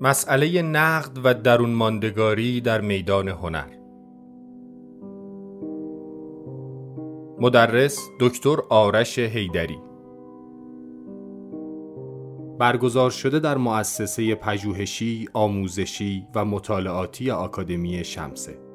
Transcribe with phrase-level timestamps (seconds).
[0.00, 3.68] مسئله نقد و درون ماندگاری در میدان هنر.
[7.40, 9.78] مدرس دکتر آرش هیدری
[12.58, 18.65] برگزار شده در مؤسسه پژوهشی، آموزشی و مطالعاتی آکادمی شمسه.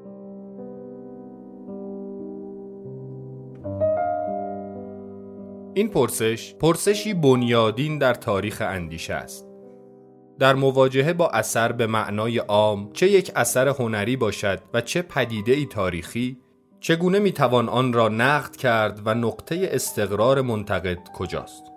[5.73, 9.47] این پرسش پرسشی بنیادین در تاریخ اندیشه است.
[10.39, 15.51] در مواجهه با اثر به معنای عام چه یک اثر هنری باشد و چه پدیده
[15.51, 16.37] ای تاریخی
[16.79, 21.70] چگونه می‌توان آن را نقد کرد و نقطه استقرار منتقد کجاست؟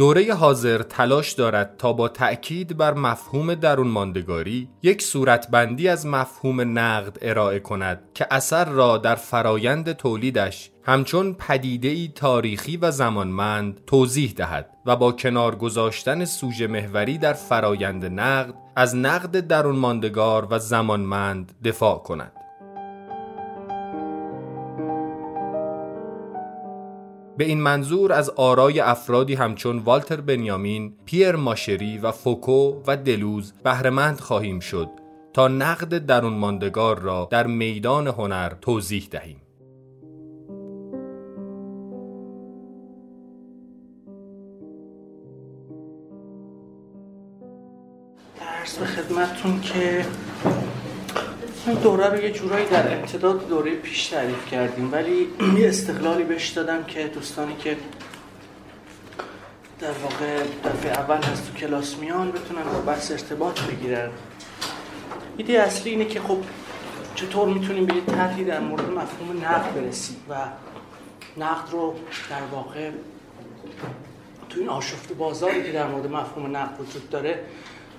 [0.00, 6.78] دوره حاضر تلاش دارد تا با تأکید بر مفهوم درون ماندگاری یک صورتبندی از مفهوم
[6.78, 14.32] نقد ارائه کند که اثر را در فرایند تولیدش همچون پدیده‌ای تاریخی و زمانمند توضیح
[14.36, 20.58] دهد و با کنار گذاشتن سوژه محوری در فرایند نقد از نقد درون ماندگار و
[20.58, 22.32] زمانمند دفاع کند.
[27.40, 33.52] به این منظور از آرای افرادی همچون والتر بنیامین، پیر ماشری و فوکو و دلوز
[33.64, 34.88] بهرهمند خواهیم شد
[35.32, 39.42] تا نقد درون ماندگار را در میدان هنر توضیح دهیم.
[48.80, 50.04] به خدمتتون که
[51.66, 56.48] این دوره رو یه جورایی در امتداد دوره پیش تعریف کردیم ولی یه استقلالی بهش
[56.48, 57.76] دادم که دوستانی که
[59.80, 64.10] در واقع دفعه اول هست تو کلاس میان بتونن با بحث ارتباط بگیرن.
[65.36, 66.38] ایده اصلی اینه که خب
[67.14, 70.34] چطور می‌تونیم به یه طرحی در مورد مفهوم نقد برسیم و
[71.36, 71.94] نقد رو
[72.30, 72.90] در واقع
[74.48, 77.38] تو این آشفت بازاری که در مورد مفهوم نقد وجود داره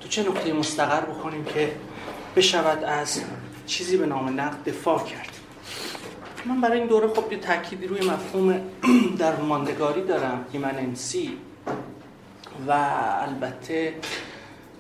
[0.02, 1.72] تو چه نقطه مستقر بکنیم که
[2.36, 3.22] بشود از
[3.66, 5.30] چیزی به نام نقد دفاع کرد.
[6.46, 8.62] من برای این دوره خب یه تأکیدی روی مفهوم
[9.20, 11.38] در ماندگاری دارم ایمننسی
[12.68, 12.72] و
[13.22, 13.94] البته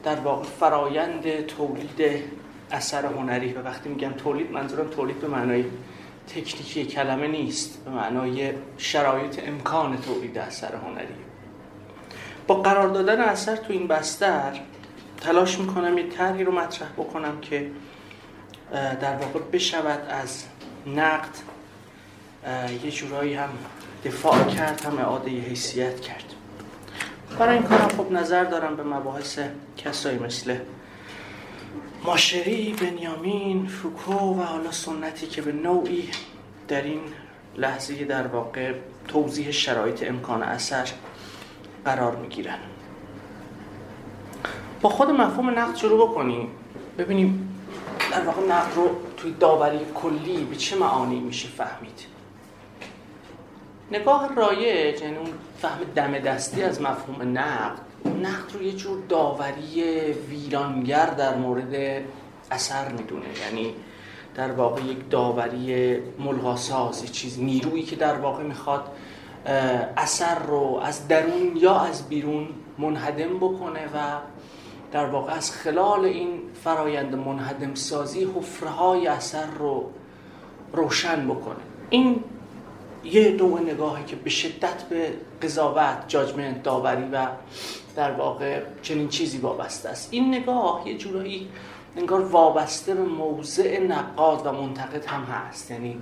[0.04, 2.24] در واقع فرایند تولید
[2.72, 3.54] اثر هنری.
[3.54, 5.66] و وقتی میگم تولید منظورم تولید به معنای
[6.28, 11.16] تکنیکی کلمه نیست به معنای شرایط امکان تولید اثر هنری.
[12.48, 14.60] با قرار دادن اثر تو این بستر
[15.22, 17.72] تلاش می‌کنم یه طرحی رو مطرح بکنم که
[18.72, 20.44] در واقع بشود از
[20.88, 21.36] نقد
[22.84, 23.50] یه جورایی هم
[24.06, 26.24] دفاع کرد هم اعاده حیثیت کرد.
[27.40, 29.40] برای این کارم خب نظر دارم به مباحث
[29.78, 30.58] کسایی مثل
[32.06, 36.10] ماشری، بنیامین، فوکو و حالا سنتی که به نوعی
[36.68, 37.02] در این
[37.58, 38.74] لحظه در واقع
[39.08, 40.90] توضیح شرایط امکان اثر
[41.86, 42.60] قرار می‌گیرن.
[44.82, 46.48] با خود مفهوم نقد شروع بکنیم
[46.98, 47.61] ببینیم
[48.12, 52.06] در واقع نقد رو توی داوری کلی به چه معانی میشه فهمید؟
[53.92, 55.30] نگاه رایج یعنی اون
[55.62, 57.80] فهم دم دستی از مفهوم نقد
[58.24, 59.84] نقد رو یه جور داوری
[60.30, 62.04] ویرانگر در مورد
[62.52, 63.26] اثر می‌دونه.
[63.46, 63.74] یعنی
[64.36, 68.84] در واقع یک داوری ملغاساز یه چیز نیرویی که در واقع می‌خواد
[69.98, 72.48] اثر رو از درون یا از بیرون
[72.78, 74.18] منهدم بکنه و
[74.92, 79.92] در واقع از خلال این فرایند منهدم سازی حفره های اثر رو
[80.74, 81.56] روشن بکنه.
[81.90, 82.24] این
[83.04, 87.28] یه نوع نگاهی که به شدت به قضاوت، جاجمنت، داوری و
[87.96, 90.08] در واقع چنین چیزی وابسته است.
[90.12, 91.50] این نگاه یه جورایی
[91.98, 95.72] انگار وابسته به موضع نقاد و منتقد هم هست.
[95.72, 96.02] یعنی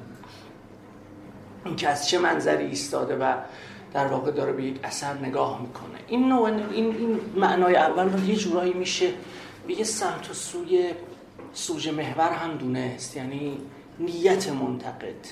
[1.66, 3.34] اینکه از چه منظری ایستاده و
[3.94, 6.00] در واقع داره به یک اثر نگاه می‌کنه.
[6.08, 9.10] این نوع این, این معنای اول رو یه جورایی میشه
[9.68, 10.92] به یه سمت و سوی
[11.54, 13.18] سوژه محور هم دونست.
[13.18, 13.58] یعنی
[14.00, 15.26] نیت منتقد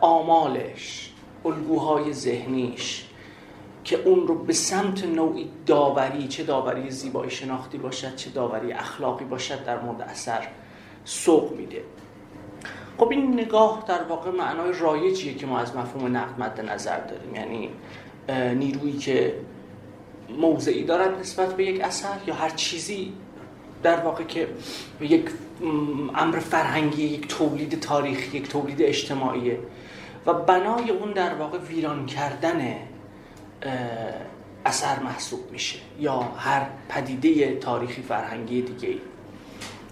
[0.00, 1.12] آمالش
[1.44, 3.04] الگوهای ذهنیش
[3.84, 9.24] که اون رو به سمت نوعی داوری چه داوری زیبایی شناختی باشد چه داوری اخلاقی
[9.24, 10.48] باشد در مورد اثر
[11.04, 11.82] سوق میده.
[12.98, 17.34] خب این نگاه در واقع معنای رایجیه که ما از مفهوم نقد مد نظر داریم.
[17.34, 17.70] یعنی
[18.54, 19.34] نیرویی که
[20.40, 23.12] موضعی دارد نسبت به یک اثر یا هر چیزی
[23.82, 24.48] در واقع که
[25.00, 25.30] یک
[26.14, 29.58] امر فرهنگی یک تولید تاریخی یک تولید اجتماعیه.
[30.26, 32.76] و بنای اون در واقع ویران کردن
[34.64, 38.94] اثر محسوب میشه یا هر پدیده تاریخی فرهنگی دیگه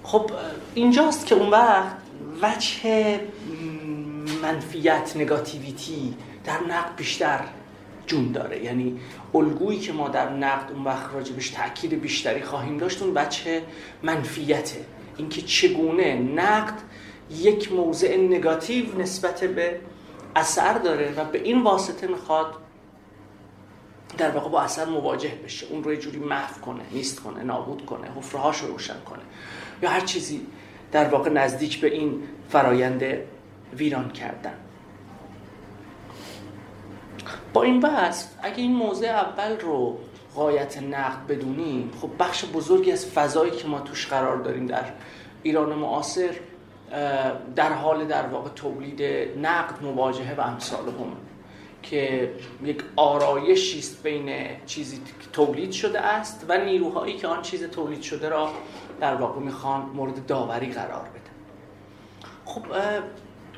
[0.03, 0.31] خب
[0.75, 1.97] اینجاست که اون وقت
[2.43, 3.21] وجه
[4.43, 6.15] منفیت نگاتیویتی
[6.45, 7.41] در نقد بیشتر
[8.07, 8.65] جون داره.
[8.65, 9.01] یعنی
[9.35, 13.63] الگویی که ما در نقد اون وقت راجبش تاکید بیشتری خواهیم داشت اون بچه
[14.03, 14.85] منفیته.
[15.17, 16.75] اینکه چگونه نقد
[17.31, 19.81] یک موضع نگاتیو نسبت به
[20.37, 22.55] اثر داره و به این واسطه می‌خواد
[24.19, 25.67] در واقع با اثر مواجه بشه.
[25.67, 29.23] اون رو یه جوری محو کنه نیست کنه نابود کنه حفرهاش رو روشن کنه
[29.83, 30.47] یا هر چیزی
[30.93, 33.03] در واقع نزدیک به این فرایند
[33.77, 34.55] ویران کردن.
[37.53, 39.99] با این وصف اگه این موضع اول رو
[40.35, 44.85] قایت نقد بدونیم خب بخش بزرگی از فضایی که ما توش قرار داریم در
[45.43, 46.31] ایران معاصر
[47.57, 49.03] در حال در واقع تولید
[49.43, 51.17] نقد مواجهه و امثال هم
[51.83, 52.31] که
[52.65, 54.31] یک آرایشی است بین
[54.67, 58.51] چیزی که تولید شده است و نیروهایی که آن چیز تولید شده را
[59.01, 61.37] در واقع می‌خوان مورد داوری قرار بدن.
[62.45, 62.63] خب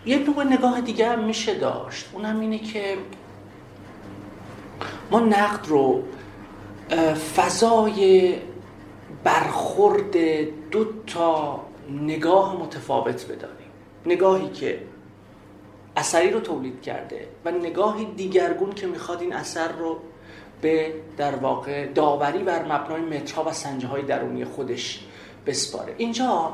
[0.06, 2.08] یه نوع نگاه دیگه هم میشه داشت.
[2.12, 2.96] اونم اینه که
[5.10, 6.02] ما نقد رو
[7.36, 8.34] فضای
[9.24, 10.16] برخورد
[10.70, 11.60] دو تا
[11.90, 13.70] نگاه متفاوت بدانیم.
[14.06, 14.82] نگاهی که
[15.96, 19.98] اثری رو تولید کرده و نگاهی دیگرگون که می‌خواد این اثر رو
[20.60, 25.04] به در واقع داوری بر مبنای مترها و سنجه های درونی خودش
[25.46, 25.94] بسپاره.
[25.98, 26.52] اینجا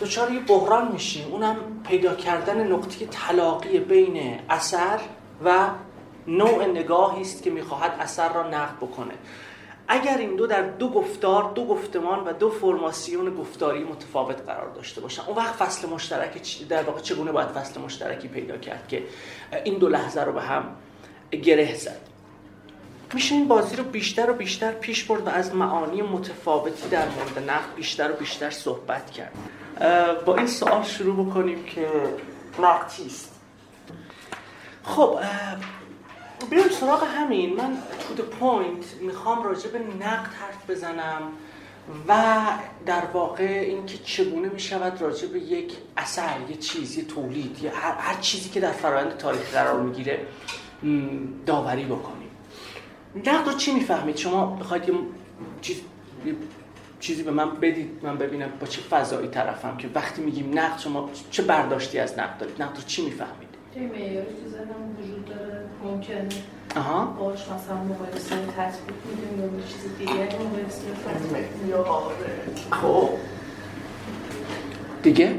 [0.00, 1.32] دچار یه بحران میشیم.
[1.32, 1.56] اونم
[1.88, 5.00] پیدا کردن نقطه تلاقی بین اثر
[5.44, 5.68] و
[6.26, 9.14] نوع نگاهی است که می‌خواهد اثر را نقد بکنه.
[9.88, 15.00] اگر این دو در دو گفتار دو گفتمان و دو فرماسیون گفتاری متفاوت قرار داشته
[15.00, 15.22] باشن.
[15.26, 19.02] اون وقت فصل مشترک در واقع چگونه باید فصل مشترکی پیدا کرد که
[19.64, 20.76] این دو لحظه رو به هم
[21.30, 22.00] گره زد؟
[23.16, 27.50] میشه این بازی رو بیشتر و بیشتر پیش برد و از معانی متفاوتی در مورد
[27.50, 29.32] نقد بیشتر و بیشتر صحبت کرد.
[30.24, 31.88] با این سوال شروع بکنیم که
[32.58, 33.40] نقد چیست
[34.82, 35.18] خب
[36.50, 37.56] بیایم سراغ همین.
[37.56, 37.78] من
[38.16, 41.22] تو point می‌خوام راجع به نقد حرف بزنم
[42.08, 42.36] و
[42.86, 47.94] در واقع اینکه چگونه می‌شود راجع به یک اثر یه چیز یه تولید یا هر,
[47.98, 50.26] هر چیزی که در فرایند تاریخ قرار می‌گیره
[51.46, 52.25] داوری بکنیم.
[53.26, 54.94] نقد رو چی می‌فهمید؟ شما بخواید یه
[55.60, 55.80] چیز
[57.00, 61.10] چیزی به من بدید من ببینم با چه فضایی طرفم که وقتی میگیم نقد شما
[61.30, 63.46] چه برداشتی از نقد دارید؟ نقد رو چی می‌فهمید؟
[63.76, 66.28] معیاری تو ذهنم وجود داره ممکنه
[66.76, 67.04] آها.
[67.04, 70.82] باش مثلا مقایسه تطبیق میدیم یا چیز دیگه مقایسه
[72.70, 73.08] خب.
[75.02, 75.34] دیگه؟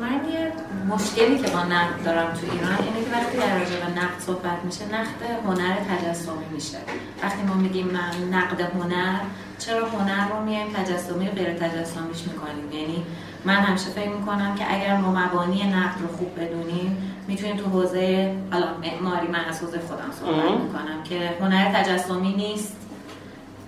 [0.00, 0.52] من یه
[0.88, 4.64] مشکلی که با نقد دارم تو ایران اینه که وقتی در راجع به نقد صحبت
[4.64, 6.78] میشه نقد هنر تجسمی میشه.
[7.22, 9.20] وقتی ما میگیم من نقد هنر
[9.58, 13.06] چرا هنر رو میایم تجسمی غیر تجسمیش می‌کنیم؟ یعنی
[13.44, 18.36] من همیشه فکر می‌کنم که اگر ما مبانی نقد رو خوب بدونیم می‌تونیم تو حوزه
[18.52, 22.76] حالا معماری من از حوزه خودم صحبت می‌کنم که هنر تجسمی نیست.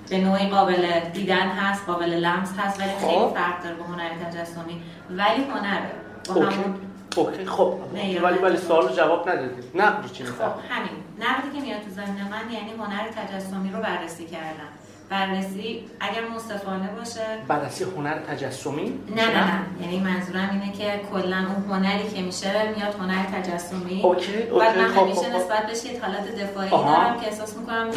[0.09, 3.35] به نوعی قابل دیدن هست قابل لمس هست ولی خیلی خب.
[3.35, 4.83] فرق داره با هنر تجسمی.
[5.11, 5.91] ولی هنره.
[6.31, 6.75] همون
[7.17, 7.47] OK.
[7.47, 7.75] خب.
[8.23, 10.91] ولی ولی سوال جواب ندادید نقد چی خب همین.
[11.21, 14.71] نقدی که میاد تو ذهن من یعنی هنر تجسمی رو بررسی کردم.
[15.11, 17.27] بررسی اگر منصفانه باشه.
[17.49, 19.61] بررسی هنر تجسمی؟ نه نه نه.
[19.81, 24.01] یعنی منظورم اینه که کلا اون هنری که میشه میاد هنر تجسمی.
[24.03, 24.61] OK OK.
[24.61, 25.37] بعد من خب، همیشه خب،, خب.
[25.37, 27.89] نسبت بهش یه حالت دفاعی دارم که احساس می‌کنم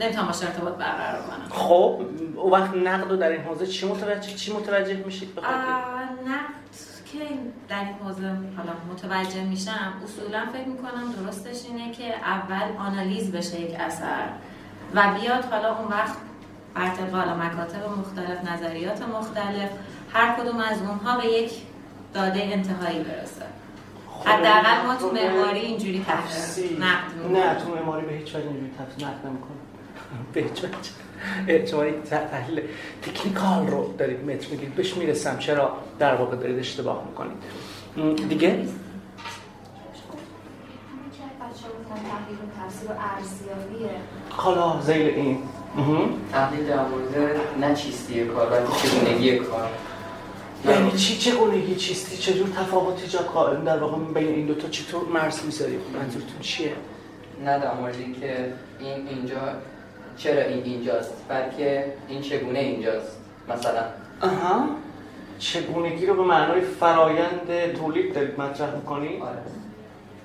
[0.00, 1.48] نمی‌تونم باشه ارتباط برقرار کنم.
[1.50, 2.00] خب
[2.36, 5.56] اون وقت نقد رو در این حوزه چی متوجه چی متوجه میشید بخاطر
[6.26, 6.59] نقد
[7.12, 7.18] که
[7.68, 8.26] در این حوزه
[8.56, 14.24] حالا متوجه میشم اصولا فکر می‌کنم درستش اینه که اول آنالیز بشه یک اثر
[14.94, 16.16] و بیاد حالا اون وقت
[16.76, 19.70] ارتقال مکاتب مختلف نظریات مختلف
[20.12, 21.52] هر کدوم از اونها به یک
[22.14, 23.46] داده انتهایی برسه.
[24.08, 28.72] خب، حداقل ما تو معماری اینجوری تفسیر نقد نه تو معماری به هیچ وجه اینجوری
[28.78, 29.56] تفسیر نقد نمی‌کنه
[30.32, 31.09] به هیچ وجه.
[31.70, 32.62] شما یک تحلیل
[33.02, 35.38] تکنیکال رو دارید متر میگید بهش می‌رسم.
[35.38, 37.36] چرا در واقع دارید اشتباه می‌کنید.
[38.28, 38.66] دیگه؟
[44.30, 45.38] حالا زیل این.
[46.32, 49.68] تحلیل در مورد نه چیستی کار بلکه چگونگی کار.
[50.64, 55.08] یعنی چی چگونگی چیستی؟ چجور تفاوت ایجاد قائل در واقع بین این دو تا چطور
[55.08, 56.72] مرز می‌ذاری؟ منظورتون چیه؟
[57.44, 59.36] نه در مورد که این اینجا
[60.22, 63.84] چرا این اینجاست؟ بلکه این چگونه اینجاست؟ مثلا.
[64.22, 64.68] آها.
[65.38, 69.42] چگونگی رو به معنای فرایند تولید دارید مطرح می‌کنی؟ آره.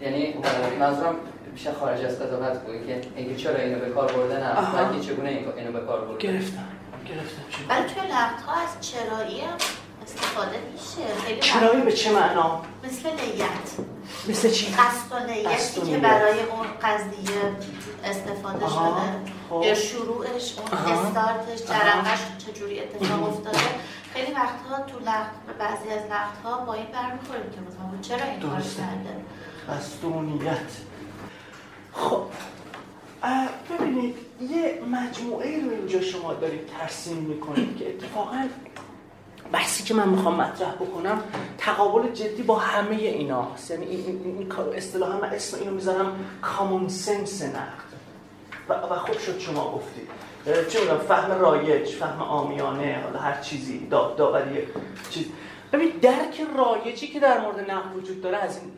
[0.01, 0.33] یعنی
[0.79, 1.15] منظورم
[1.53, 5.29] بیشتر خارج از قضاوت بود که اینکه چرا اینو به کار برده نه بلکه چگونه
[5.57, 6.67] اینو به کار برده؟ گرفتم.
[7.09, 9.57] گرفتم ولی توی لقط‌ها از چرایی هم
[10.03, 11.39] استفاده میشه.
[11.39, 13.94] چرایی به چه معنا؟ مثل نیت.
[14.29, 17.41] مثل چی؟ قصدانیتی که برای اون قضیه
[18.03, 19.33] استفاده شده.
[19.49, 19.61] خب.
[19.63, 23.59] یا شروعش اون استارتش جرقش چجوری اتفاق افتاده.
[24.13, 26.03] خیلی وقتها تو لخت بعضی از
[26.43, 29.15] ها با این برمیخوریم که مثلا چرا این کار کرده؟
[29.69, 30.71] قصدونیت
[31.93, 32.23] خب
[33.69, 38.47] ببینید یه مجموعه رو اینجا شما دارید ترسیم می‌کنید که اتفاقا
[39.51, 41.23] بحثی که من می‌خوام مطرح بکنم
[41.57, 47.43] تقابل جدی با همه اینا یعنی این, این اصطلاحا من اسم اینو می‌ذارم کامون سنس
[47.43, 47.85] نقد.
[48.69, 50.09] و, و خوب شد شما گفتید
[50.69, 54.67] چه می‌دونم فهم رایج فهم آمیانه حالا هر چیزی داوری
[55.09, 55.25] چیز.
[55.73, 58.71] ببین درک رایجی که در مورد نقد وجود داره از این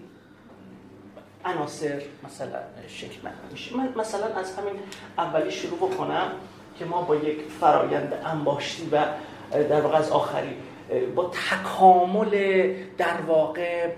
[1.45, 3.19] عناصر مثلا شکل
[3.51, 3.77] میشه.
[3.77, 4.79] من مثلا از همین
[5.17, 6.31] اولی شروع بکنم
[6.79, 9.05] که ما با یک فرایند انباشتی و
[9.51, 10.55] در واقع از آخری.
[11.15, 13.89] با تکامل در واقع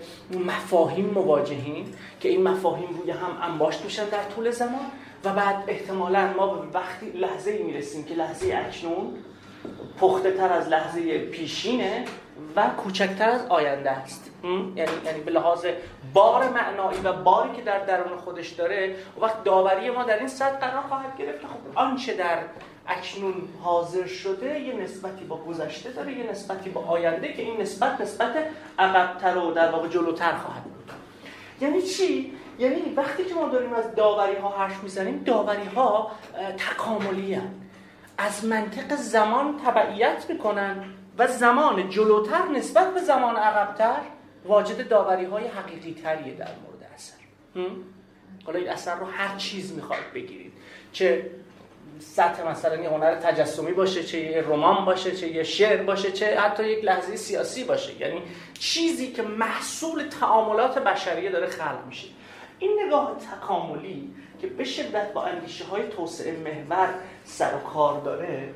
[0.45, 4.85] مفاهیم مواجهیم که این مفاهیم روی هم انباشت میشن در طول زمان
[5.25, 9.13] و بعد احتمالا ما به وقتی لحظه ای می‌رسیم که لحظه اکنون
[9.99, 12.05] پخته تر از لحظه پیشینه
[12.55, 14.31] و کوچکتر از آینده است.
[14.43, 15.65] یعنی یعنی به لحاظ
[16.13, 20.57] بار معنایی و باری که در درون خودش داره وقت داوری ما در این سطح
[20.57, 22.37] قرار خواهد گرفت که خب آنچه در
[22.89, 28.01] اکنون حاضر شده یه نسبتی با گذشته داره یه نسبتی با آینده که این نسبت
[28.01, 28.35] نسبت
[28.79, 30.91] عقبتر و در واقع جلوتر خواهد بود.
[31.61, 36.11] یعنی چی؟ یعنی وقتی که ما داریم از داوری ها حرف می‌زنیم داوری ها
[36.57, 37.41] تکاملی
[38.17, 40.83] از منطق زمان تبعیت می‌کنن
[41.17, 43.99] و زمان جلوتر نسبت به زمان عقبتر
[44.45, 47.15] واجد داوری های حقیقی تریه در مورد اثر.
[48.45, 50.53] حالا این اثر رو هر چیز می‌خواد بگیرید.
[50.91, 51.31] چه
[51.99, 56.39] سطح مثلا یه هنر تجسمی باشه چه یه رمان باشه چه یه شعر باشه چه
[56.39, 58.01] حتی یک لحظه سیاسی باشه.
[58.01, 58.21] یعنی
[58.59, 62.07] چیزی که محصول تعاملات بشریه داره خلق میشه.
[62.59, 66.93] این نگاه تکاملی که به شدت با اندیشه های توسعه محور
[67.25, 68.53] سر و کار داره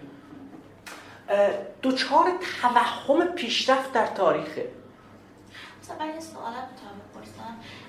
[1.82, 2.32] دوچار
[2.62, 4.68] توهم پیشرفت در تاریخه.
[5.82, 6.70] مثلا یه سوالم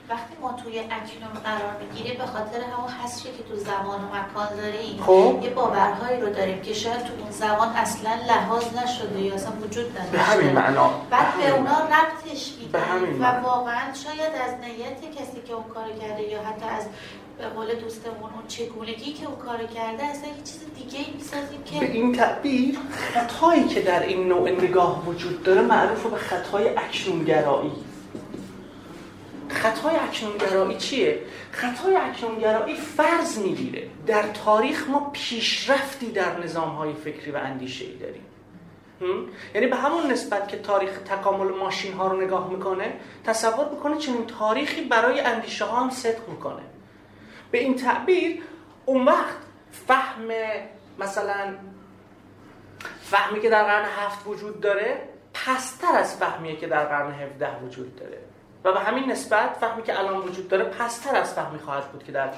[0.08, 4.56] وقتی ما توی اکنون قرار می‌گیریم به خاطر همون حسری که تو زمان و مکان
[4.56, 5.40] داریم خب.
[5.42, 9.99] یه باورهایی رو داریم که شاید تو اون زمان اصلا لحاظ نشده یا اصلا وجود
[9.99, 10.16] نداشته.
[10.16, 10.90] به همین معنا.
[11.11, 16.23] بعد به اونا ربطش میدیم و واقعا شاید از نیت کسی که اون کار کرده
[16.23, 16.87] یا حتی از
[17.38, 21.62] به قول دوستمون اون چگونگی که اون کار کرده اصلا یه چیز دیگه ای می‌سازیم
[21.64, 26.68] که به این تعبیر خطایی که در این نوع نگاه وجود داره معروف به خطای
[26.68, 27.73] اکنونگرایی.
[29.54, 31.18] خطای اکنونگرایی چیه؟
[31.52, 33.88] خطای اکنونگرایی فرض می‌گیره.
[34.06, 38.23] در تاریخ ما پیشرفتی در نظامهای فکری و اندیشه ای داریم
[39.54, 42.92] یعنی به همون نسبت که تاریخ تکامل ماشین ها رو نگاه می‌کنه
[43.25, 46.62] تصور می‌کنه چنین تاریخی برای اندیشه ها هم صدق می‌کنه.
[47.50, 48.42] به این تعبیر
[48.84, 49.37] اون وقت
[49.87, 50.28] فهم
[50.99, 51.54] مثلا
[53.02, 57.96] فهمی که در قرن هفت وجود داره پستر از فهمیه که در قرن هفده وجود
[57.96, 58.24] داره.
[58.64, 62.12] و به همین نسبت فهمی که الان وجود داره پستر از فهمی خواهد بود که
[62.12, 62.28] در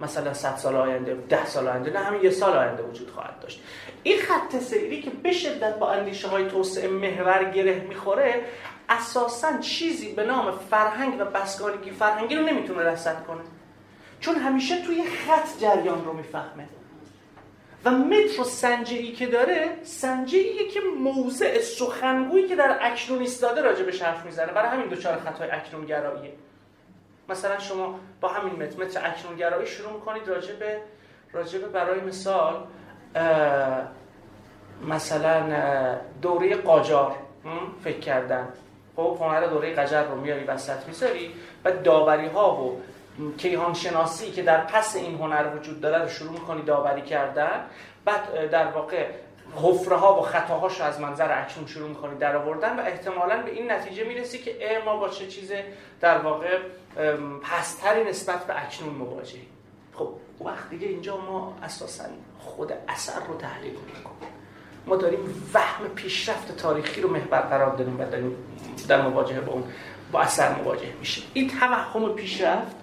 [0.00, 3.62] مثلا 100 سال آینده 10 سال آینده نه همین یه سال آینده وجود خواهد داشت.
[4.02, 8.44] این خط سیری که به شدت با اندیشه های توسعه محور گره می‌خوره
[8.88, 13.40] اساسا چیزی به نام فرهنگ و بسگانگی فرهنگی رو نمی‌تونه رصد کنه.
[14.20, 16.68] چون همیشه توی خط جریان رو می‌فهمه.
[17.84, 23.82] و متر و سنجه که داره سنجه که موضع سخنگویی که در اکنون ایستاده راجع
[23.82, 24.52] به حرف می‌زنه.
[24.52, 26.32] برای همین دوچار خطای اکنون گراییه
[27.28, 30.80] مثلا شما با همین متر متر اکنون گرایی شروع می‌کنید راجع به
[31.32, 32.66] راجع به برای مثال
[34.88, 35.42] مثلا
[36.22, 37.16] دوره قاجار
[37.84, 38.48] فکر کردن.
[38.96, 41.34] خب هنر دوره قجر رو میاری وسط می‌ذاری
[41.64, 42.80] و داوری ها و
[43.38, 47.64] کیهان شناسی که در پس این هنر وجود داره رو شروع می‌کنی داوری کردن
[48.04, 49.06] بعد در واقع
[49.56, 53.50] حفره ها و خطاهاش رو از منظر اکنون شروع می‌کنی در آوردن و احتمالا به
[53.50, 55.52] این نتیجه می‌رسی که ما با چه چیز
[56.00, 56.58] در واقع
[57.42, 59.46] پستری نسبت به اکنون مواجهیم.
[59.94, 60.08] خب
[60.44, 62.04] وقت دیگه اینجا ما اساسا
[62.38, 64.30] خود اثر رو تحلیل می‌کنیم
[64.86, 68.36] ما داریم وهم پیشرفت تاریخی رو محور قرار داریم و داریم
[68.88, 69.64] در مواجهه با اون
[70.12, 72.76] با اثر مواجه میشه این توهم پیشرفت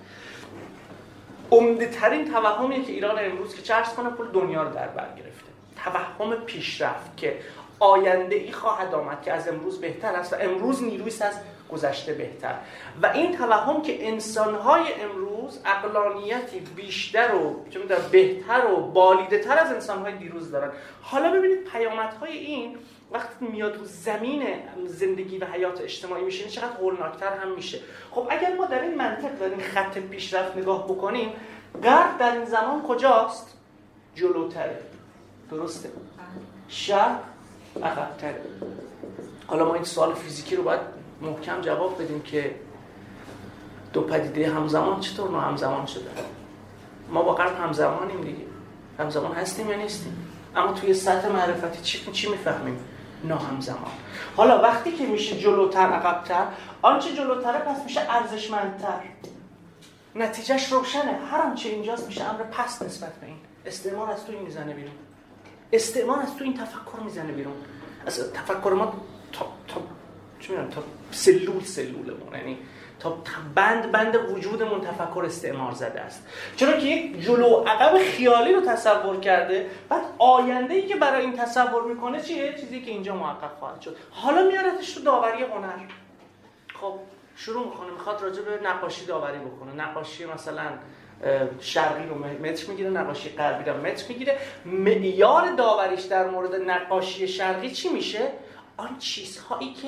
[1.52, 5.48] عمده ترین توهمیه که ایران امروز که چرس کنه پول دنیا رو در بر گرفته.
[5.84, 7.40] توهم پیشرفت که
[7.80, 11.40] آینده ای خواهد آمد که از امروز بهتر است و امروز نیروی از
[11.72, 12.56] گذشته بهتر.
[13.02, 17.64] و این توهم که انسانهای امروز اقلانیتی بیشتر و
[18.12, 20.72] بهتر و بالیده تر از انسانهای دیروز دارن.
[21.02, 22.78] حالا ببینید پیامدهای این
[23.12, 24.44] وقتی میاد تو زمین
[24.86, 27.80] زندگی و حیات اجتماعی میشه چقدر هولناکتر هم میشه.
[28.12, 31.34] خب اگر ما در این منطق در این خط پیشرفت نگاه بکنیم
[31.84, 33.58] غرب در این زمان کجاست؟
[34.16, 34.80] جلوتره.
[35.52, 35.90] درسته؟
[36.68, 37.20] شهر
[37.84, 38.42] عقبتره.
[39.48, 40.82] حالا ما این سوال فیزیکی رو باید
[41.22, 42.56] محکم جواب بدیم که
[43.94, 46.10] دو پدیده همزمان چطور نه همزمان شده
[47.10, 48.46] ما با غرب همزمانیم دیگه.
[49.00, 52.80] همزمان هستیم یا نیستیم؟ اما توی سطح معرفتی چی چی می‌فهمیم؟
[53.24, 53.92] همزمان
[54.36, 56.48] حالا وقتی که میشه جلوتر عقبتر
[56.82, 59.00] آنچه جلوتره پس میشه ارزشمندتر.
[60.16, 61.20] نتیجهش روشنه.
[61.32, 63.38] هر آنچه اینجاست میشه امر پس نسبت به این.
[63.66, 64.94] استعمار از تو این می‌زنه بیرون.
[65.74, 67.54] استعمار از تو این تفکر می‌زنه بیرون.
[68.06, 68.94] از تفکر ما
[69.32, 69.82] تا تا
[70.40, 72.34] چی تا سلول سلولمون.
[72.34, 72.58] یعنی
[73.00, 73.18] تا
[73.56, 76.28] بند بند وجودمون تفکر استعمار زده است.
[76.56, 81.38] چرا که یک جلو عقب خیالی رو تصور کرده بعد آینده ای که برای این
[81.38, 83.98] تصور می‌کنه چیه؟ چیزی که اینجا محقق خواهد شد.
[84.12, 85.78] حالا میارتش تو داوری هنر.
[86.82, 86.94] خب
[87.36, 87.92] شروع می‌کنه.
[87.92, 89.74] می‌خواد راجع به نقاشی داوری بکنه.
[89.74, 90.64] نقاشی مثلا
[91.60, 94.38] شرقی رو متر می‌گیره نقاشی غربی رو متر می‌گیره.
[94.66, 98.32] معیار داوریش در مورد نقاشی شرقی چی میشه؟
[98.78, 99.88] آن چیزهایی که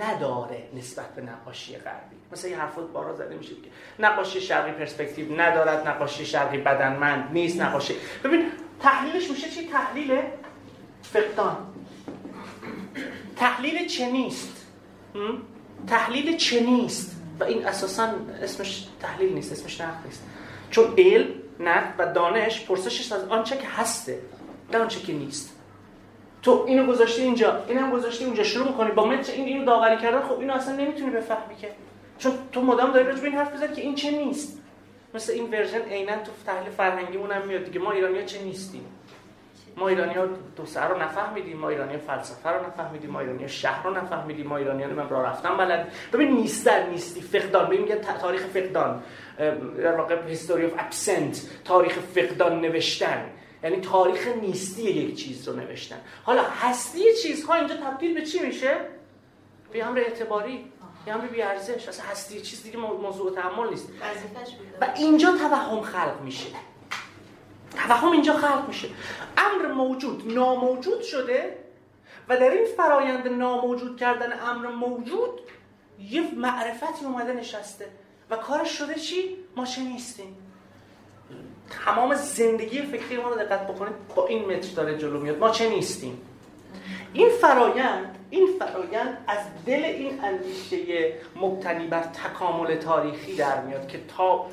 [0.00, 2.16] نداره نسبت به نقاشی غربی.
[2.32, 3.68] مثلا یه حرفات بارا زده میشه دیگه.
[3.98, 7.94] نقاشی شرقی پرسپکتیو ندارد نقاشی شرقی بدنمند نیست نقاشی
[8.24, 8.46] ببین
[8.80, 10.20] تحلیلش میشه چی؟ تحلیل
[11.02, 11.56] فقدان.
[13.36, 14.66] تحلیل چه نیست؟
[15.86, 18.08] تحلیل چه نیست؟ و این اساسا
[18.42, 20.22] اسمش تحلیل نیست اسمش نقد نیست.
[20.70, 21.28] چون علم
[21.60, 24.18] نقد و دانش پرسشش از آنچه که هسته
[24.72, 25.56] نه آنچه که نیست.
[26.42, 30.22] تو اینو گذاشتی اینجا اینم گذاشتی اونجا شروع می‌کنی با متر این اینو داوری کردن
[30.22, 31.68] خب اینو اصلا نمی‌تونی بفهمی که.
[32.18, 34.58] چون تو مدام داری راجع این حرف بزنی که این چه نیست.
[35.14, 38.86] مثل این version عینا تو تحلیل فرهنگیمون هم میاد دیگه ما ایرانیا چه نیستیم؟
[39.76, 43.86] ما ایرانی ها دو سر رو نفهمیدیم ما ایرانی فلسفه رو نفهمیدیم ما ایرانی شهر
[43.86, 47.66] رو نفهمیدیم ما ایرانی من راه رفتن بلد ببین نیستن نیستی فقدان.
[47.66, 49.02] ببین میگه تاریخ فقدان.
[49.78, 53.24] در واقع history of absence تاریخ فقدان نوشتن.
[53.62, 56.00] یعنی تاریخ نیستی یک چیز رو نوشتن.
[56.24, 58.76] حالا هستی چیزها اینجا تبدیل به چی میشه؟
[59.72, 60.72] به امر اعتباری
[61.06, 63.88] یه امر بی ارزش اصلا هستی چیز دیگه موضوع تحمل نیست.
[64.80, 66.46] و اینجا توهم خلق میشه.
[67.70, 68.88] توهم اینجا خلق میشه.
[69.36, 71.56] امر موجود ناموجود شده
[72.28, 75.40] و در این فرایند ناموجود کردن امر موجود
[75.98, 77.88] یه معرفتی اومده نشسته.
[78.30, 80.36] و کارش شده چی؟ ما چه نیستیم
[81.84, 85.38] تمام زندگی فکری ما رو دقت بکنید با این متر داره جلو میاد.
[85.38, 86.18] ما چه نیستیم؟
[87.12, 94.00] این فرایند این فرایند از دل این اندیشه مبتنی بر تکامل تاریخی در میاد که
[94.16, 94.46] تا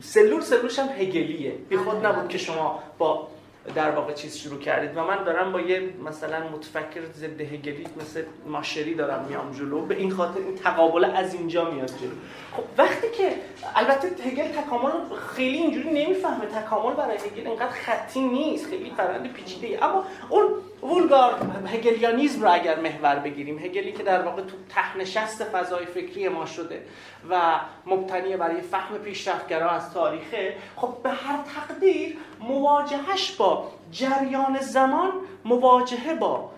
[0.00, 1.50] سلول سلولش هم هگلیه.
[1.50, 3.28] بی خود نبود که شما با
[3.74, 8.24] در واقع چیز شروع کردید و من دارم با یه مثلا متفکر ضد هگلی مثل
[8.46, 9.86] ماشری دارم میام جلو.
[9.86, 12.10] به این خاطر این تقابل از اینجا میاد جلو.
[12.52, 13.32] خب وقتی که
[13.74, 14.90] البته هگل تکامل
[15.36, 16.46] خیلی اینجوری نمی‌فهمه.
[16.46, 18.66] تکامل برای هگل اینقدر خطی نیست.
[18.66, 20.44] خیلی فرآیند پیچیده اما اون
[20.84, 26.46] وولگار هگلیانیزم رو اگر محور بگیریم هگلی که در واقع تو تهنشست فضای فکری ما
[26.46, 26.86] شده
[27.30, 35.12] و مبتنی برای فهم پیشرفتگرا از تاریخه خب به هر تقدیر مواجهش با جریان زمان
[35.44, 36.50] مواجهه با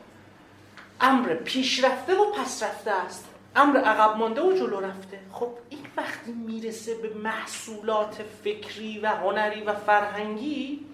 [1.01, 3.29] امر پیشرفته و پسرفته است.
[3.57, 5.21] امر عقب مانده و جلو رفته.
[5.33, 10.87] خب این وقتی می‌رسه به محصولات فکری و هنری و فرهنگی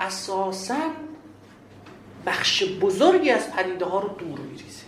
[0.00, 0.74] اساساً
[2.26, 4.84] بخش بزرگی از پدیده ها رو دور میریزه.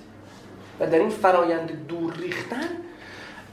[0.81, 2.69] و در این فرایند دور ریختن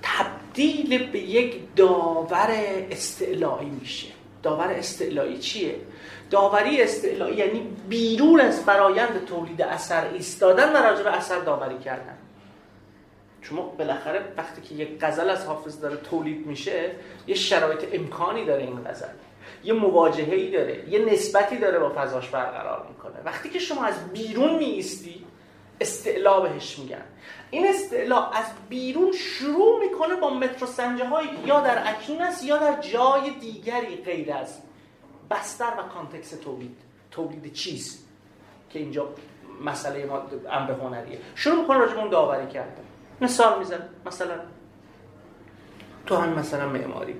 [0.01, 2.49] تبدیل به یک داور
[2.91, 4.07] استعلایی میشه.
[4.43, 5.75] داور استعلایی چیه؟
[6.29, 12.17] داوری استعلایی یعنی بیرون از فرایند تولید اثر ایستادن و راجع به اثر داوری کردن.
[13.41, 16.91] چون بالاخره وقتی که یک غزل از حافظ داره تولید میشه
[17.27, 19.07] یه شرایط امکانی داره این غزل.
[19.63, 23.15] یه مواجهه ای داره یه نسبتی داره با فضاش برقرار می‌کنه.
[23.25, 25.25] وقتی که شما از بیرون میستی
[25.81, 27.03] استعلا بهش میگن.
[27.51, 32.57] این استعلا از بیرون شروع می‌کنه با مترو سنجه هایی یا در اکنون است یا
[32.57, 34.57] در جای دیگری غیر از
[35.31, 36.77] بستر و کانتکس تولید.
[37.11, 38.05] تولید چیز
[38.69, 39.09] که اینجا
[39.65, 41.19] مسئله ما امر هنریه.
[41.35, 42.83] شروع می‌کنه راجع اون داوری کردن.
[43.21, 44.39] مثال میزن مثلا
[46.05, 47.15] تو هم مثلا معماری.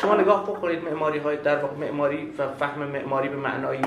[0.00, 3.78] شما نگاه بکنید معماری های در واقع معماری و فهم معماری به معنای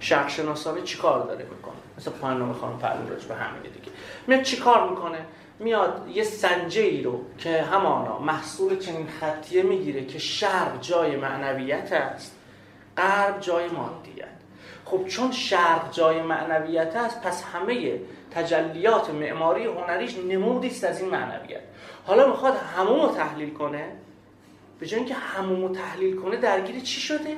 [0.00, 3.92] شرق شناسانه چیکار داره می‌کنه؟ مثلا پایان خانم فرمون به همینه دیگه.
[4.26, 5.18] میاد چیکار می‌کنه؟
[5.58, 11.92] میاد یه سنجه ای رو که همانا محصول چنین خطیه می‌گیره که شرق جای معنویت
[11.92, 12.36] است
[12.96, 14.28] غرب جای مادیت.
[14.84, 18.00] خب چون شرق جای معنویت است پس همه
[18.30, 21.60] تجلیات معماری هنریش نمودی است از این معنویت.
[22.06, 23.92] حالا می‌خواد همون تحلیل کنه؟
[24.80, 27.36] به جای اینکه همون رو تحلیل کنه درگیر چی شده؟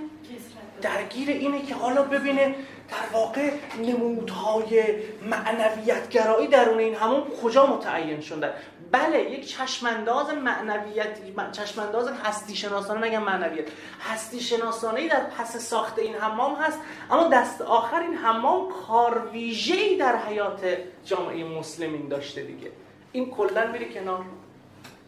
[0.82, 2.54] درگیر اینه که حالا ببینه
[2.88, 4.84] در واقع نمودهای
[5.22, 8.52] معنویتگرایی درون این همون کجا متعین شده
[8.92, 11.18] بله یک چشمانداز معنویت
[11.52, 13.64] چشمانداز هستی شناسانه نگم معنویت.
[14.00, 16.78] هستی شناسانه در پس ساخت این حمام هست
[17.10, 22.70] اما دست آخر این حمام کار ویژه‌ای در حیات جامعه مسلمین داشته دیگه.
[23.12, 24.24] این کلا میره کنار.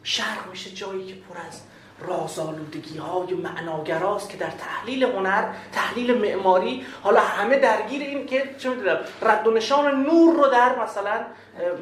[0.02, 1.60] شرق میشه جایی که پر از
[2.00, 8.70] رازآلودگی های معناگراست که در تحلیل هنر تحلیل معماری حالا همه درگیر این که چه
[8.70, 11.24] می‌دونم رد و نشان نور رو در مثلا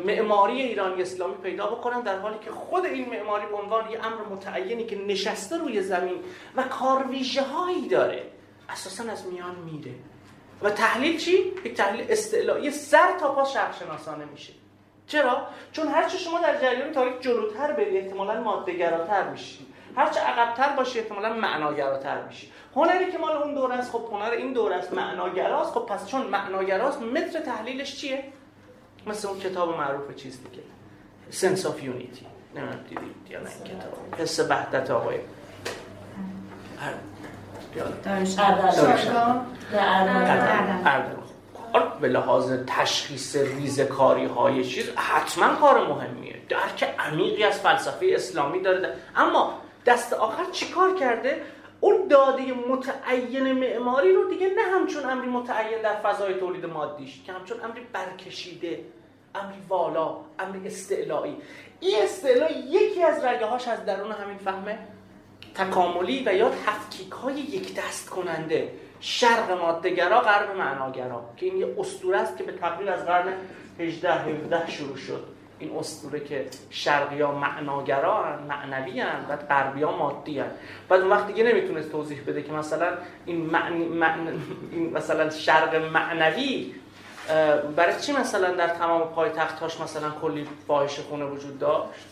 [0.06, 4.22] معماری ایرانی اسلامی پیدا بکنن در حالی که خود این معماری به عنوان یه امر
[4.30, 6.16] متعینی که نشسته روی زمین
[6.56, 8.22] و کارویژه هایی داره
[8.68, 9.94] اساسا از میان میره
[10.62, 14.52] و تحلیل چی؟ یک تحلیل استعلایی سر تا پا شرق شناسانه میشه
[15.06, 20.98] چرا؟ چون هرچه شما در جریان تاریخ جلوتر بری احتمالا مادهگراتر میشی هرچه عقبتر باشی
[20.98, 22.52] احتمالا معناگراتر میشی.
[22.76, 25.74] هنری که مال اون دوره است خب هنر این دوره است معناگراست.
[25.74, 28.24] خب پس چون معناگراست متر تحلیلش چیه؟
[29.06, 30.62] مثل اون کتاب معروف چیز دیگه
[31.30, 34.20] سنس اف یونیتی نمی‌دونم دیدید یا نه کتاب.
[34.20, 35.18] حس وحدت آقای.
[42.00, 46.36] به لحاظ تشخیص ریزکاری های چیز حتما کار مهمیه.
[46.48, 48.96] درک عمیقی از فلسفه اسلامی داره.
[49.16, 51.42] اما دست آخر چیکار کرده؟
[51.80, 57.32] اون داده متعین معماری رو دیگه نه همچون امری متعین در فضای تولید مادیش که
[57.32, 58.84] همچون امری برکشیده
[59.34, 61.36] امری والا امری استعلایی.
[61.80, 64.78] این استعلا یکی از رگه هاش از درون همین فهمه
[65.54, 68.72] تکاملی و یا تفکیک های یک دست کننده.
[69.00, 73.32] شرق مادهگرا غرب معناگرا که این یه اسطوره است که به تقریب از قرن
[73.78, 75.39] 18 17 شروع شد.
[75.60, 80.50] این اسطوره که شرقی ها معناگرا معنوی هن بعد غربی ها مادی هن.
[80.88, 82.92] بعد اون وقت دیگه نمی‌تونست توضیح بده که مثلا
[83.26, 84.30] این, معنی
[84.72, 86.74] این مثلا شرق معنوی
[87.76, 92.06] برای چی مثلا در تمام پایتختاش مثلا کلی فاحش خونه وجود داشت؟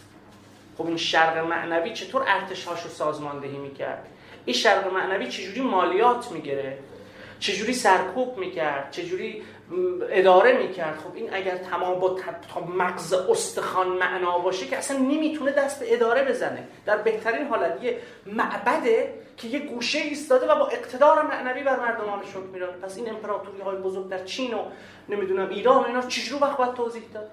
[0.78, 4.06] خب این شرق معنوی چطور ارتشاش رو سازماندهی می‌کرد؟
[4.44, 6.78] این شرق معنوی چجوری مالیات می‌گیره
[7.40, 9.42] چجوری سرکوب می‌کرد؟ چجوری
[10.10, 10.98] اداره می‌کرد.
[10.98, 12.16] خب این اگر تمام با
[12.54, 16.68] تا مغز استخوان معنا باشه که اصلا نمی‌تونه دست به اداره بزنه.
[16.86, 22.22] در بهترین حالت یه معبده که یه گوشه ایستاده و با اقتدار معنوی بر مردمان
[22.24, 24.64] شکر میرانه پس این امپراتوری های بزرگ در چین و
[25.08, 27.30] نمی‌دونم ایران اینا چجور وقت باید توضیح داد؟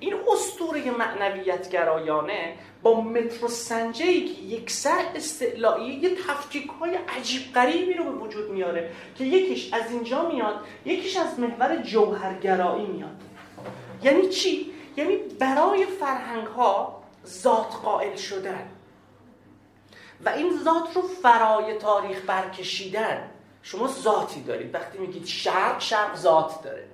[0.00, 7.52] این اسطوره معنویت گرایانه با مترو سنجهی که یک سر استعلایی یه تفکیک های عجیب
[7.54, 13.22] غریبی رو به وجود میاره که یکیش از اینجا میاد یکیش از محور جوهرگرایی میاد.
[14.02, 18.68] یعنی چی؟ یعنی برای فرهنگ ها ذات قائل شدن.
[20.24, 23.30] و این ذات رو فرای تاریخ برکشیدن.
[23.62, 24.74] شما ذاتی دارید.
[24.74, 26.84] وقتی میگید شرق شرق ذات داره.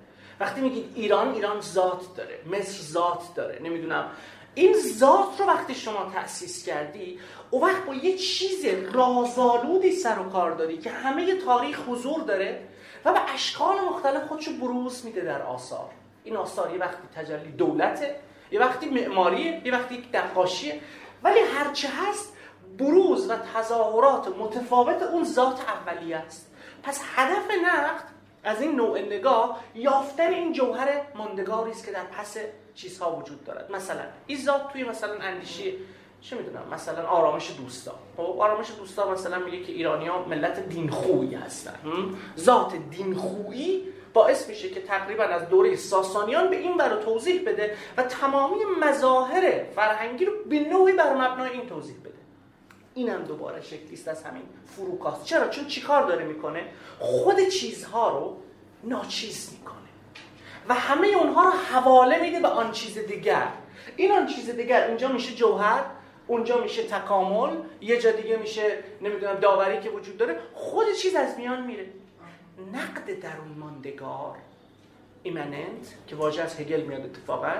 [0.42, 4.10] وقتی میگید ایران ایران ذات داره مصر ذات داره نمی‌دونم.
[4.54, 7.18] این ذات رو وقتی شما تأسیس کردی
[7.50, 12.68] او وقت با یه چیز رازآلودی سر و کار داری که همه تاریخ حضور داره
[13.04, 15.90] و به اشکال مختلف خودشو بروز میده در آثار.
[16.24, 18.16] این آثار یه وقتی تجلی دولته
[18.50, 20.80] یه وقتی معماریه یه وقتی نقاشیه
[21.22, 22.32] ولی هرچه هست
[22.78, 26.52] بروز و تظاهرات متفاوت اون ذات اولیه است.
[26.82, 28.11] پس هدف نقد
[28.44, 32.36] از این نوع نگاه یافتن این جوهر ماندگاری است که در پس
[32.74, 33.72] چیزها وجود دارد.
[33.72, 35.72] مثلا این ذات توی مثلا اندیشه
[36.20, 37.94] چه می‌دونم مثلا آرامش دوستا.
[38.16, 41.74] خب آرامش دوستا مثلا میگه که ایرانی ها ملت دینخویی هستن.
[42.38, 48.02] ذات دینخویی باعث میشه که تقریبا از دوره ساسانیان به این برای توضیح بده و
[48.02, 52.12] تمامی مظاهر فرهنگی رو به نوعی بر مبنای این توضیح بده.
[52.94, 55.24] اینم دوباره شکلی است از همین فروکاست.
[55.24, 56.64] چرا؟ چون چیکار داره می‌کنه؟
[56.98, 58.36] خود چیزها رو
[58.84, 59.76] ناچیز می‌کنه.
[60.68, 63.48] و همه اونها رو حواله میده به آن چیز دیگر.
[63.96, 65.84] این آن چیز دیگر اونجا میشه جوهر
[66.26, 70.40] اونجا میشه تکامل یه جا دیگه میشه نمی‌دونم داوری که وجود داره.
[70.54, 71.86] خود چیز از میان میره.
[72.72, 74.36] نقد درون ماندگار
[75.22, 77.52] ایمننت که واژه از هگل میاد اتفاقا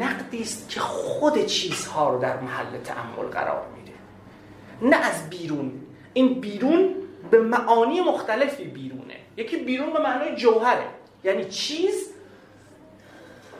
[0.00, 3.77] نقدی است که خود چیزها رو در محل تعمل قرار میده.
[4.82, 5.72] نه از بیرون.
[6.12, 6.94] این بیرون
[7.30, 9.16] به معانی مختلفی بیرونه.
[9.36, 10.86] یکی بیرون به معنای جوهره.
[11.24, 12.08] یعنی چیز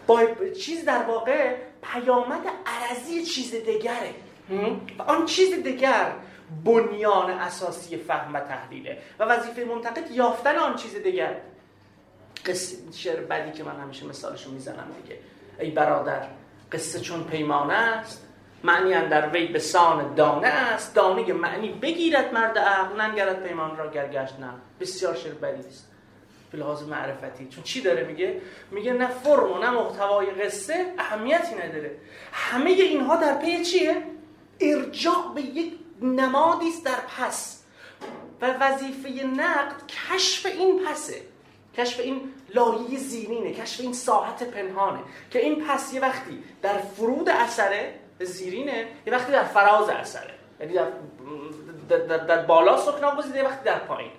[0.07, 0.21] با
[0.61, 4.15] چیز در واقع پیامد عرضی چیز دیگره
[4.99, 6.13] و آن چیز دیگر
[6.65, 8.99] بنیان اساسی فهم و تحلیله.
[9.19, 11.37] و وظیفه منتقد یافتن آن چیز دیگر
[12.47, 15.19] قصه شعر بدی که من همیشه مثالشو می‌زنم دیگه.
[15.61, 16.27] ای برادر
[16.73, 18.28] قصه چون پیمانه است
[18.65, 20.95] معنی در وی به سان دانه است.
[20.95, 24.51] دانه معنی بگیرد مرد عقل ننگرد پیمان را گرگشت نه.
[24.81, 25.89] بسیار شعر بدی است.
[26.53, 27.49] به لحاظ معرفتی.
[27.49, 28.41] چون چی داره میگه؟
[28.71, 31.91] میگه نه فرم و نه محتوای قصه اهمیتی نداره.
[32.33, 34.03] همه اینها در پی چیه؟
[34.61, 37.65] ارجاع به یک نمادی است در پس.
[38.41, 41.21] و وظیفه نقد کشف این پسه.
[41.77, 42.21] کشف این
[42.55, 47.95] لایه زیرینه کشف این ساحت پنهانه که این پس یه وقتی در فرود اثره
[48.25, 50.35] زیرینه یه وقتی در فراز اثره.
[50.61, 50.87] یعنی در,
[51.99, 54.11] در, در, بالا سکنا گزیده یه وقتی در پایین.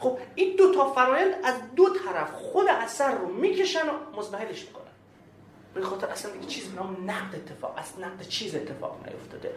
[0.00, 4.84] خب این دو تا فرایند از دو طرف خود اثر رو می‌کشن و مزمحلش می‌کنن.
[5.74, 9.52] به خاطر اصلا دیگه چیز نام نقد اتفاق از نقد چیز اتفاق نیفتاده.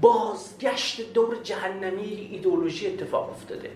[0.00, 3.70] بازگشت دور جهنمی ایدولوژی اتفاق افتاده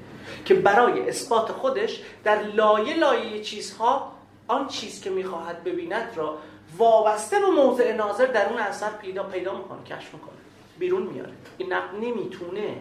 [0.45, 4.13] که برای اثبات خودش در لایه لایه چیزها
[4.49, 6.39] آن چیز که می‌خواهد ببیند را
[6.79, 10.33] وابسته به موضع ناظر در اون اثر پیدا پیدا می‌کنه کشف می‌کنه.
[10.79, 11.33] بیرون میاره.
[11.59, 12.77] این نقد نمی‌تونه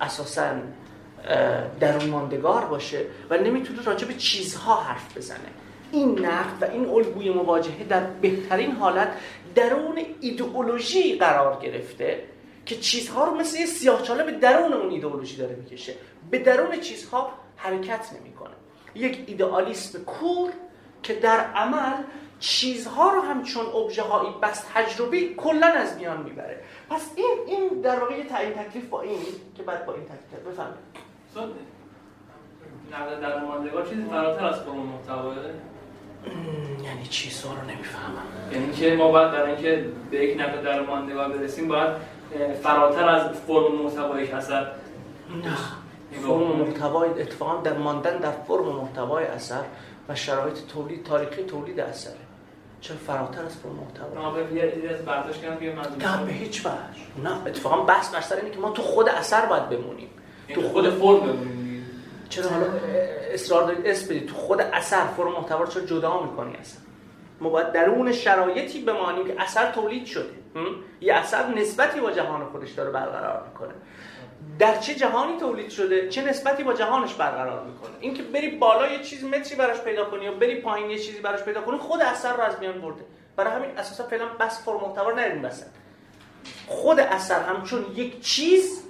[0.00, 0.50] اساسا
[1.80, 5.38] درون ماندگار باشه و نمی‌تونه راجع به چیزها حرف بزنه.
[5.92, 9.08] این نقد و این الگوی مواجهه در بهترین حالت
[9.54, 12.24] درون ایدئولوژی قرار گرفته
[12.66, 15.94] که چیزها رو مثل یه سیاهچاله به درون اون ایدئولوژی داره می‌کشه.
[16.30, 18.54] به درون چیزها حرکت نمی‌کنه.
[18.94, 20.50] یک ایدئالیسم کور
[21.02, 22.02] که در عمل
[22.40, 26.60] چیزها رو هم چون ابژه هایی بس تجربی کلا از میان می‌بره.
[26.90, 29.18] پس این این در واقع تعیین تکلیف با این
[29.56, 30.78] که بعد با این تکلیف بفهمید
[32.92, 35.34] نقد در ماندگار چیزی فراتر از فرم محتوا
[36.84, 38.22] یعنی چی؟ سوال رو نمی‌فهمم.
[38.52, 41.90] یعنی که ما باید برای اینکه به یک نقد در ماندگار برسیم باید
[42.62, 44.72] فراتر از فرم محتوای اثر.
[45.44, 45.56] نه.
[46.22, 49.64] فرم محتوای اتفاقا در ماندن در فرم محتوای اثر
[50.08, 52.27] و شرایط تولید تاریخی تولید اثره.
[52.80, 54.30] چرا فراتر از فرم محتوا
[56.18, 56.74] نه به هیچ وجه.
[57.24, 60.08] نه اتفاقا بحث بر سر اینه که ما تو خود اثر باید بمونیم.
[60.54, 61.86] تو خود فرم بمونیم
[62.28, 62.66] چرا حالا
[63.32, 64.26] اصرار دارید؟ اسم بدید.
[64.26, 66.80] تو خود اثر فرم محتوا رو چرا جدا می‌کنی اصلا؟
[67.40, 70.30] ما باید درون شرایطی بمانیم که اثر تولید شده.
[71.00, 73.74] یه اثر نسبتی با جهان خودش داره برقرار می‌کنه.
[74.58, 79.02] در چه جهانی تولید شده؟ چه نسبتی با جهانش برقرار می‌کنه؟ اینکه بری بالا یه
[79.02, 82.36] چیز متری براش پیدا کنی و بری پایین یه چیزی براش پیدا کنی خود اثر
[82.36, 83.04] رو از میان برده.
[83.36, 85.66] برای همین اساسا فعلا بس فرم محتوا نریم بسن
[86.66, 88.82] خود اثر همچون یک چیز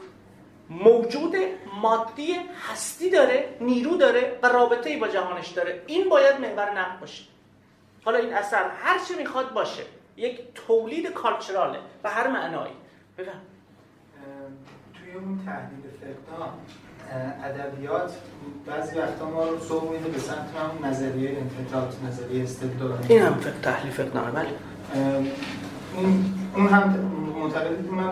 [0.71, 1.37] موجود
[1.83, 2.37] مادی
[2.69, 5.83] هستی داره نیرو داره و رابطه ای با جهانش داره.
[5.87, 7.25] این باید محور نقد باشه.
[8.05, 9.83] حالا این اثر هر چه می‌خواد باشه.
[10.17, 12.73] یک تولید کالچراله و هر معنایی.
[13.19, 13.41] بفهم.
[15.25, 16.49] اون تحلیل فقدان
[17.45, 18.13] ادبیات
[18.67, 23.35] بعضی وقتا ما رو سوق میده به سمت هم نظریه انتقاد نظریه استدلال این هم
[23.63, 24.49] تحلیل فقدانه بله.
[25.97, 26.95] اون اون هم
[27.43, 28.11] معتقدید اون هم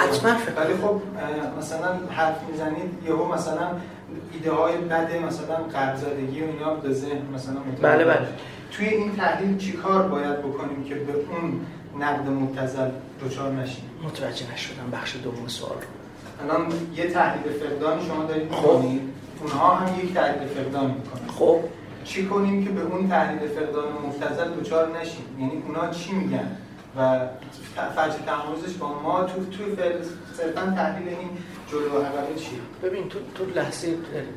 [0.00, 1.00] حتما ولی خب
[1.58, 3.68] مثلا حرف می‌زنید یهو مثلا
[4.32, 8.28] ایده های بده مثلا قرضادگی و اینا به ذهن مثلا بله بله.
[8.70, 11.60] توی این تحلیل چیکار باید بکنیم که به اون
[12.00, 12.90] نقد مبتذل
[13.24, 14.90] دچار نشیم؟ متوجه نشدم.
[14.92, 15.76] بخش دوم سوال
[16.42, 18.56] الان یه تحلیل فقدان شما دارید خب.
[18.56, 19.00] می‌کنید.
[19.40, 21.28] اونها هم یک تحلیل فقدان می‌کنن.
[21.38, 21.60] خب.
[22.04, 26.56] چی کنیم که به اون تحلیل فقدان مبتذل دچار نشیم؟ یعنی اونا چی میگن؟
[26.96, 27.20] و
[27.96, 29.64] فرج تمایزش با ما تو تو
[30.36, 31.28] صرفا تحلیل این
[31.70, 33.94] جلو و عقبه چیه ببین تو تو لحظه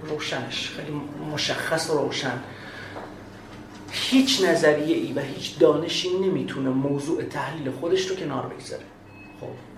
[0.10, 1.02] روشنش خیلی
[1.34, 2.40] مشخص و روشن.
[3.92, 8.84] هیچ نظریه ای و هیچ دانشی نمی‌تونه موضوع تحلیل خودش رو کنار بگذاره.
[9.42, 9.71] خب.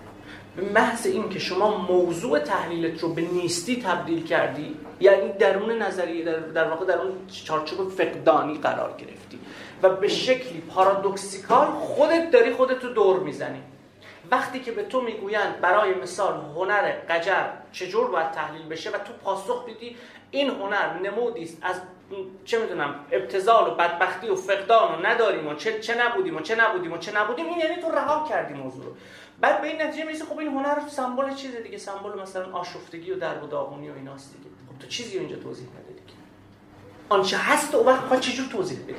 [0.56, 6.24] به محض این که شما موضوع تحلیلت رو به نیستی تبدیل کردی یعنی درون نظریه
[6.24, 7.12] در, در واقع در اون
[7.44, 9.38] چارچوب فقدانی قرار گرفتی
[9.82, 13.62] و به شکلی پارادوکسیکال خودت داری خودت رو دور می‌زنی.
[14.30, 19.12] وقتی که به تو می‌گویند برای مثال هنر قجر چجور باید تحلیل بشه و تو
[19.24, 19.96] پاسخ بدی
[20.30, 21.58] این هنر نمودی است.
[21.62, 21.80] از
[22.44, 26.54] چه می‌دونم ابتزال و بدبختی و فقدان و نداریم و چه, چه نبودیم و چه
[26.54, 28.92] نبودیم و چه نبودیم این یعنی تو رها کردی موضوع رو.
[29.40, 31.78] بعد به این نتیجه می‌رسی خب این هنر سمبل چیزه دیگه.
[31.78, 34.50] سمبل مثلا آشفتگی و درد و داغونی و ایناست دیگه.
[34.68, 36.18] خب تو چیزی اینجا توضیح نده دیگه.
[37.08, 38.94] آنچه هست و وقت چجور توضیح بدی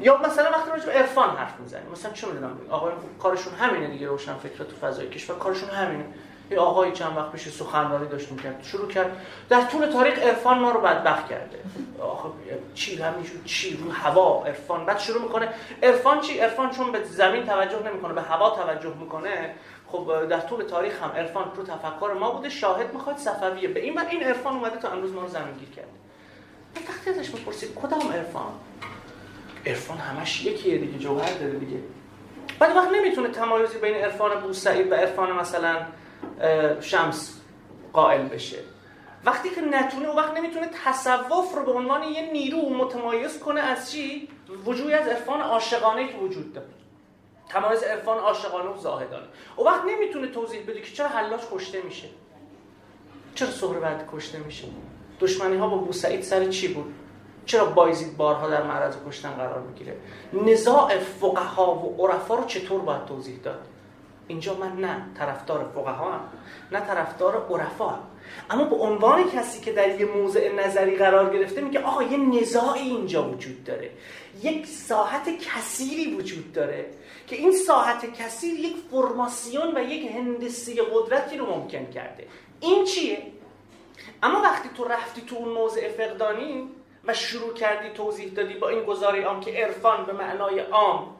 [0.00, 4.06] یا مثلا وقتی راجع به عرفان حرف می‌زنیم مثلا چه می‌دونم آقای کارشون همینه دیگه
[4.06, 6.04] روشن فکر تو فضای کشور کارشون همینه.
[6.50, 9.16] یه آقایی چند وقت پیش سخنرانی داشت می‌کرد شروع کرد
[9.48, 11.58] در طول تاریخ عرفان ما رو بدبخت کرده.
[12.00, 12.28] آخه
[12.74, 15.48] چی همینجور چی رو هوا عرفان؟ بعد شروع می‌کنه
[15.82, 19.54] عرفان چی؟ عرفان چون به زمین توجه نمی‌کنه به هوا توجه می‌کنه.
[19.86, 23.68] خب در طول تاریخ هم عرفان رو تفکر ما بوده شاهد می‌خواد صفویه.
[23.68, 25.88] به این این عرفان اومده تا امروز ما رو زمینگیر کرده.
[26.88, 28.52] وقتی ازش می‌پرسید کدام عرفان؟
[29.66, 31.78] عرفان همش یکیه دیگه جوهر داره دیگه.
[32.58, 35.76] بعد وقت نمی‌تونه تمایزی بین عرفان بوسعید و عرفان مثلا
[36.80, 37.40] شمس
[37.92, 38.58] قائل بشه.
[39.24, 43.92] وقتی که نتونه و وقت نمی‌تونه تصوف رو به عنوان یه نیرو متمایز کنه از
[43.92, 44.28] چی؟
[44.66, 46.66] وجودی از عرفان عاشقانه که وجود داره.
[47.48, 49.26] تمایز عرفان عاشقانه و زاهدانه.
[49.58, 52.06] و وقت نمی‌تونه توضیح بده که چرا حلاج کشته میشه.
[53.34, 54.64] چرا سهر بعد کشته میشه.
[55.20, 56.94] دشمنی ها با بوسعید سر چی بود؟
[57.46, 59.96] چرا بایزید بارها در معرض کشتن قرار می‌گیره؟
[60.32, 63.66] نزاع فقها و عرفا رو چطور باید توضیح داد؟
[64.28, 66.20] اینجا من نه طرفدار فقها هم
[66.72, 67.98] نه طرفدار عرفا
[68.50, 72.88] اما به عنوان کسی که در یه موضع نظری قرار گرفته میگه آقا یه نزاعی
[72.88, 73.90] اینجا وجود داره.
[74.42, 76.86] یک ساحت کثیری وجود داره
[77.26, 82.26] که این ساحت کثیر یک فرماسیون و یک هندسی قدرتی رو ممکن کرده.
[82.60, 83.22] این چیه؟
[84.22, 86.68] اما وقتی تو رفتی تو اون موضع فقدانی
[87.04, 91.16] و شروع کردی توضیح دادی با این گزاره عام که عرفان به معنای عام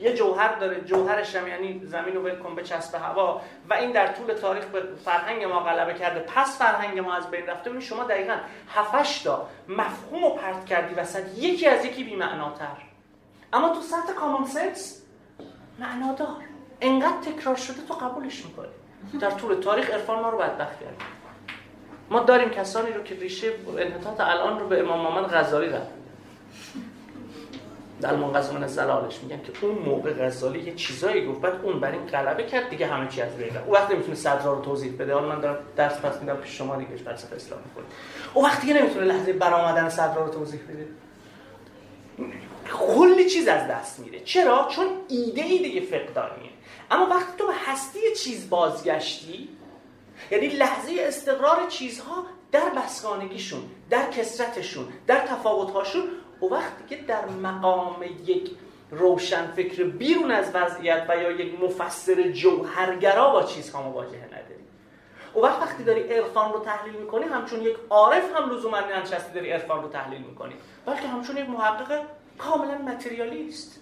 [0.00, 3.40] یه جوهر داره جوهرش هم یعنی زمین رو ول به چسب هوا.
[3.70, 6.20] و این در طول تاریخ به فرهنگ ما غلبه کرده.
[6.20, 7.80] پس فرهنگ ما از بین رفته.
[7.80, 8.36] شما دقیقا
[8.74, 11.38] هفتش تا مفهوم رو پرت کردی وسط.
[11.38, 12.76] یکی از یکی بی معناتر
[13.52, 15.02] اما تو سطح کامون سنس
[15.78, 16.36] معنادار.
[16.80, 18.68] انقدر تکرار شده تو قبولش می‌کنی.
[19.20, 20.96] در طول تاریخ عرفان ما رو بدبخت کرد.
[22.10, 25.90] ما داریم کسانی رو که ریشه انحطاط الان رو به امام محمد غزالی رفت.
[28.00, 31.40] در منقذ من زلالش میگن که اون موقع غزالی یه چیزایی گفت.
[31.40, 33.64] بعد اون بر این غلبه کرد دیگه همه چی از بین رفت.
[33.64, 35.14] اون وقت نمی‌تونه صدرا رو توضیح بده.
[35.14, 37.86] حالا من دارم درس پس میدم پیش شما دیگه فلسفه اسلام می‌کنید
[38.34, 40.88] اون وقت دیگه نمی‌تونه لحظه برآمدن صدرا رو توضیح بده.
[42.72, 44.20] کلی چیز از دست میره.
[44.20, 46.50] چرا؟ چون ایده ای دیگه فقدانیه
[46.90, 49.48] اما وقتی تو به هستی چیز بازگشتی
[50.30, 56.02] یعنی لحظه استقرار چیزها در بسگانگیشون در کسرتشون در تفاوتهاشون
[56.42, 58.50] و وقتی که در مقام یک
[58.90, 64.66] روشن فکر بیرون از وضعیت و یا یک مفسر جوهرگرا با چیزها مواجهه نداری.
[65.36, 69.50] و وقت وقتی داری عرفان رو تحلیل می‌کنی همچون یک عارف هم لزوما ننشستی داری
[69.50, 70.54] عرفان رو تحلیل می‌کنی.
[70.86, 72.02] بلکه همچون یک محقق
[72.38, 73.80] کاملا متریالیست.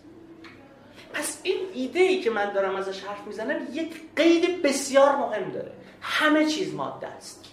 [1.13, 5.73] پس این ایده ای که من دارم ازش حرف می‌زنم یک قید بسیار مهم داره.
[6.01, 7.45] همه چیز ماده است.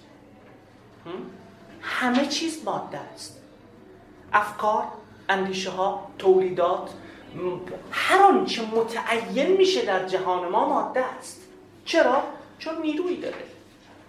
[1.82, 3.41] همه چیز ماده است.
[4.34, 4.84] افکار
[5.30, 6.90] اندیشه ها تولیدات
[7.92, 11.42] هر آنچه متعین میشه در جهان ما ماده است.
[11.86, 12.24] چرا؟
[12.60, 13.44] چون نیرویی داره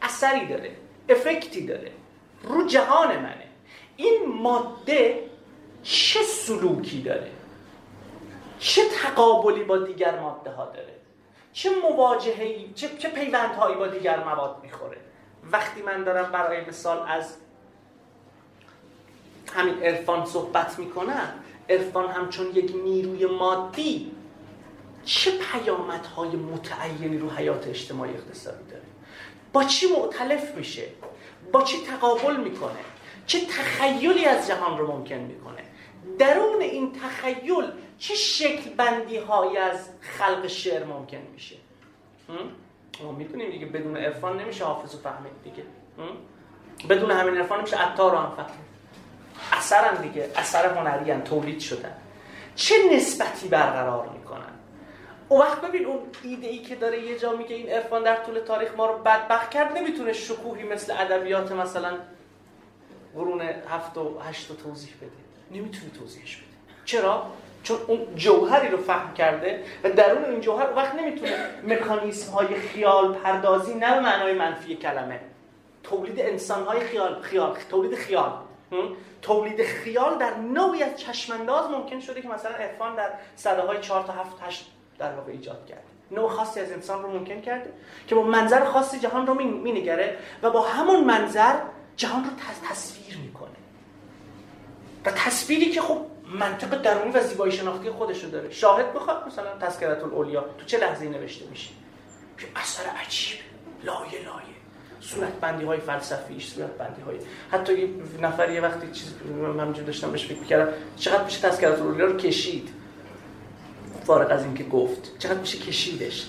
[0.02, 0.76] اثری داره
[1.08, 1.92] افکتی داره
[2.42, 3.48] رو جهان منه.
[3.96, 5.30] این ماده
[5.82, 7.30] چه سلوکی داره؟
[8.58, 10.94] چه تقابلی با دیگر ماده ها داره؟
[11.52, 14.96] چه مواجهه چه, چه پیوندهایی با دیگر مواد می‌خوره؟
[15.52, 17.36] وقتی من دارم برای مثال از
[19.52, 21.34] همین عرفان صحبت می‌کنم
[21.68, 24.12] عرفان همچون یک نیروی مادی
[25.04, 28.82] چه پیامدهای متعینی رو حیات اجتماعی اقتصادی داره؟
[29.52, 30.88] با چی معتلف میشه؟
[31.52, 32.78] با چی تقابل می‌کنه؟
[33.26, 35.62] چه تخیلی از جهان رو ممکن می‌کنه؟
[36.18, 37.64] درون این تخیل
[37.98, 41.56] چه شکل بندی های از خلق شعر ممکن میشه؟
[43.02, 45.64] ما می‌دونیم دیگه بدون عرفان نمیشه حافظ و فهمید دیگه.
[46.88, 48.71] بدون همین عرفان نمیشه عطار رو هم فهمید
[49.52, 51.96] اثرن دیگه اثر هنری تولید شدن
[52.54, 54.52] چه نسبتی برقرار می‌کنن؟
[55.28, 58.38] اون وقت ببین اون ایده ای که داره یه جا میگه این عرفان در طول
[58.38, 61.90] تاریخ ما رو بدبخت کرد نمی‌تونه شکوهی مثل ادبیات مثلا
[63.14, 65.58] قرون هفت و هشت رو توضیح بده.
[65.60, 66.46] نمی‌تونه توضیحش بده.
[66.84, 67.26] چرا؟
[67.62, 71.32] چون اون جوهری رو فهم کرده و درون این جوهر وقت نمی‌تونه
[71.66, 75.20] مکانیسم های خیال پردازی نه به معنای منفی کلمه.
[75.82, 78.32] تولید انسان های خیال, خیال تولید خیال.
[79.22, 84.02] تولید خیال در نوعی از چشمانداز ممکن شده که مثلا عرفان در صده های 4
[84.02, 87.72] تا 7 8 در واقع ایجاد کرده نوع خاصی از انسان رو ممکن کرده
[88.06, 91.54] که با منظر خاصی جهان رو مینگره و با همون منظر
[91.96, 92.30] جهان رو
[92.68, 93.50] تصویر می‌کنه.
[95.04, 95.98] و تصویری که خب
[96.34, 98.50] منطق درونی و زیبایی شناختی خودش رو داره.
[98.50, 101.70] شاهد بخواد مثلا تذکرت الاولیا تو چه لحظه‌ای نوشته میشه؟
[102.56, 103.38] اثر عجیب
[103.84, 104.61] لایه لایه.
[105.02, 107.16] صورت بندی های فلسفیش صورت بندی های
[107.50, 107.88] حتی یه
[108.20, 109.14] نفر یه وقتی چیز
[109.56, 112.68] من داشتم بهش فکر می‌کردم چقدر میشه الاولیا رو کشید؟
[114.04, 115.18] فارغ از اینکه گفت.
[115.18, 116.26] چقدر میشه کشیدش؟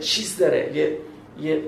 [0.00, 0.76] چیز داره.
[0.76, 0.98] یه
[1.40, 1.62] یه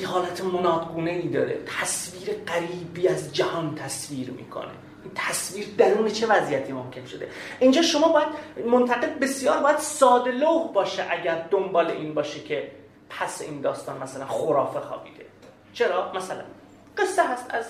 [0.00, 1.58] یه حالت منادگونه ای داره.
[1.80, 4.70] تصویر قریبی از جهان تصویر می‌کنه.
[5.04, 7.28] این تصویر درون چه وضعیتی ممکن شده؟
[7.60, 8.28] اینجا شما باید
[8.66, 12.70] منتقد بسیار باید ساده لوح باشه اگر دنبال این باشه که
[13.10, 15.24] پس این داستان مثلا خرافه خوابیده.
[15.72, 16.42] چرا؟ مثلا
[16.98, 17.64] قصه هست از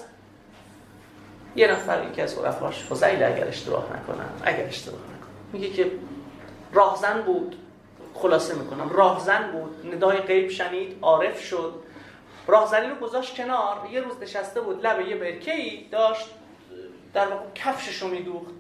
[1.56, 5.30] یه نفر یکی از عرفاش فضیل اگر اشتباه نکنم اگر اشتباه نکنم.
[5.52, 5.90] میگه که
[6.72, 7.56] راهزن بود
[8.14, 8.88] خلاصه می‌کنم.
[8.88, 11.74] راهزن بود ندای غیب شنید عارف شد.
[12.46, 16.26] راهزنی رو گذاشت کنار یه روز نشسته بود لب یه برکه ای داشت
[17.14, 18.50] در واقع کفشش رو میدوخت.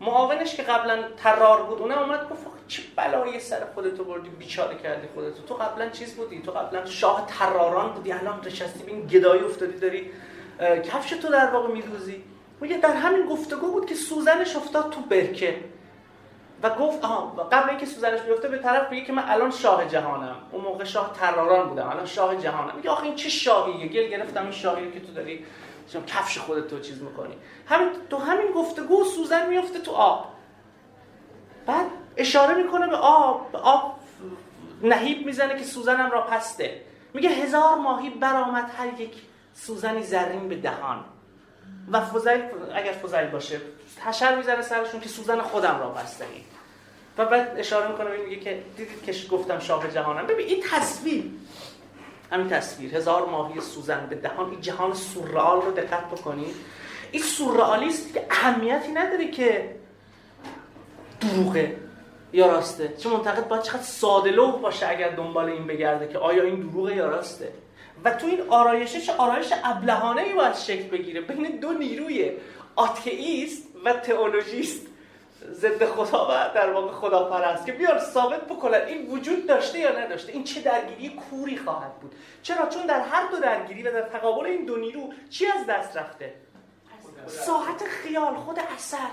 [0.00, 5.08] معاونش که قبلا ترار بود اونه اومد گفت چه بلایی سر خودتو بردی بیچاره کردی
[5.14, 9.78] خودتو تو قبلا چیز بودی؟ تو قبلا شاه تراران بودی الان نشستی این گدایی افتادی
[9.78, 10.10] داری
[10.60, 12.24] کفش تو در واقع میدوزی
[12.60, 15.56] میگه در همین گفتگو بود که سوزنش افتاد تو برکه.
[16.62, 20.36] و گفت آها قبل اینکه سوزنش بیفته به طرف بگه که من الان شاه جهانم.
[20.52, 22.76] اون موقع شاه تراران بودم الان شاه جهانم.
[22.76, 25.44] میگه آخه این چه شاهیه؟ گل گرفتم این شاهی که تو داری
[26.06, 27.34] کفش خودت تو چیز می‌کنی.
[27.66, 30.26] همین تو همین گفتگو سوزن میفته تو آب.
[31.66, 31.86] بعد
[32.16, 33.98] اشاره می‌کنه به آب به آب
[34.82, 36.80] نهیب می‌زنه که سوزنم را پسته.
[37.14, 39.14] میگه هزار ماهی برآمد هر یک
[39.54, 41.04] سوزنی زرین به دهان.
[41.92, 42.40] و فضل
[42.74, 43.60] اگر فضل باشه
[44.04, 46.24] تشر می‌زنه سرشون که سوزن خودم را بسته
[47.18, 50.26] و بعد اشاره می‌کنه میگه که دیدید که گفتم شاه جهانم.
[50.26, 51.24] ببین این تصویر
[52.30, 52.96] همین تصویر.
[52.96, 54.50] هزار ماهی سوزن به دهان.
[54.50, 56.54] این جهان سورئال رو دقت بکنید
[57.12, 59.74] این سورئالیست که اهمیتی نداره که
[61.20, 61.76] دروغه
[62.32, 62.94] یا راسته.
[62.98, 67.08] چه منتقد باید چقدر ساده باشه اگر دنبال این بگرده که آیا این دروغه یا
[67.08, 67.52] راسته.
[68.04, 71.20] و تو این آرایشه چه آرایش ابلهانه ای باید شکل بگیره.
[71.20, 72.30] بین دو نیروی
[72.76, 74.86] آتئیست و تئولوژیست.
[75.52, 79.98] ضد خدا و در واقع خدا پرست که بیار ثابت بکنن این وجود داشته یا
[79.98, 84.02] نداشته این چه درگیری کوری خواهد بود؟ چرا؟ چون در هر دو درگیری و در
[84.02, 86.34] تقابل این دو نیرو چی از دست رفته؟
[87.26, 89.10] ساحت خیال خود اثر.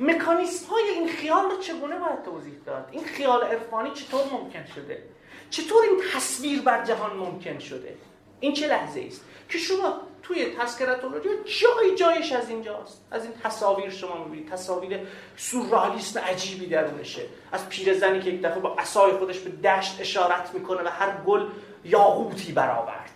[0.00, 5.02] مکانیسم های این خیال رو چگونه باید توضیح داد؟ این خیال عرفانی چطور ممکن شده؟
[5.50, 7.96] چطور این تصویر بر جهان ممکن شده؟
[8.40, 13.04] این چه لحظه است؟ که شما توی تذکرتولوژی جای جایش از اینجاست.
[13.10, 14.50] از این تصاویر شما می‌بینید.
[14.50, 15.00] تصاویر
[15.36, 17.22] سورئالیسم عجیبی درونشه.
[17.52, 21.46] از پیرزنی که یک دفعه با عصای خودش به دشت اشارت می‌کنه و هر گل
[21.84, 23.10] یاقوتی برآورد.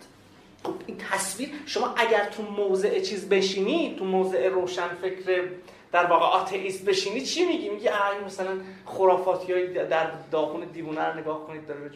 [0.64, 5.48] خب این تصویر شما اگر تو موضع چیز بشینی تو موضع روشن فکر
[5.92, 11.46] در واقع آتئیست بشینی چی میگی؟ میگی آ مثلا خرافاتی در داخل دیوونه رو نگاه
[11.46, 11.90] کنید داره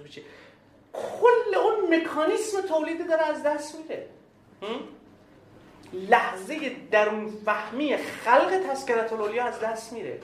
[0.93, 4.07] کل اون مکانیسم تولید داره از دست میره
[5.93, 10.19] لحظه درون فهمی خلق تذکرت الاولیا از دست میره.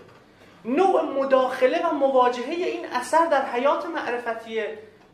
[0.65, 4.61] نوع مداخله و مواجهه این اثر در حیات معرفتی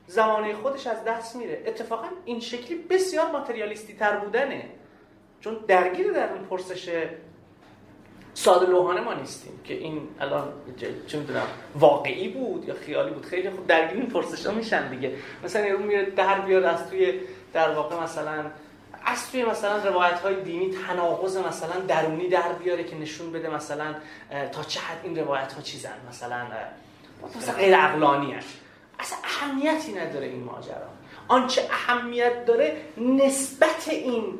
[0.06, 1.62] زمانه خودش از دست میره.
[1.66, 4.64] اتفاقا این شکلی بسیار ماتریالیستی تر بودنه.
[5.40, 7.06] چون درگیر در اون پرسش
[8.34, 10.52] ساده لوحانه ما نیستیم که این الان
[11.06, 13.24] چه می‌دونم واقعی بود یا خیالی بود.
[13.24, 15.12] خیلی خوب درگیر این پرسش ها میشن دیگه.
[15.44, 17.20] مثلا یه میره در بیاد از توی
[17.52, 18.44] در واقع مثلا
[19.06, 23.94] از توی مثلا روایت های دینی تناقض مثلا درونی در بیاره که نشون بده مثلا
[24.52, 26.46] تا چه حد این روایت ها چیزن مثلا
[27.36, 28.34] مثلا غیر عقلانی
[28.98, 30.88] اصلا اهمیتی نداره این ماجرا.
[31.28, 34.38] آنچه اهمیت داره نسبت این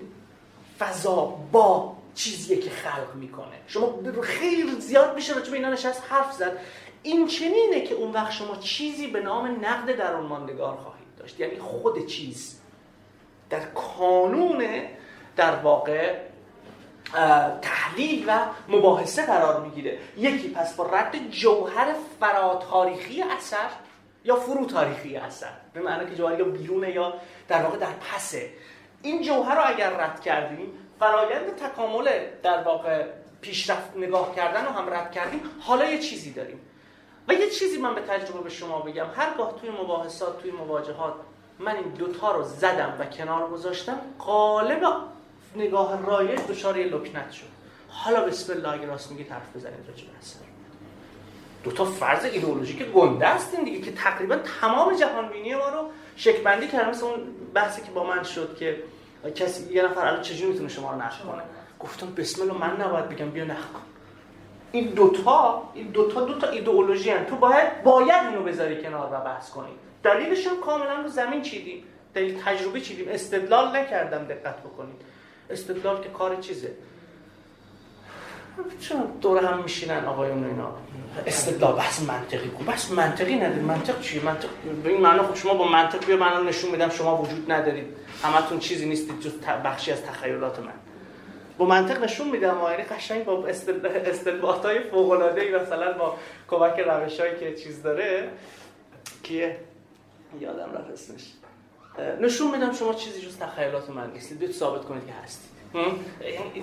[0.78, 3.56] فضا با چیزیه که خلق می‌کنه.
[3.66, 6.58] شما خیلی زیاد میشه راجع به اینا نشست حرف زد.
[7.02, 11.40] این چنینه که اون وقت شما چیزی به نام نقد در اون ماندگار خواهید داشت.
[11.40, 12.60] یعنی خود چیز.
[13.50, 14.64] در کانون
[15.36, 16.14] در واقع
[17.62, 18.38] تحلیل و
[18.68, 19.98] مباحثه قرار می‌گیره.
[20.16, 23.68] یکی پس با رد جوهر فراتاریخی اثر
[24.24, 25.52] یا فرو تاریخی اثر.
[25.72, 27.14] به معنی که جوهر یا بیرونه یا
[27.48, 28.50] در واقع در پسه.
[29.02, 32.08] این جوهر رو اگر رد کردیم فرایند تکامل
[32.42, 33.04] در واقع
[33.40, 36.60] پیشرفت نگاه کردن رو هم رد کردیم حالا یه چیزی داریم.
[37.28, 39.06] و یه چیزی من به تجربه به شما بگم.
[39.16, 41.14] هرگاه توی مباحثات توی مواجهات
[41.58, 44.82] من این دوتا رو زدم و کنار گذاشتم قالب
[45.56, 47.46] نگاه رایج دچار یه لکنت شد.
[47.88, 50.38] حالا بسم الله اگه راست میگه طرف بزنید راجع به اثر.
[51.64, 56.68] دو فرض ایدئولوژیک گنده هستین دیگه که تقریبا تمام جهان بینی ما رو شکل بندی
[56.68, 56.90] کردن.
[56.90, 57.20] مثل اون
[57.54, 58.82] بحثی که با من شد که
[59.34, 61.42] کسی یه نفر الان چجوری می‌تونه شما رو نقد کنه؟
[61.80, 63.80] گفتم بسم الله من نباید بگم بیا نقد کن.
[64.72, 67.24] این دوتا این دوتا دوتا ایدئولوژی هن.
[67.24, 69.72] تو باید باید اینو بذاری کنار و بحث کنی.
[70.06, 71.84] دلیلش هم کاملا رو زمین چیدیم.
[72.14, 73.06] دلیل تجربه چیدیم.
[73.08, 75.00] استدلال نکردم دقت بکنید
[75.50, 76.70] استدلال که کار چیزه؟
[78.80, 80.74] چون دور هم میشینن آقایون اینا؟
[81.26, 84.48] استدلال بحث منطقی کو؟ بحث منطقی نداری منطق چیه؟ منطق
[84.84, 87.86] به این معنی خب شما با منطق بیا من نشون میدم شما وجود ندارید.
[88.22, 89.32] همتون چیزی نیستید جز
[89.64, 90.72] بخشی از تخیلات من.
[91.58, 93.46] با منطق نشون میدم یعنی قشنگ با
[94.06, 96.16] استنباط های فوق العاده مثلا با
[96.48, 98.28] کمک روشایی که چیز داره
[99.22, 99.56] که
[100.40, 101.32] یادم رفت اسمش.
[102.20, 105.50] نشون میدم شما چیزی جز تخیلات من نیستید بیت ثابت کنید که هستید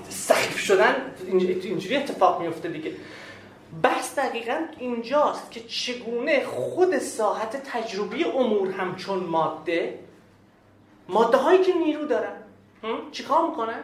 [0.10, 0.96] سخیف شدن
[1.64, 2.92] اینجوری اتفاق میفته دیگه.
[3.84, 10.00] بحث دقیقا اینجاست که چگونه خود ساحت تجربی امور همچون ماده
[11.10, 12.36] ماده هایی که نیرو دارن
[13.12, 13.84] چیکار می‌کنن؟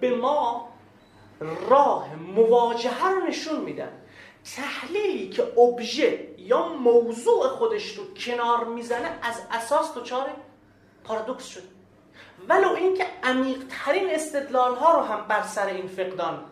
[0.00, 0.68] به ما
[1.70, 3.92] راه مواجهه رو نشون میدن.
[4.56, 10.30] تحلیلی که ابژه یا موضوع خودش رو کنار می‌زنه از اساس دچار
[11.04, 11.64] پارادوکس شده
[12.48, 16.44] ولو اینکه عمیق ترین استدلال ها رو هم بر سر این فقدان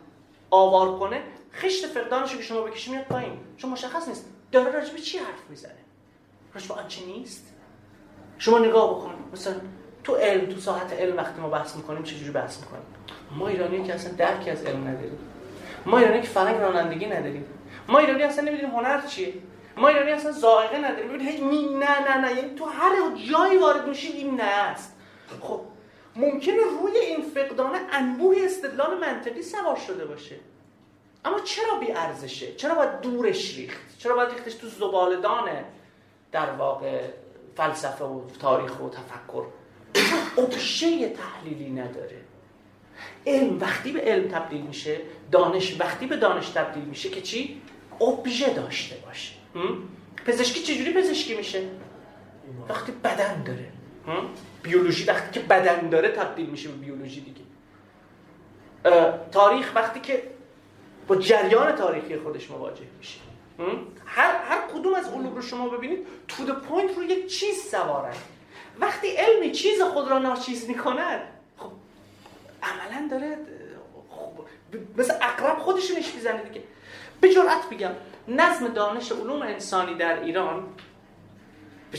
[0.50, 1.22] آوار کنه
[1.54, 3.38] خشت فقدانش که شما بکشی میاد پایین.
[3.56, 4.30] چون مشخص نیست.
[4.52, 5.78] داره راجب چی حرف می‌زنه؟
[6.54, 7.46] راجب آنچه نیست؟
[8.38, 9.14] شما نگاه بکن.
[9.32, 9.54] مثلا
[10.04, 12.84] تو علم تو ساحت علم وقتی ما بحث می‌کنیم چجوری بحث می‌کنیم؟
[13.30, 15.18] ما ایرانی که اصلا درکی از علم نداریم.
[15.86, 17.44] ما ایرانی که فرنگ رانندگی نداریم.
[17.88, 19.34] ما ایرانی اصلا نمی‌دونیم هنر چیه.
[19.76, 21.08] ما ایرانی اصلا ذائقه نداریم.
[21.08, 22.36] ببین هی می نه نه نه.
[22.36, 22.92] یعنی تو هر
[23.32, 24.96] جایی وارد میشی این نه است.
[25.40, 25.60] خب
[26.16, 30.36] ممکنه روی این فقدان انبوه استدلال منطقی سوار شده باشه.
[31.24, 35.48] اما چرا بی ارزشه؟ چرا باید دورش ریخت؟ چرا باید ریختش تو زبالدان
[36.32, 37.00] در واقع
[37.56, 39.44] فلسفه و تاریخ و تفکر؟
[40.38, 42.20] ابشه تحلیلی نداره.
[43.26, 45.00] علم وقتی به علم تبدیل میشه
[45.32, 47.62] دانش وقتی به دانش تبدیل میشه که چی؟
[48.00, 49.43] ابژه داشته باشه.
[50.26, 51.68] پزشکی چجوری پزشکی میشه؟
[52.68, 53.68] وقتی بدن داره.
[54.62, 57.40] بیولوژی وقتی که بدن داره تبدیل میشه به بیولوژی دیگه.
[59.32, 60.22] تاریخ وقتی که
[61.08, 63.18] با جریان تاریخی خودش مواجه میشه.
[64.06, 68.14] هر, هر کدوم از علوم رو شما ببینید تو پوینت رو یک چیز سوارن.
[68.80, 71.20] وقتی علمی چیز خود را ناچیز می‌کند
[71.58, 71.70] خب
[72.62, 73.38] عملا داره
[74.10, 74.32] خب
[74.96, 76.62] مثل اقرب خودش نش می‌زنه دیگه.
[77.20, 77.90] به جرأت بگم
[78.28, 80.62] نظم دانش علوم انسانی در ایران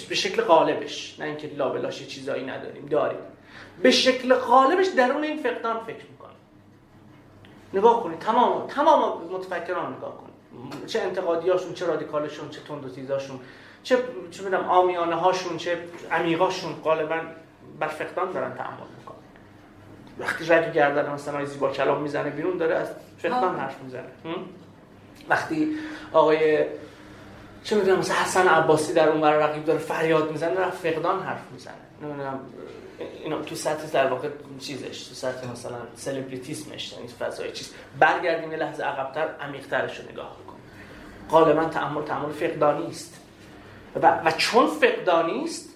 [0.10, 3.20] به شکل غالبش نه اینکه لابلاش چیزایی نداریم داریم.
[3.84, 6.32] به شکل غالبش درون این فقدان فکر می‌کنه
[7.74, 10.86] نگاه کنید تمام تمام متفکران نگاه کنید.
[10.86, 13.40] چه انتقادیاشون چه رادیکالشون چه تند و تیزاشون
[13.84, 13.98] چه
[14.32, 15.78] چه می‌دونم آمیانه هاشون چه
[16.12, 17.22] عمیقاشون غالبا
[17.80, 19.18] بر فقدان دارن تعامل می‌کنن.
[20.20, 24.10] وقتی رگ گردن مثلا زیبا کلام می‌زنه بیرون داره از فقدان حرف می‌زنه.
[25.30, 25.76] وقتی
[26.14, 26.66] آقای
[27.64, 31.74] چه می‌دونم مثلا حسن عباسی در اون رقیب داره فریاد می‌زنه داره فقدان حرف می‌زنه.
[32.02, 32.40] نمی‌دونم
[33.24, 37.74] اینا تو سطح در واقع چیزش تو سطح مثلا سلبریتیسمش یعنی فضای چیز.
[38.00, 40.62] برگردیم یه لحظه عقبتر عمیق‌ترش رو نگاه کنیم
[41.30, 43.22] غالبا تعامل تعامل فقدانی است.
[43.96, 45.70] و, و چون فقدانی است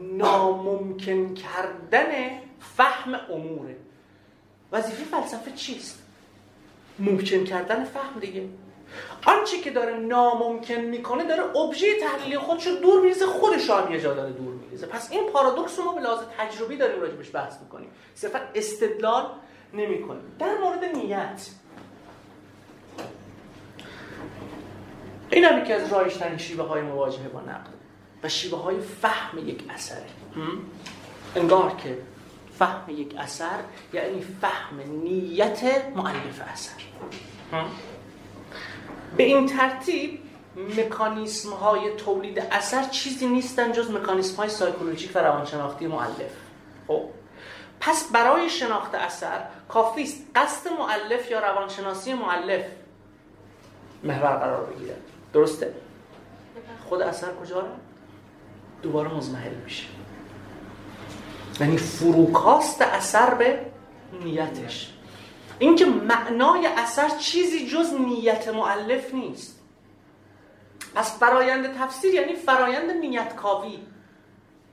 [0.00, 2.30] ناممکن کردن
[2.76, 3.76] فهم اموره.
[4.72, 5.99] وظیفه فلسفه چیست؟
[7.00, 8.48] ممکن کردن فهم دیگه.
[9.26, 14.00] آنچه که داره ناممکن می‌کنه داره ابژه تحلیلی خودش رو دور میریزه خودش هم یه
[14.00, 14.86] جا داره دور میریزه.
[14.86, 17.88] پس این پارادوکس رو ما به لحاظ تجربی داریم راجبش بحث می‌کنیم.
[18.14, 19.26] صرفا استدلال
[19.74, 20.22] نمی‌کنیم.
[20.38, 21.46] در مورد نیت.
[25.30, 27.70] این هم یکی از رایشترین شیوه های مواجهه با نقد
[28.22, 30.06] و شیوه های فهم یک اثره.
[31.36, 31.98] انگار که
[32.60, 33.60] فهم یک اثر
[33.92, 35.64] یعنی فهم نیت
[35.96, 36.72] معلف اثر.
[39.16, 40.20] به این ترتیب
[40.56, 46.32] مکانیسم های تولید اثر چیزی نیستن جز مکانیسم های سایکولوژیک و روانشناختی معلف
[46.88, 47.02] خب
[47.80, 52.64] پس برای شناخت اثر کافی است قصد معلف یا روانشناسی معلف
[54.04, 54.96] محور قرار بگیره
[55.32, 55.74] درسته؟
[56.88, 57.64] خود اثر کجا؟
[58.82, 59.84] دوباره مزمحل میشه.
[61.60, 63.66] یعنی فروکاست اثر به
[64.24, 64.92] نیتش.
[65.58, 69.60] اینکه معنای اثر چیزی جز نیت معلف نیست.
[70.94, 73.78] پس فرایند تفسیر یعنی فرایند نیت کاوی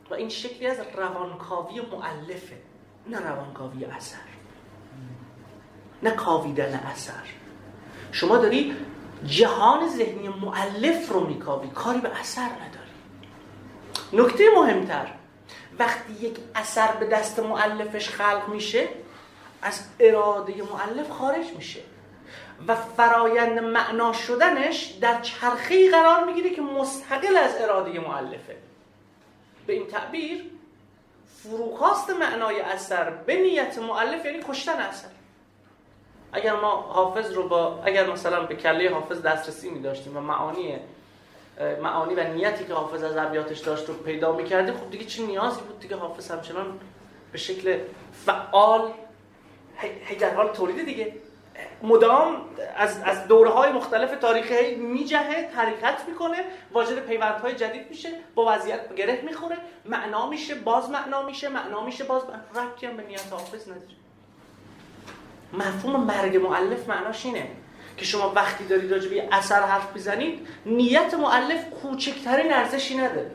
[0.10, 2.58] و این شکلی از روانکاوی معلفه
[3.08, 4.18] نه روانکاوی اثر.
[6.04, 7.24] نه کاویدن اثر.
[8.12, 8.76] شما داری
[9.26, 12.88] جهان ذهنی معلف رو میکاوی کاری به اثر نداری.
[14.14, 15.08] نکته مهمتر
[15.80, 18.88] وقتی یک اثر به دست معلفش خلق میشه
[19.62, 21.80] از اراده معلف خارج میشه
[22.68, 28.56] و فرایند معنا شدنش در چرخی قرار می‌گیره که مستقل از اراده معلفه
[29.68, 30.44] به این تعبیر
[31.44, 35.08] فروخواست معنای اثر به نیت معلف یعنی کشتن اثر.
[36.34, 40.80] اگر ما حافظ رو با اگر مثلا به کله حافظ دسترسی می داشتیم و معانی
[41.82, 45.24] معانی و نیتی که حافظ از ابیاتش داشت رو پیدا می کردیم خب دیگه چه
[45.24, 46.80] نیازی بود دیگه حافظ همچنان
[47.32, 47.80] به شکل
[48.26, 48.92] فعال
[49.78, 51.14] هی در حال تولید دیگه.
[51.84, 52.42] مدام
[52.76, 56.38] از, از دوره های مختلف تاریخی میجهه حرکت می‌کنه
[56.72, 59.58] واجد پیوندهای جدید میشه با وضعیت گره می‌خوره.
[59.86, 62.22] معنا میشه باز معنا میشه معنا میشه باز
[62.56, 63.88] ربطی هم به نیت حافظ نداره.
[65.54, 67.48] مفهوم مرگ معلف معناش اینه.
[67.98, 73.32] که شما وقتی دارید راجع به اثر حرف بزنید نیت معلف کوچکترین ارزشی نداره.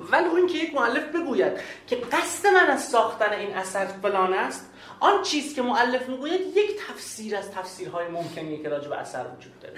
[0.00, 1.52] ولی اون که یک معلف بگوید
[1.86, 6.80] که قصد من از ساختن این اثر فلان است آن چیز که معلف می‌گوید یک
[6.88, 9.74] تفسیر از تفسیرهای ممکنیه که راجع به اثر وجود داره.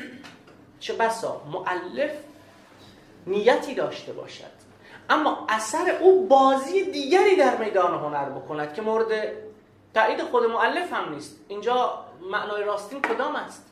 [0.81, 2.11] چه بسا معلف
[3.27, 4.59] نیتی داشته باشد.
[5.11, 9.33] اما اثر او بازی دیگری در میدان هنر بکند که مورد
[9.95, 11.37] تایید خود معلف هم نیست.
[11.49, 13.65] اینجا معنای راستین کدام است؟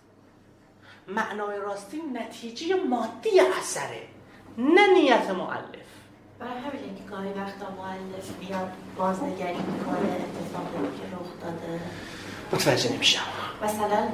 [1.08, 4.02] معنای راستین نتیجه مادی اثره
[4.58, 5.86] نه نیت معلف
[6.38, 11.80] برای همین که گاهی وقتا معلف بیاد بازنگری می‌کنه اتفاقی که رخ داده.
[12.52, 13.22] متوجه نمیشم.
[13.62, 14.08] مثلا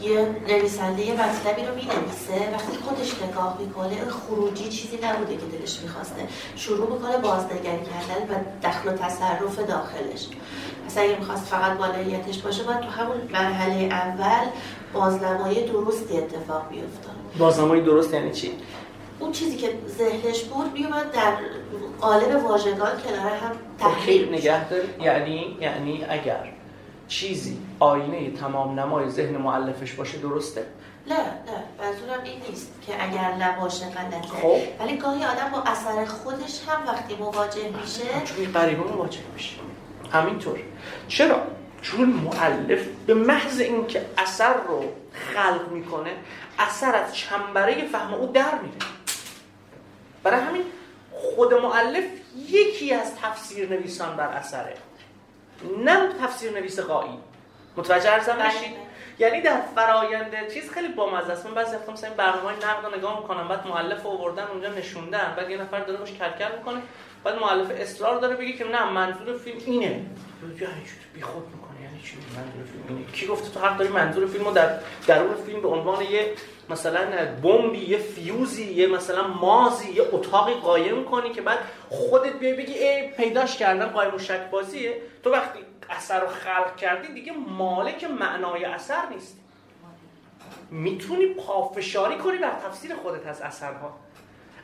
[0.00, 5.80] یه نویسنده یه مطلبی رو می‌نویسه وقتی خودش نگاه می‌کنه خروجی چیزی نبوده که دلش
[5.80, 6.28] می‌خواسته.
[6.56, 10.28] شروع می‌کنه بازنگری کردن و دخل و تصرف داخلش.
[10.90, 14.46] مثلا اگه می‌خواست فقط بالاییتش باشه باید تو همون مرحله اول
[14.92, 17.14] بازنمایی درستی اتفاق بیفتاد.
[17.38, 18.52] بازنمایی درست یعنی چی؟
[19.18, 21.32] اون چیزی که ذهنش بود بیومد در
[22.00, 24.66] قالب واژگان کنار هم تحلیل نگه
[25.00, 26.52] یعنی یعنی اگر
[27.08, 30.66] چیزی آینه تمام نمای ذهن معلفش باشه درسته؟
[31.06, 31.24] نه نه
[31.78, 34.28] منظورم این نیست که اگر نباشه غلطه.
[34.42, 34.58] خب.
[34.80, 39.56] ولی گاهی آدم با اثر خودش هم وقتی مواجه میشه چون قریبا مواجه میشه.
[40.12, 40.58] همینطور.
[41.08, 41.42] چرا؟
[41.82, 44.92] چون معلف به محض اینکه اثر رو
[45.34, 46.10] خلق می‌کنه
[46.58, 48.74] اثر از چنبره فهم او در میره.
[50.22, 50.64] برای همین
[51.12, 52.04] خود معلف
[52.48, 54.74] یکی از تفسیر نویسان بر اثره.
[55.84, 57.18] نه تفسیر نویس قایی
[57.76, 58.48] متوجه ارزم بله.
[58.48, 58.70] بشید
[59.18, 61.46] یعنی در فرایند چیز خیلی بامزه است.
[61.46, 65.56] من بعضی وقتا مثلا برنامه نقد نگاه می‌کنم بعد مؤلف آوردن اونجا نشوندن بعد یه
[65.56, 66.82] نفر داره باش کلکل می‌کنه.
[67.24, 69.86] بعد مؤلف اصرار داره بگه که نه منظور فیلم اینه.
[69.86, 70.06] یعنی
[71.14, 71.82] بی خود می‌کنه.
[71.82, 73.12] یعنی چی؟ منظور فیلم اینه.
[73.12, 76.34] کی گفته تو حق داری منظور فیلمو در درون فیلم به عنوان یه
[76.70, 81.58] مثلا بمبی یه فیوزی یه مثلا مازی یه اتاقی قایم کنی که بعد
[81.88, 84.96] خودت بیای بگی ای پیداش کردم قایم شک بازیه.
[85.22, 85.58] تو وقتی
[85.90, 89.36] اثر رو خلق کردی دیگه مالک معنای اثر نیست
[90.70, 93.96] می‌تونی پافشاری کنی بر تفسیر خودت از اثرها.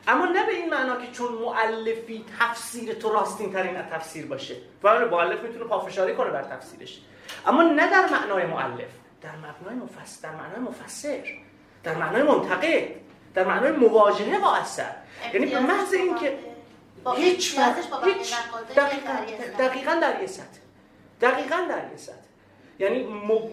[0.07, 4.55] اما نه به این معنا که چون معلفی تفسیر تو راستین ترین تفسیر باشه.
[4.83, 7.01] و معلف می‌تونه پافشاری کنه بر تفسیرش.
[7.45, 8.89] اما نه در معنای معلف
[9.21, 11.23] در معنای مفسر در معنای مفسر
[11.83, 12.87] در معنای منتقد
[13.33, 14.91] در معنای مواجهه با اثر.
[15.33, 16.39] یعنی به محض اینکه
[17.15, 17.57] هیچ
[18.05, 18.35] هیچ
[19.57, 20.59] دقیقا در یه سطح.
[21.21, 22.27] دقیقا در یه سطح.
[22.79, 23.03] یعنی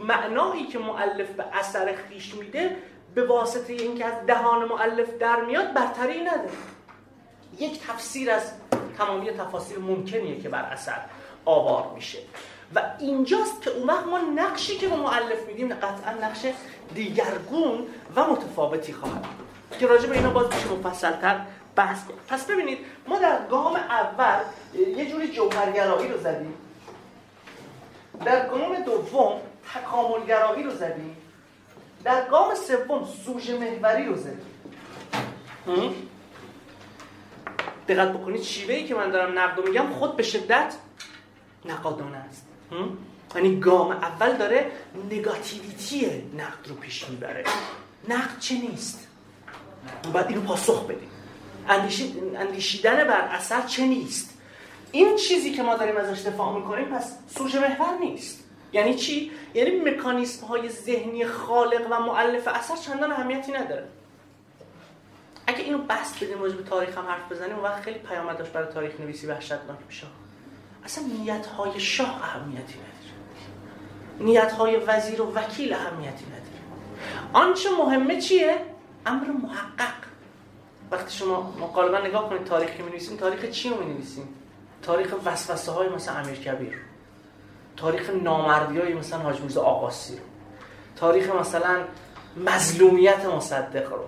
[0.02, 2.76] معنایی که معلف به اثر خیش میده
[3.14, 6.48] به واسطه اینکه از دهان معلف در میاد برتری نداره
[7.58, 8.52] یک تفسیر از
[8.98, 11.00] تمامی تفاسیر ممکنیه که بر اثر
[11.44, 12.18] آوار میشه.
[12.74, 16.46] و اینجاست که اون وقت ما نقشی که به معلف میدیم قطعا نقش
[16.94, 17.86] دیگرگون
[18.16, 19.24] و متفاوتی خواهد
[19.78, 21.40] که راجع به اینا باز میشه مفصلتر
[21.76, 22.18] بحث کنیم.
[22.28, 24.40] پس ببینید ما در گام اول
[24.96, 26.54] یه جوری جوهرگرایی رو زدیم.
[28.24, 29.40] در گام دوم
[29.74, 31.16] تکاملگرایی رو زدیم.
[32.04, 34.46] در گام سوم سوژه محوری رو زدیم.
[37.88, 40.74] دقت بکنید شیوهی که من دارم نقد میگم خود به شدت
[41.64, 42.46] نقادانه است.
[43.34, 44.70] یعنی گام اول داره
[45.10, 46.06] نگاتیویتی
[46.38, 47.44] نقد رو پیش می‌بره.
[48.08, 49.08] نقد چه نیست؟
[50.12, 51.10] باید اینو پاسخ بدیم.
[52.38, 54.38] اندیشیدن بر اثر چه نیست؟
[54.92, 58.43] این چیزی که ما داریم ازش دفاع می‌کنیم پس سوژه محور نیست.
[58.74, 63.88] یعنی چی؟ یعنی مکانیسم های ذهنی خالق و معلف اثر چندان اهمیتی نداره.
[65.46, 68.72] اگه اینو بس بدیم راجع به تاریخ هم حرف بزنیم اون وقت خیلی پیامدش برای
[68.72, 70.06] تاریخ نویسی وحشتناک میشه
[70.84, 72.94] اصلا نیت های شاه اهمیتی نداره.
[74.20, 76.44] نیت های وزیر و وکیل اهمیتی نداره.
[77.32, 78.56] آنچه مهمه چیه؟
[79.06, 79.94] امر محقق.
[80.90, 81.40] وقتی شما
[81.74, 84.28] غالبا نگاه کنید تاریخی می نویسیم تاریخ چی رو می نویسیم
[84.82, 86.74] تاریخ وسوسه های مثل امیر کبیر
[87.76, 90.22] تاریخ نامردی های مثل حاج میرزا آقاسی رو.
[90.96, 91.84] تاریخ مثلا
[92.36, 94.04] مظلومیت مصدق رو.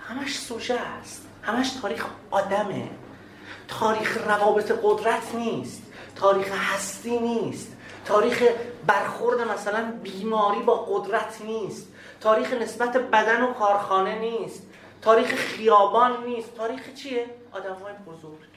[0.00, 1.26] همش سوژه است.
[1.42, 2.90] همش تاریخ آدمه.
[3.68, 5.82] تاریخ روابط قدرت نیست.
[6.16, 7.76] تاریخ هستی نیست.
[8.04, 8.42] تاریخ
[8.86, 11.88] برخورد مثلا بیماری با قدرت نیست.
[12.20, 14.62] تاریخ نسبت بدن و کارخانه نیست.
[15.02, 16.54] تاریخ خیابان نیست.
[16.54, 18.52] تاریخ چیه؟ آدم های بزرگ.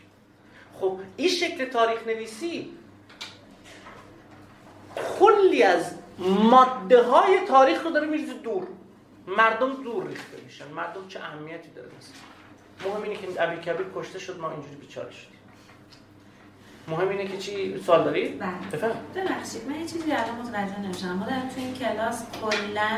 [0.80, 2.72] خب این شکل تاریخ نویسی
[5.20, 8.68] کلی از ماده های تاریخ رو داره میریزه دور.
[9.28, 10.68] مردم دور ریخته میشن.
[10.68, 15.12] مردم چه اهمیتی داره؟ مثلا مهم اینه که ابی کبیر کشته شد ما اینجوری بیچاره
[15.12, 15.35] شدیم.
[16.88, 18.50] مهم اینه که چی سوال دارید؟ بله
[19.16, 22.90] ببخشید من یه چیزی الان متوجه نمیشم ما داریم توی این کلاس کلا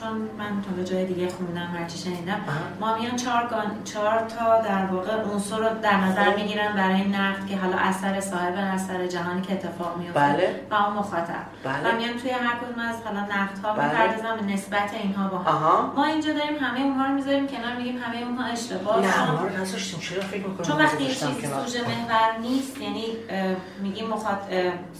[0.00, 2.40] چون من تا به جای دیگه خوندم هرچی شنیدم
[2.80, 3.84] ما میان چهار, گان...
[3.84, 6.38] چهار تا در واقع عنصر رو در نظر خب.
[6.38, 10.60] می‌گیرن برای نقد که حالا اثر صاحب اثر جهانی که اتفاق میفته بله.
[10.70, 11.94] و اون مخاطب بله.
[11.94, 13.88] و میان توی هر کدوم از حالا نقدها بله.
[13.88, 15.92] می‌پردازن به نسبت اینها با هم.
[15.96, 19.60] ما اینجا داریم همه اونها رو می‌ذاریم کنار میگیم همه اونها اشتباه نه ما رو
[19.60, 23.06] نذاشتیم چرا فکر می‌کنیم چون وقتی چیزی سوژه محور نیست یعنی
[23.82, 24.38] میگیم مخاط...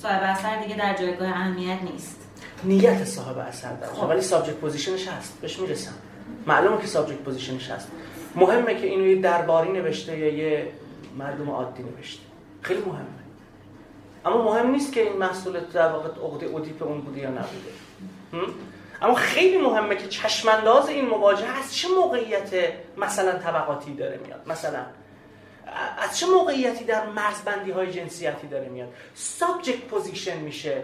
[0.02, 2.20] صاحب اثر دیگه در جایگاه اهمیت نیست.
[2.64, 4.08] نیت صاحب اثر داره خب.
[4.08, 5.40] ولی subject position ش هست.
[5.40, 5.94] بهش می‌رسم.
[6.46, 7.88] معلومه که subject position ش هست.
[8.34, 10.72] مهمه که اینو یه درباری نوشته یا یه
[11.18, 12.22] مردم عادی نوشته.
[12.62, 13.24] خیلی مهمه.
[14.26, 17.70] اما مهم نیست که این محصول در واقع عقده اودیپ اون بوده یا نبوده؟
[19.02, 24.40] اما خیلی مهمه که چشمانداز این مواجهه از چه موقعیت مثلا طبقاتی داره میاد.
[24.46, 24.78] مثلا
[25.98, 30.82] از چه موقعیتی در مرزبندی های جنسیتی داره میاد؟ subject position میشه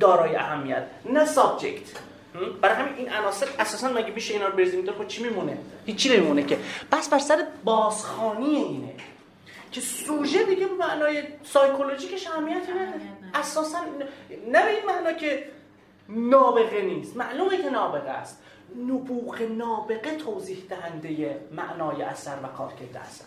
[0.00, 1.90] دارای اهمیت نه subject
[2.60, 6.16] برای همین این عناصر اساسا مگه میشه اینا رو بریزیم تو خب چی میمونه؟ هیچی
[6.16, 6.58] نمیمونه که.
[6.92, 8.94] بس بر سر بازخوانی اینه
[9.72, 13.00] که سوژه دیگه به معنای سایکولوژیکش اهمیتی نداره.
[13.34, 13.78] اساسا
[14.52, 15.44] نه به این معنا که
[16.08, 17.16] نابغه نیست.
[17.16, 18.42] معلومه که نابغه است.
[18.88, 23.24] نبوغ نابغه توضیح دهنده معنای اثر و کارکرد اثر.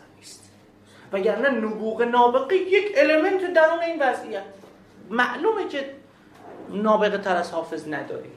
[1.14, 4.44] وگرنه نبوغ نابغه یک element درون این وضعیت
[5.10, 5.90] معلومه که
[6.70, 8.32] نابغه تر از حافظ نداریم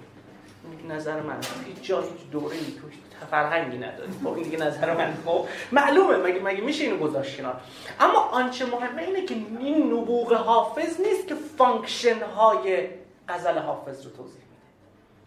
[0.80, 2.94] این نظر من هیچ جا هیچ دوره توش
[3.30, 4.10] فرهنگی نداری.
[4.24, 5.46] خب این دیگه نظر من خب.
[5.72, 7.60] معلومه مگه مگه میشه اینو گذاشت کنار؟
[8.00, 12.88] اما آنچه مهمه اینه که این نبوغ حافظ نیست که function های
[13.28, 14.66] غزل حافظ رو توضیح میده.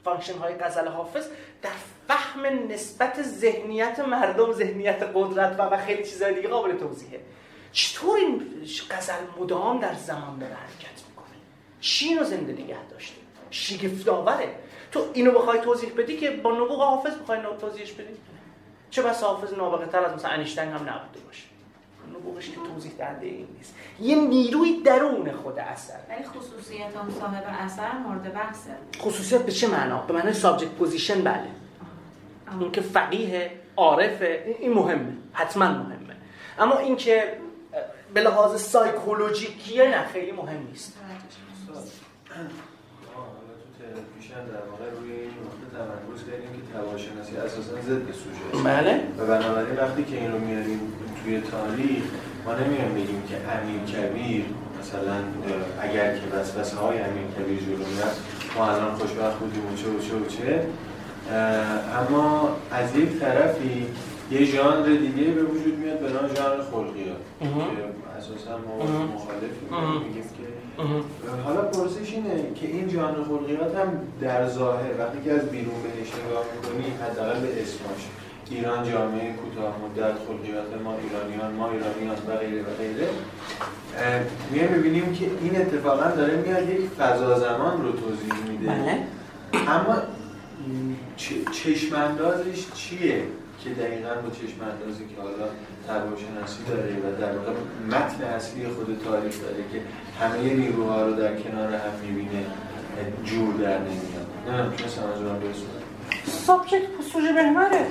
[0.03, 1.27] function های غزل حافظ
[1.61, 1.69] در
[2.07, 7.19] فهم نسبت ذهنیت مردم ذهنیت قدرت و, خیلی چیزهای دیگه قابل توضیحه.
[7.71, 8.41] چطور این
[8.91, 11.35] غزل مدام در زمان داره حرکت می‌کنه؟
[11.81, 13.15] چی اینو زنده نگه داشته.
[13.51, 14.55] شگفت‌آوره.
[14.91, 18.13] تو اینو بخوای توضیح بدی که با نبوغ حافظ بخوای اینو توضیحش بدی؟
[18.89, 21.43] چه بس حافظ نابغه تر از مثلا انیشتین هم نبوده باشه.
[22.09, 23.75] نبوغش که توضیح دهنده این نیست.
[23.99, 25.99] یه نیروی درون خود اثر.
[26.09, 31.23] ولی خصوصیت اون صاحب اثر مورد بحثه خصوصیت به چه معنا؟ به معنای subject position
[31.23, 31.47] بله.
[32.59, 35.13] این که فقیه عارفه این مهمه.
[35.33, 36.15] حتما مهمه.
[36.59, 37.37] اما اینکه
[38.13, 40.93] به لحاظ سایکولوژیکیه نه خیلی مهم نیست.
[44.17, 49.01] پیشن در واقع روی این نقطه تمرکز کردیم که تواشناسی اساسا ضد سوژه بله.
[49.17, 50.79] و بنابراین وقتی که این رو میاریم
[51.23, 52.03] توی تاریخ
[52.45, 54.45] ما نمیایم بگیم که امیر کبیر
[54.79, 55.17] مثلا
[55.81, 58.15] اگر که وسوسه های امیر کبیر جلو میاد
[58.57, 60.67] ما الان خوشبخت بودیم و چه و چه و چه.
[61.99, 63.87] اما از یک طرفی
[64.31, 67.47] یه ژانر دیگه به وجود میاد به نام ژانر خلقیات که
[68.17, 68.75] اساسا ما
[69.15, 70.03] مخالفیم.
[70.07, 73.89] میگیم که حالا پرسش اینه که این ژانر خلقیات هم
[74.21, 78.01] در ظاهر وقتی که از بیرون بهش نگاه می‌کنی حداقل به اسمش.
[78.51, 83.07] ایران جامعه کوتاه مدت خلقیات ما ایرانیان ما ایرانیان و غیره و غیره.
[84.51, 88.67] میایم می‌بینیم که این اتفاقا داره میاد یک فضا زمان رو توضیح میده.
[88.67, 88.97] بله.
[89.67, 89.95] اما
[91.51, 93.23] چشم اندازش چیه؟
[93.63, 95.45] که دقیقا با چشم اندازی که حالا
[95.87, 97.51] تباشناسی داره و در واقع
[97.87, 99.81] متن اصلی خود تاریخ داره که
[100.19, 102.45] همه نیروها رو در کنار هم می‌بینه
[103.23, 104.27] جور در نمیاد.
[104.47, 105.69] نه مثلا منظورم برسونه
[106.25, 107.85] سابجکت سوژه محوره.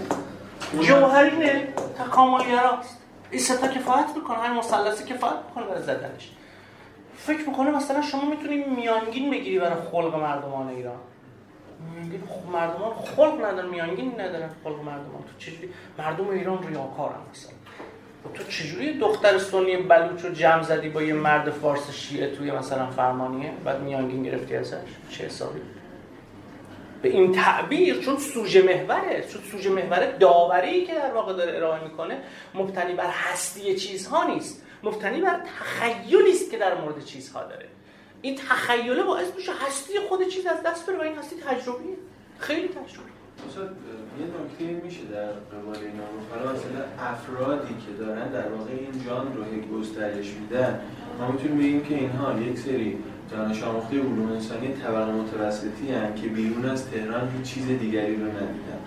[0.80, 2.98] جوهرینه تکاملگراست
[3.30, 6.32] این ستا کفایت می‌کنه همین مثلثی کفایت می‌کنه برای زدنش.
[7.16, 10.96] فکر می‌کنه مثلا شما می‌تونی میانگین بگیری برای خلق مردمان ایران.
[11.80, 15.22] میانگین خب مردمان خلق ندارن میانگین ندارن خلق مردمان.
[15.22, 17.52] تو چجوری؟ مردم ایران ریاکارن مثلا
[18.34, 22.86] تو چجوری دختر سنی بلوچ رو جمع زدی با یه مرد فارس شیعه توی مثلا
[22.86, 25.60] فرمانیه؟ بعد میانگین گرفتی ازش؟ چه حسابی؟
[27.02, 31.84] به این تعبیر چون سوژه محوره چون سوژه محوره داوری که در واقع داره ارائه
[31.84, 32.18] می‌کنه
[32.54, 34.64] مبتنی بر هستی چیزها نیست.
[34.82, 37.66] مبتنی بر تخیلی است که در مورد چیزها داره.
[38.22, 41.96] این تخیله باعث میشه هستی خود چیز از دست بره و این هستی تجربیه.
[42.38, 43.10] خیلی تجربی
[43.48, 43.76] استاد
[44.20, 46.04] یه نکته میشه در قبال اینا.
[46.30, 50.80] حالا مثلا افرادی که دارن در واقع این جان رو گسترش میدن
[51.20, 52.98] ما می‌تونیم بگیم که اینها یک سری
[53.30, 58.26] دانش آموخته علوم انسانی طبقه متوسطی هم که بیرون از تهران هیچ چیز دیگری رو
[58.26, 58.78] ندیدن.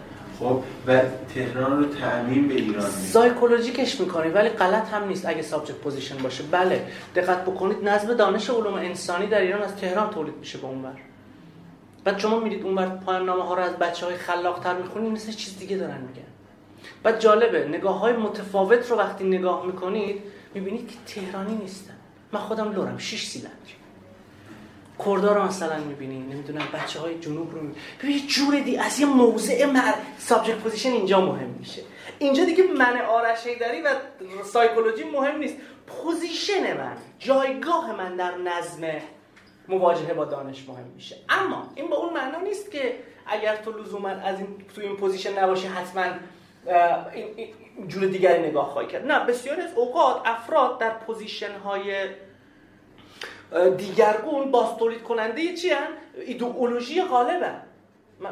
[0.41, 1.01] خب و
[1.35, 6.17] تهران رو تعمین به ایران میدن سایکولوژیکش می‌کنی ولی غلط هم نیست اگه سابجکت پوزیشن
[6.17, 6.43] باشه.
[6.51, 10.97] بله دقت بکنید نظم دانش علوم انسانی در ایران از تهران تولید میشه به اونور.
[12.03, 15.31] بعد شما میرید اون پایان نامه ها رو از بچه های خلاق تر می‌خونید مثل
[15.31, 16.27] چیز دیگه دارن میگن.
[17.03, 20.21] بعد جالبه نگاه های متفاوت رو وقتی نگاه می‌کنید
[20.53, 21.93] می‌بینید که تهرانی نیستن.
[22.31, 23.80] من خودم لورم شیش سیلندری
[25.05, 29.65] کردار رو مثلا می‌بینید نمی‌دونم بچه های جنوب رو می‌بینید جور دی از یه موضع
[29.65, 31.81] مر سابجکت پوزیشن اینجا مهم میشه.
[32.19, 33.89] اینجا دیگه من آرش حیدری و
[34.43, 35.55] psychology مهم نیست.
[35.87, 38.87] position من جایگاه من در نظم
[39.67, 41.15] مواجهه با دانش مهم میشه.
[41.29, 42.95] اما این با اون معنا نیست که
[43.27, 46.03] اگر تو لزوما از این تو این position نباشی حتما
[47.13, 47.53] این
[47.87, 49.11] جور دیگری نگاه خواهی کرد.
[49.11, 52.05] نه بسیاری از اوقات افراد در position های
[53.77, 55.87] دیگرگون باز تولید کننده چی هن؟
[56.25, 57.51] ایدئولوژی غالبه.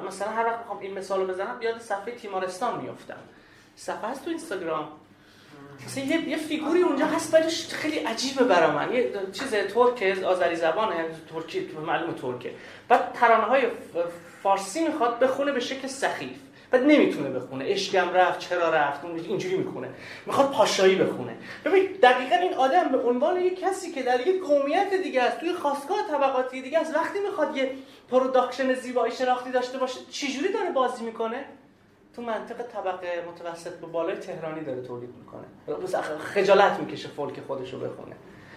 [0.08, 3.18] مثلا هر وقت می‌خوام این مثال رو بزنم یاد صفحه تیمارستان میفتم
[3.76, 4.88] صفحه هست تو اینستاگرام.
[5.86, 8.94] مثلا یه, یه فیگوری اونجا هست بعدش خیلی عجیبه برا من.
[8.94, 12.52] یه چیز ترک آذری زبانه ترکی معلوم ترکه.
[12.88, 13.64] بعد ترانه های
[14.44, 16.38] فارسی می‌خواد بخونه به شکل سخیف.
[16.72, 17.66] بعد نمی‌تونه بخونه.
[17.66, 19.90] اشکم رفت چرا رفت؟ اینجوری می‌خونه.
[20.26, 21.36] می‌خواد پاشایی بخونه.
[21.66, 25.54] ببین دقیقا این آدم به عنوان یک کسی که در یک قومیت دیگه است توی
[25.54, 27.72] خواستگاه طبقاتی دیگه است وقتی می‌خواد یه
[28.12, 31.46] production زیبایی شناختی داشته باشه چجوری داره بازی می‌کنه؟
[32.16, 35.78] تو منطق طبقه متوسط به بالای تهرانی داره تولید می‌کنه.
[36.18, 38.16] خجالت می‌کشه فولک خودش رو بخونه.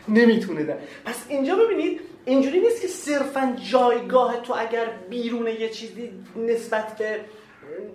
[0.08, 0.78] نمی‌تونه ده.
[1.04, 7.20] پس اینجا ببینید اینجوری نیست که صرفا جایگاه تو اگر بیرون یه چیزی نسبت به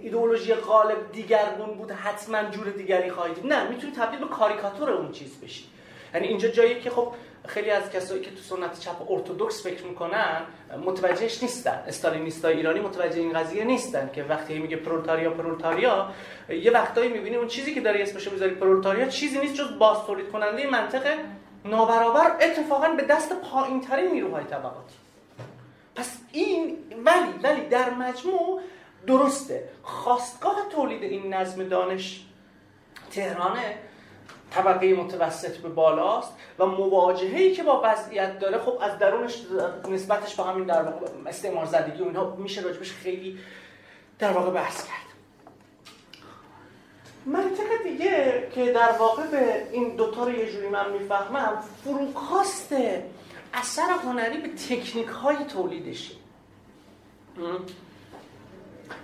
[0.02, 5.40] ایدئولوژی غالب دیگرگون بود حتما جور دیگری خواهید نه می‌تونی تبدیل به کاریکاتور اون چیز
[5.40, 5.66] بشی.
[6.14, 7.14] یعنی اینجا جایی که خب
[7.48, 10.42] خیلی از کسایی که تو سنت چپ ارتودکس فکر می‌کنن
[10.86, 11.84] متوجهش نیستن.
[11.88, 16.12] استالینیستای ایرانی متوجه این قضیه نیستن که وقتی میگه پرولتاریا پرولتاریا
[16.50, 20.30] یه وقتایی می‌بینی اون چیزی که داری اسمشو می‌ذاری پرولتاریا چیزی نیست جز باز تولید
[20.32, 21.18] کننده منطق
[21.66, 24.96] نابرابر اتفاقا به دست پایینترین نیروهای طبقاتی.
[25.96, 28.62] پس این ولی ولی در مجموع
[29.08, 29.70] درسته.
[29.84, 32.26] خواستگاه تولید این نظم دانش
[33.12, 33.78] تهرانه
[34.52, 39.42] طبقه متوسط به بالاست و مواجهه‌ای که با وضعیت داره خب از درونش
[39.90, 43.40] نسبتش با همین در واقع استعمار زدگی و اینها میشه راجبش خیلی
[44.20, 45.08] در واقع بحث کرد.
[47.26, 52.76] منطق دیگه که در واقع به این دوتا رو یه جوری من می‌فهمم فروکاست
[53.54, 56.16] اثر هنری به تکنیک های تولیدشه.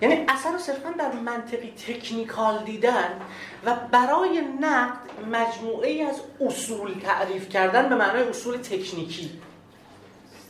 [0.01, 3.21] یعنی اثر رو صرفا در منطقی تکنیکال دیدن
[3.65, 4.99] و برای نقد
[5.31, 9.31] مجموعه ای از اصول تعریف کردن به معنای اصول تکنیکی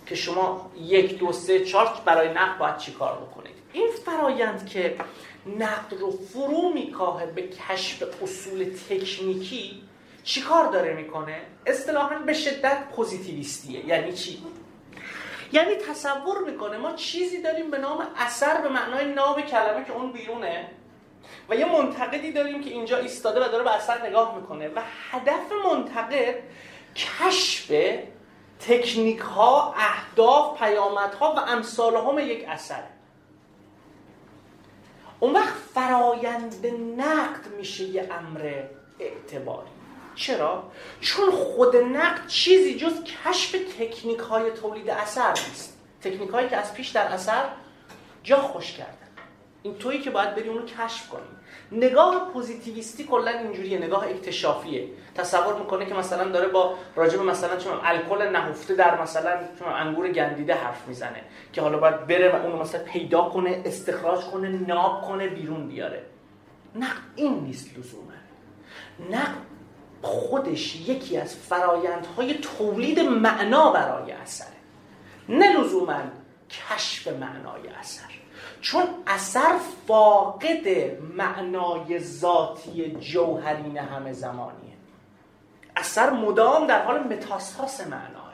[0.06, 4.96] که شما یک دو سه چهار برای نقد باید چی کار بکنید این فرایند که
[5.60, 9.84] نقد رو فرو میکاهه به کشف اصول تکنیکی
[10.24, 14.44] چی کار داره می‌کنه؟ اصطلاحا به شدت پوزیتیویستیه یعنی چی؟
[15.54, 20.12] یعنی تصور می‌کنه ما چیزی داریم به نام اثر به معنای ناب کلمه که اون
[20.12, 20.70] بیرونه
[21.50, 24.82] و یه منتقدی داریم که اینجا ایستاده و داره به اثر نگاه می‌کنه و
[25.12, 26.36] هدف منتقد
[26.96, 27.72] کشف
[28.60, 32.84] تکنیک ها، اهداف، پیامدها و امثال هم یک اثر
[35.20, 36.66] اون وقت فرایند
[36.98, 38.64] نقد میشه یه امر
[39.00, 39.73] اعتباری.
[40.16, 40.64] چرا؟
[41.02, 45.78] چون خود نقد چیزی جز کشف تکنیک های تولید اثر نیست.
[46.02, 47.44] تکنیک هایی که از پیش در اثر
[48.24, 48.98] جا خوش کردن.
[49.64, 51.22] این تویی که باید بری اونو کشف کنی
[51.72, 54.88] نگاه پوزیتیویستی کلا اینجوریه نگاه اکتشافیه.
[55.16, 60.12] تصور می‌کنه که مثلا داره با راجب مثلا چون الکل نهفته در مثلا چون انگور
[60.12, 61.22] گندیده حرف می‌زنه.
[61.54, 66.04] که حالا باید بره و اونو مثلا پیدا کنه استخراج کنه ناب کنه بیرون بیاره.
[66.76, 68.12] نه این نیست لزوما.
[69.10, 69.53] نقد
[70.04, 74.48] خودش یکی از فرایندهای تولید معنا برای اثره.
[75.30, 76.02] نه لزوما
[76.50, 78.10] کشف معنای اثر.
[78.62, 80.68] چون اثر فاقد
[81.18, 84.74] معنای ذاتی جوهرین همه زمانیه.
[85.76, 88.34] اثر مدام در حال متاستاس معناه.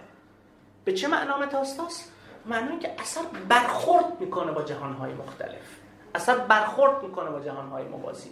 [0.85, 2.05] به چه معنا متاستاس؟
[2.45, 5.79] معنایی که اثر برخورد می‌کنه با جهانهای مختلف.
[6.15, 8.29] اثر برخورد می‌کنه با جهانهای موازی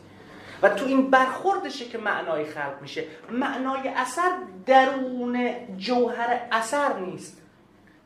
[0.61, 3.03] و تو این برخوردشه که معنای خلق میشه.
[3.31, 4.31] معنای اثر
[4.65, 7.41] درون جوهر اثر نیست.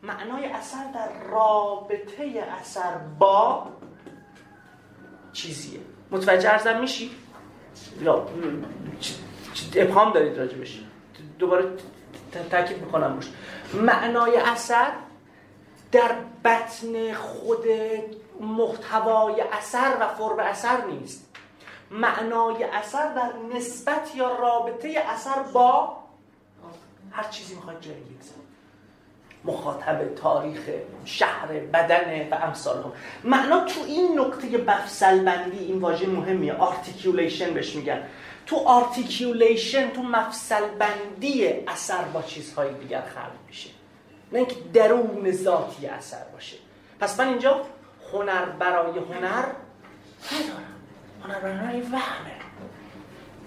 [0.03, 3.67] معنای اثر در رابطه اثر با
[5.33, 5.79] چیزیه.
[6.11, 7.11] متوجه ارزم میشی؟
[8.01, 8.27] یا
[9.75, 10.83] ابهام دارید راجبش.
[11.39, 11.65] دوباره
[12.51, 13.29] تاکید می‌کنم روش.
[13.73, 14.91] معنای اثر
[15.91, 17.65] در بطن خود
[18.39, 21.30] محتوای اثر و فرم اثر نیست.
[21.91, 25.97] معنای اثر در نسبت یا رابطه اثر با
[27.11, 28.41] هر چیزی می‌خواد جایی بگذارید
[29.45, 30.59] مخاطب تاریخ
[31.05, 32.91] شهر بدن و امثالهم.
[33.23, 36.53] معنا تو این نقطه مفصل بندی این واژه مهمیه.
[36.53, 38.07] articulation بهش میگن.
[38.45, 43.69] تو articulation تو مفصل بندی اثر با چیزهای دیگر خلق میشه.
[44.31, 46.57] نه اینکه درون ذاتی اثر باشه.
[46.99, 47.61] پس من اینجا
[48.13, 49.45] هنر برای هنر
[50.31, 50.70] ندارم.
[51.23, 52.31] هنر برای هنر وهمه.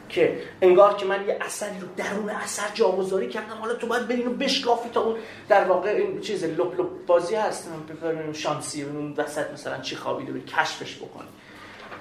[0.08, 3.56] که انگار که من یه اثری رو درون اثر جاگذاری کردم.
[3.56, 5.16] حالا تو باید بری اینو بشکافی تا اون
[5.48, 7.68] در واقع این چیز لپ لپ بازی هست.
[7.88, 11.28] بری شانسی اون وسط مثلا چی خوابیده بری کشفش بکنی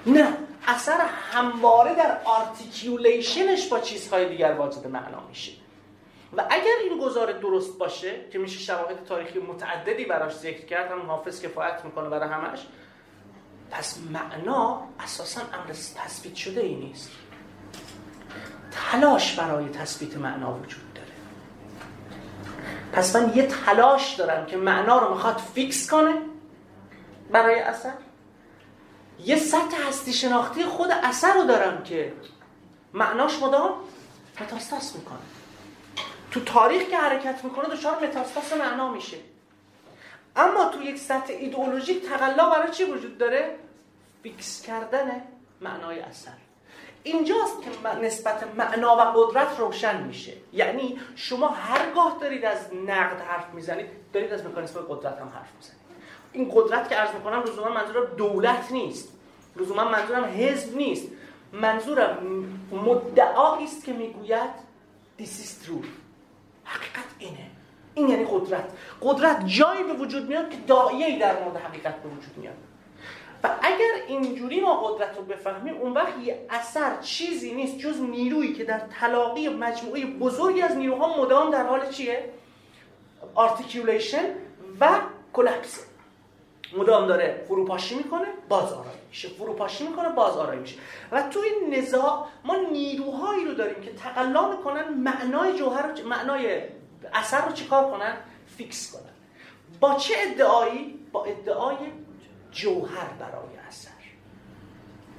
[0.06, 5.52] نه اثر همواره در articulation ش با چیزهای دیگر واجد معنا میشه.
[6.36, 11.00] و اگر این گزاره درست باشه که میشه شواهد تاریخی متعددی براش ذکر کرد هم
[11.00, 12.60] حافظ کفایت می‌کنه برای همش
[13.74, 17.10] پس معنا اساسا امر تثبیت شده ای نیست.
[18.70, 21.08] تلاش برای تثبیت معنا وجود داره.
[22.92, 26.14] پس من یه تلاش دارم که معنا رو می‌خواد fix کنه
[27.30, 27.92] برای اثر.
[29.24, 32.12] یه سطح هستی شناختی خود اثر رو دارم که
[32.92, 33.74] معناش مدام
[34.40, 35.18] متاستاس می‌کنه.
[36.30, 39.16] تو تاریخ که حرکت می‌کنه دچار متاستاس معنا میشه.
[40.36, 43.63] اما تو یک سطح ایدئولوژیک تقلا برای چی وجود داره؟
[44.24, 45.22] فیکس کردن
[45.60, 46.32] معنای اثر.
[47.02, 50.32] اینجاست که نسبت معنا و قدرت روشن میشه.
[50.52, 55.80] یعنی شما هرگاه دارید از نقد حرف می‌زنید دارید از مکانیسم قدرت هم حرف می‌زنید.
[56.32, 59.08] این قدرت که عرض می‌کنم لزوما منظورم دولت نیست.
[59.56, 61.08] لزوما منظورم حزب نیست.
[61.52, 62.18] منظورم
[62.72, 64.50] مدعایی است که می‌گوید
[65.18, 65.84] this is true.
[66.64, 67.50] حقیقت اینه.
[67.94, 68.72] این یعنی قدرت.
[69.02, 72.56] قدرت جایی به وجود میاد که دایه‌ای در مورد حقیقت به وجود میاد.
[73.44, 78.52] و اگر اینجوری ما قدرت رو بفهمیم اون وقت یه اثر چیزی نیست جز نیرویی
[78.52, 82.30] که در تلاقی مجموعه بزرگی از نیروها مدام در حال چیه؟
[83.34, 84.24] articulation
[84.80, 85.00] و
[85.32, 85.86] collapse
[86.76, 89.28] مدام داره فروپاشی می‌کنه باز آرایی میشه.
[89.28, 90.76] فروپاشی می‌کنه باز آرایی میشه.
[91.12, 96.62] و تو این نزاع ما نیروهایی رو داریم که تقلا می‌کنن معنای جوهر معنای
[97.12, 98.16] اثر رو چیکار کنن؟
[98.56, 99.12] fix کنن.
[99.80, 101.76] با چه ادعایی؟ با ادعای
[102.54, 103.90] جوهر برای اثر.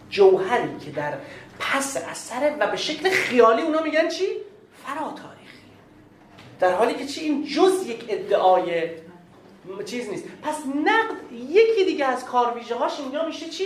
[0.09, 1.13] جوهری که در
[1.59, 4.25] پس اثره و به شکل خیالی اونا میگن چی؟
[4.85, 5.45] فرا تاریخی
[6.59, 8.89] در حالی که چی؟ این جز یک ادعای
[9.85, 10.23] چیز نیست.
[10.43, 10.55] پس
[10.85, 13.65] نقد یکی دیگه از کارویژه هاش اینجا میشه چی؟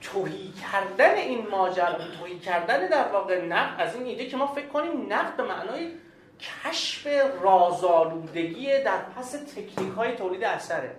[0.00, 3.80] توهی کردن این ماجرا توهی کردن در واقع نقد.
[3.80, 5.92] از این ایده که ما فکر کنیم نقد به معنای
[6.64, 7.06] کشف
[7.42, 10.96] رازآلودگی در پس تکنیک های تولید اثره.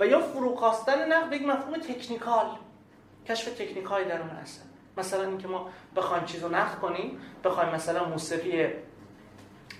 [0.00, 2.46] و یا فروکاستن نقد به یک مفهوم تکنیکال
[3.28, 4.62] کشف تکنیک های درون اثر
[4.96, 8.66] مثلا اینکه ما بخوایم چیز رو نقد کنیم بخوایم مثلا موسیقی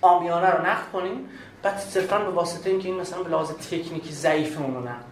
[0.01, 1.29] آمیانه رو نقد کنیم
[1.63, 5.05] بعد صرفا به واسطه اینکه این مثلا به لحاظ تکنیکی ضعیف اون رو نقد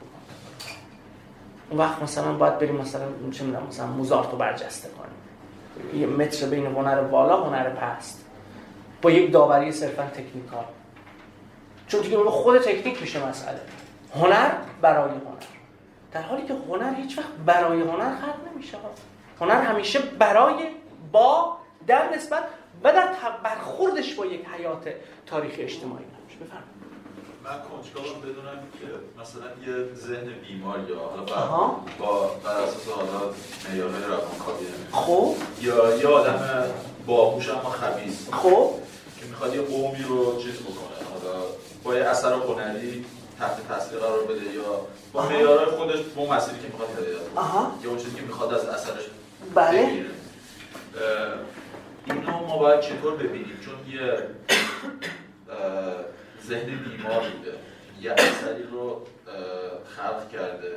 [1.69, 6.01] اون وقت مثلا باید بریم مثلا چه می‌دونم مثلا موزارت رو برجسته کنیم.
[6.01, 8.25] یه متر بین هنر بالا هنر پست.
[9.01, 10.65] با یک داوری صرفا تکنیکال.
[11.87, 13.59] چون دیگه خود تکنیک میشه مسئله.
[14.15, 14.51] هنر
[14.81, 15.45] برای هنر.
[16.11, 18.77] در حالی که هنر هیچ وقت برای هنر خلق نمیشه.
[19.39, 20.55] هنر همیشه برای
[21.11, 21.57] با
[21.87, 22.43] در نسبت
[22.83, 23.07] و در
[23.43, 24.89] برخوردش با یک حیات
[25.25, 26.39] تاریخی اجتماعی نمیشه.
[26.39, 26.75] بفرمایید.
[27.43, 28.87] من کنجکاوم بدونم که
[29.21, 31.23] مثلا یه ذهن بیمار یا حالا
[31.99, 33.33] با بر اساس حالا
[33.69, 35.35] معیارهای روانکاوی خب.
[35.61, 36.63] یا یه آدم
[37.07, 38.29] باهوش اما خبیث.
[38.33, 38.71] خب.
[39.19, 40.97] که می‌خواد یه قومی رو چیز بکنه.
[41.13, 41.43] حالا
[41.83, 43.05] با یه اثر هنری
[43.39, 47.21] تحت تاثیر قرار بده یا با معیارهای خودش با مسیری که می‌خواد هدایت
[47.83, 49.03] یا اون چیزی که می‌خواد از اثرش
[49.55, 49.85] بله.
[49.85, 50.09] بگیره.
[52.05, 54.17] اینو ما باید چطور ببینیم؟ چون یه
[56.47, 57.53] ذهن بیمار بوده.
[58.01, 59.01] یه اثری رو
[59.97, 60.75] خلق کرده.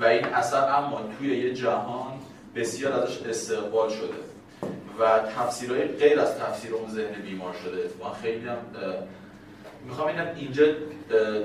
[0.00, 2.12] و این اثر اما توی یه جهان
[2.56, 4.24] بسیار ازش استقبال شده.
[5.00, 7.90] و تفسیرهای غیر از تفسیر اون ذهن بیمار شده.
[8.00, 8.56] ما خیلی هم
[9.84, 10.64] می‌خوام اینم اینجا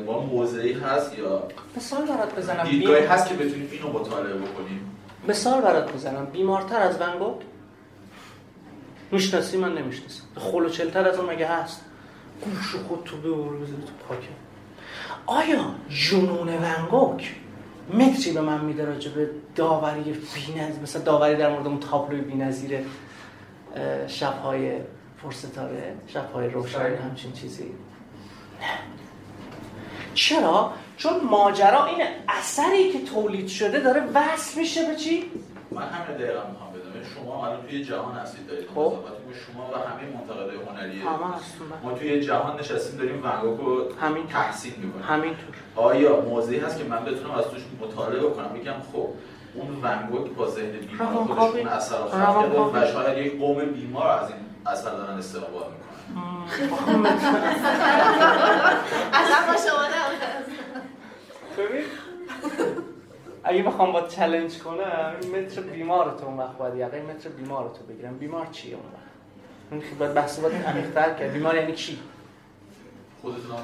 [0.05, 1.43] ما موضعی هست یا
[1.77, 2.63] مثال برات بزنم.
[2.63, 4.95] دیدگاهی هست که بتونیم اینو مطالعه بکنیم؟
[5.27, 6.25] مثال برات بزنم.
[6.25, 7.35] بیمارتر از ونگوک
[9.11, 10.23] می‌شناسی؟ من نمی‌شناسم.
[10.35, 11.81] خلوچلتر از اون مگه هست؟
[12.41, 14.27] گوش خود تو به تو پاکه
[15.25, 17.35] آیا جنون ونگوک
[17.93, 20.01] متری به من میده راجع به داوری
[20.35, 22.79] بی‌نظیر مثلا داوری در مورد اون تابلوی بی‌نظیر
[24.07, 24.71] شب‌های
[25.23, 27.71] پرستاره شب‌های روشن همچین چیزی؟
[28.61, 28.79] نه
[30.13, 35.31] چرا؟ چون ماجرا این اثری که تولید شده داره وصل میشه به چی؟
[35.71, 36.79] من همین دقیقا می‌خوام بدم.
[37.15, 38.93] شما الان توی جهان هستید دارید خب.
[39.45, 44.73] شما و همه منتقدای هنری همه ما توی جهان نشستیم داریم ونگوک رو همین تحسین
[44.77, 45.05] می‌کنیم.
[45.05, 45.55] همینطور.
[45.75, 49.07] آیا موضعی هست که من بتونم از توش مطالعه کنم بگم خب
[49.53, 54.39] اون ونگوک با ذهن بیمار خودش اون اثر و شاید یک قوم بیمار از این
[54.65, 55.88] اثر دارن استقبال می‌کنن.
[59.13, 59.79] اصلا شما
[61.57, 61.83] ببین.
[63.43, 67.69] اگه بخوام با چلنج کنم این متر بیمار تو اون وقت باید یقه متر بیمار
[67.69, 68.17] تو بگیرم.
[68.17, 69.09] بیمار چیه اون وقت؟
[69.71, 71.33] این باید بحث باید عمیق‌تر کرد.
[71.33, 71.99] بیمار یعنی چی؟
[73.21, 73.57] خودتون هم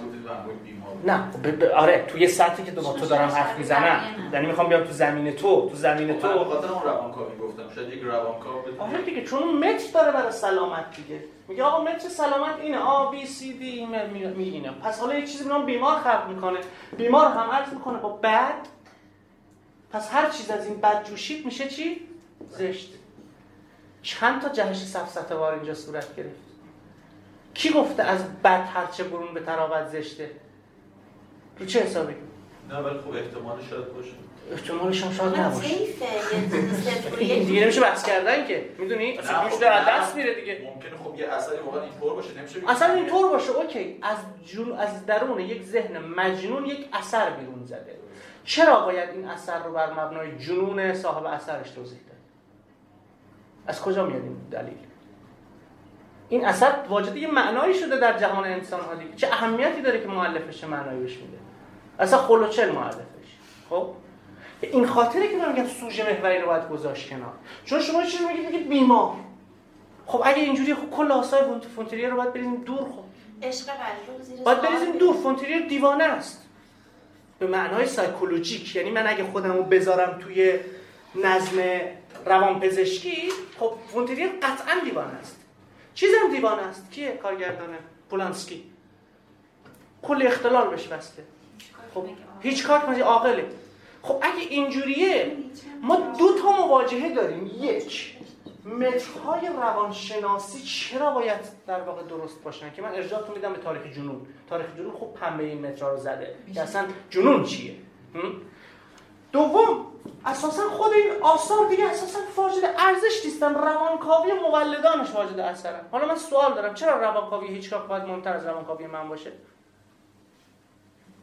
[0.47, 1.59] گفتید بیمار نه ب...
[1.59, 1.63] ب...
[1.63, 3.99] آره توی سطحی که تو تو دارم حرف می‌زنم
[4.33, 6.27] یعنی می‌خوام بیام تو زمین تو تو زمین تو.
[6.27, 7.75] بخاطر اون روانکاوی گفتم.
[7.75, 11.23] شاید یک روانکاو آره دیگه چون اون متر داره برای سلامت دیگه.
[11.47, 12.77] میگه آقا متر سلامت اینه.
[12.77, 16.59] آ بی سی دی می اینه پس حالا یه چیزی به بیمار خلق می‌کنه.
[16.97, 18.67] بیمار هم عرض می‌کنه با بد.
[19.91, 22.07] پس هر چیز از این بد جوشید میشه چی؟
[22.49, 22.93] زشت.
[24.01, 26.44] چند تا جهش سفسطه وار اینجا صورت گرفت؟
[27.55, 30.31] کی گفته از بد هرچه برون به تراوت زشته؟
[31.59, 32.15] رو چه حسابی؟
[32.69, 34.11] نه ولی خب احتمال شاید باشه.
[34.51, 35.75] احتمالش هم شاید نباشه.
[37.17, 38.69] این دیگه نمیشه بحث کردن که.
[38.77, 40.71] می‌دونی؟ اصلا میشه در دست میره دیگه.
[40.73, 43.99] ممکنه خب یه اثری واقعا اینطور باشه نمیشه اصلا اینطور باشه اوکی.
[44.01, 47.95] از جون از درون یک ذهن مجنون یک اثر بیرون زده.
[48.45, 52.15] چرا باید این اثر رو بر مبنای جنون صاحب اثرش توضیح ده؟
[53.67, 54.77] از کجا میاد این دلیل؟
[56.29, 59.15] این اثر واجد یه معنایی شده در جهان انسان ها دیگه.
[59.15, 61.37] چه اهمیتی داره که مؤلفش معنایی بهش میده؟
[61.99, 63.05] اصلا خلوچل مؤلفش.
[63.69, 63.89] خب؟
[64.61, 67.33] این خاطره که من میگم سوژه محوری رو باید گذاشت کنار.
[67.65, 69.15] چون شما چی میگید میگید بیمار.
[70.05, 71.41] خب اگه اینجوری خب کل آسای
[71.75, 73.03] فونتریه رو باید بریزیم دور خب.
[73.47, 73.65] عشق
[74.45, 75.15] باید بریزیم دور.
[75.15, 76.45] فونتریه دیوانه است.
[77.39, 78.75] به معنای سایکولوژیک.
[78.75, 80.59] یعنی من اگه خودم رو بذارم توی
[81.15, 81.61] نظم
[82.25, 85.44] روانپزشکی خب فونتریه قطعا دیوانه است.
[85.95, 86.91] چیزم دیوانه است.
[86.91, 87.77] کیه کارگردانه
[88.09, 88.63] پولانسکی؟
[90.01, 91.23] کل اختلال بشه بسته.
[91.93, 92.05] خب
[92.41, 93.45] هیچ کار کنی عاقله.
[94.01, 95.37] خب اگه اینجوریه
[95.81, 97.51] ما دو تا مواجهه داریم.
[97.59, 98.15] یک
[98.65, 104.21] مترهای روانشناسی چرا باید در واقع درست باشن؟ که من ارجاعتون میدم به تاریخ جنون.
[104.49, 106.35] تاریخ جنون خب پنبه این مترها رو زده.
[106.53, 107.75] که اصلا جنون چیه؟
[109.35, 109.85] دوم
[110.25, 113.55] اساسا خود این آثار دیگه اساسا واجد ارزش نیستن.
[113.55, 118.87] روانکاوی مولدانش واجد اثرن حالا من سوال دارم چرا روانکاوی هیچگاه باید مهمتر از روانکاوی
[118.87, 119.31] من باشه؟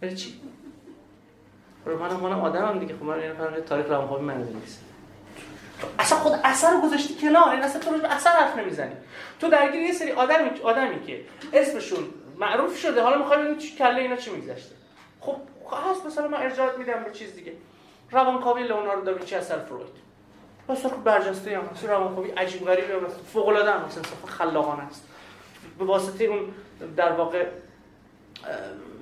[0.00, 0.40] برای چی؟
[1.84, 2.94] رو منم منم آدمم دیگه.
[2.94, 4.84] خب من این تاریخ روانکاوی من نیست
[5.98, 8.92] اصلا خود اثر گذاشتی کنار این اصلا تو رو اثر حرف نمی‌زنی.
[9.40, 12.04] تو درگیر یه سری آدمی آدمی که اسمشون
[12.38, 14.74] معروف شده حالا می‌خوای ببین کله اینا چی میگذشته.
[15.20, 15.36] خب
[15.90, 17.52] هست مثلا من ارجاعات میدم به چیز دیگه.
[18.12, 20.02] روانکاوی لئوناردو داوینچی اثر فروید.
[20.68, 24.82] مثلا خب برجسته هم هست روانکاوی عجیب غریبی هم هست فوق العاده هم هست خلاقانه
[24.82, 25.08] است.
[25.78, 26.40] به واسطه اون
[26.96, 27.46] در واقع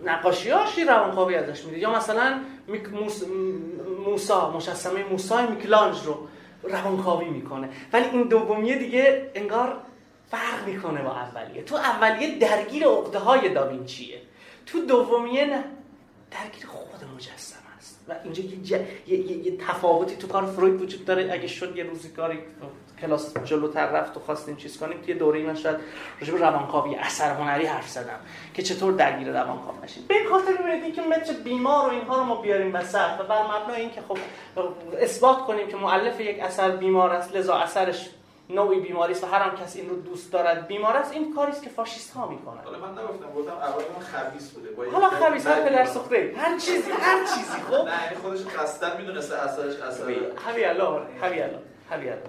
[0.04, 1.78] نقاشیاش روانکاوی ازش میده.
[1.78, 2.40] یا مثلا
[4.06, 6.28] موسا مجسمه موسی میکلانج رو
[6.62, 7.68] روانکاوی می‌کنه.
[7.92, 9.76] ولی این دومیه دیگه انگار
[10.30, 11.62] فرق می‌کنه با اولیه.
[11.62, 14.22] تو اولیه درگیر عقده های داوینچیه.
[14.66, 15.64] تو دومیه نه
[16.30, 17.59] درگیر خود مجسم است
[18.10, 18.42] و اینجا
[18.76, 21.32] یه, یه،, یه،, تفاوتی تو کار فروید وجود داره.
[21.32, 22.38] اگه شد یه روزی کاری
[23.00, 25.76] کلاس جلوتر رفت و خواستیم چیز کنیم توی دوره من شاید
[26.20, 28.20] راجع روانکاوی اثر هنری حرف زدم
[28.54, 30.04] که چطور درگیر روانکاو نشیم.
[30.08, 33.80] به خاطر ببینید که متر بیمار و اینها رو ما بیاریم وسط و بر مبنای
[33.80, 34.18] اینکه خب
[35.00, 38.10] اثبات کنیم که مؤلف یک اثر بیمار است لذا اثرش
[38.54, 41.62] نوعی بیماری است و هر کسی این رو دوست دارد بیمار است این کاری است
[41.62, 44.90] که فاشیست ها می‌کنن حالا من نگفتم گفتم اول ما خبیث بوده.
[44.90, 49.42] حالا خبیث هر پدر سوخته هر چیزی هر چیزی خب؟ نه یعنی خودش قصدن می‌دونسته
[49.42, 50.04] اثرش اثر.
[50.46, 52.22] حبی الله حبی الله حبی الله.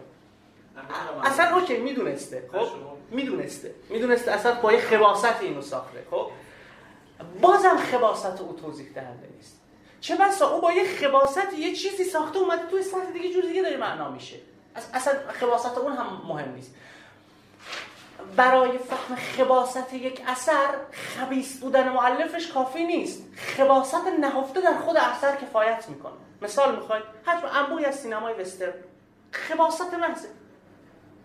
[1.23, 2.67] اصلا اوکی می‌دونسته خب؟
[3.11, 3.75] می‌دونسته.
[3.89, 6.27] می‌دونسته اصلا با یه خباست اینو ساخته خب؟
[7.41, 9.61] بازم خباست او توضیح دهنده نیست.
[10.01, 13.61] چه بسا او با یه خباست یه چیزی ساخته اومده توی سطح دیگه جور دیگه
[13.61, 14.35] داره معنا میشه.
[14.93, 16.71] اصلا خباست اون هم مهم نیست.
[18.35, 23.23] برای فهم خباست یک اثر خبیس بودن معلفش کافی نیست.
[23.35, 26.13] خباست نهفته در خود اثر کفایت می‌کنه.
[26.41, 28.73] مثال می‌خواید حجم انبوهی از سینمای وستر
[29.31, 30.29] خباست محضه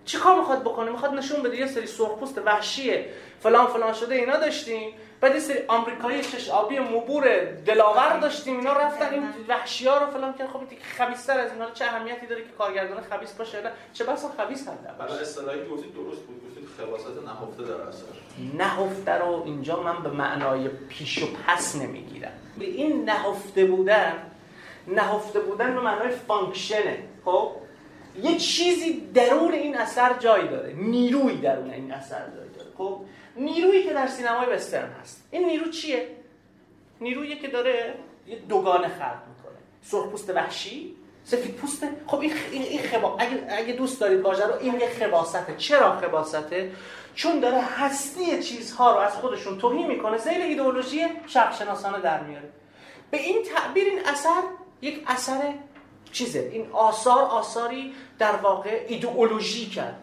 [0.07, 3.09] چی کار می‌خواد بکنه؟ می‌خواد نشون بده یه سری سرخپوست وحشیه
[3.41, 4.93] فلان فلان شده اینا داشتیم.
[5.21, 10.07] بعد یه سری آمریکایی چش آبی مبور دلاور داشتیم اینا رفتن این وحشی ها رو
[10.11, 11.71] فلان کرد خب دیگه خبیث‌تر از اینا.
[11.71, 15.95] چه اهمیتی داره که کارگردان خبیث باشه؟ نه چه بسا خبیث هم برای اصطلاحی گفتید
[15.95, 18.05] درست بود گفتید خباست نهفته در اثر.
[18.55, 22.33] نهفته رو اینجا من به معنای پیش و پس نمی‌گیرم.
[22.59, 24.13] به این نهفته بودن
[24.87, 26.99] نهفته بودن به معنای فانکشنه.
[27.25, 27.51] خب؟
[28.23, 30.73] یه چیزی درون این اثر جای داره.
[30.73, 32.71] نیروی درون این اثر جای داره.
[32.79, 33.01] خب
[33.37, 35.29] نیرویی که در سینمای وسترن هست.
[35.31, 36.09] این نیرو چیه؟
[37.01, 37.95] نیرویی که داره
[38.27, 39.59] یه دوگانه خلق می‌کنه.
[39.83, 40.95] سرخپوست وحشی
[41.25, 43.17] سفید پوسته خب این این خبا...
[43.19, 46.73] اگه, اگه دوست دارید واژه رو این یه خباسته چرا خباسته
[47.15, 52.49] چون داره هستی چیزها رو از خودشون توهی می‌کنه زیر ایدئولوژی شرق شناسانه در میاره.
[53.11, 54.43] به این تعبیر این اثر
[54.83, 55.55] یک اثر
[56.13, 59.95] چیزه این آثار آثاری در واقع ایدئولوژیکن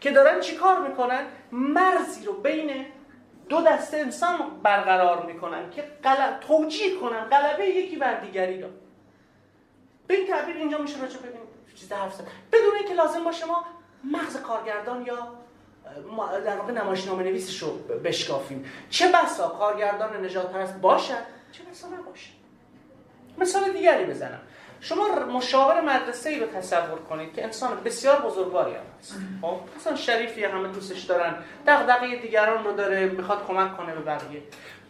[0.00, 2.86] که دارن چیکار می‌کنن؟ مرزی رو بین
[3.48, 8.68] دو دسته انسان برقرار می‌کنن که غلط توجیه کنن غلبه یکی بر دیگری رو.
[10.06, 11.40] به این تعبیر اینجا میشه راجع ببین
[11.74, 12.26] چیز حرف زد.
[12.52, 13.64] بدون اینکه لازم باشه ما
[14.04, 15.28] مغز کارگردان یا
[16.44, 18.64] در واقع نمایشنامه نویسش رو بشکافیم.
[18.90, 21.22] چه بسا کارگردان نجات پرست باشد؟
[21.52, 22.30] چه بسا نباشه؟
[23.38, 24.40] مثال دیگری بزنم.
[24.80, 29.14] شما مشاور مدرسه ای رو تصور کنید که انسان بسیار بزرگواری هم هست.
[29.42, 31.34] خب؟ مثلا شریفی همه دوستش دارن
[31.66, 34.42] دغدغه دیگران رو داره می‌خواد کمک کنه به بقیه.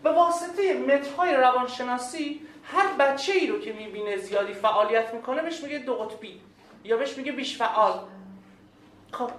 [0.03, 5.79] به واسطه مترهای روانشناسی هر بچه ای رو که می‌بینه زیادی فعالیت می‌کنه بهش میگه
[5.79, 6.41] دو قطبی.
[6.85, 8.01] یا بهش میگه بیش فعال.
[9.13, 9.31] خب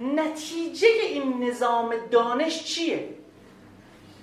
[0.00, 3.08] نتیجه این نظام دانش چیه؟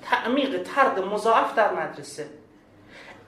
[0.03, 2.38] تعمیق ترد مضاعف در مدرسه.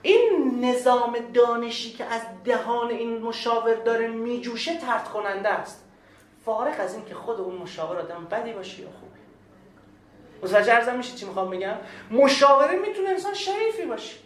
[0.02, 5.84] این نظام دانشی که از دهان این مشاور داره میجوشه ترد کننده است.
[6.44, 9.20] فارغ از این که خود اون مشاور آدم بدی باشه یا خوبی.
[10.42, 11.76] متوجه ارزم میشه چی می‌خوام بگم؟
[12.10, 14.16] مشاوره می‌تونه انسان شریفی باشه.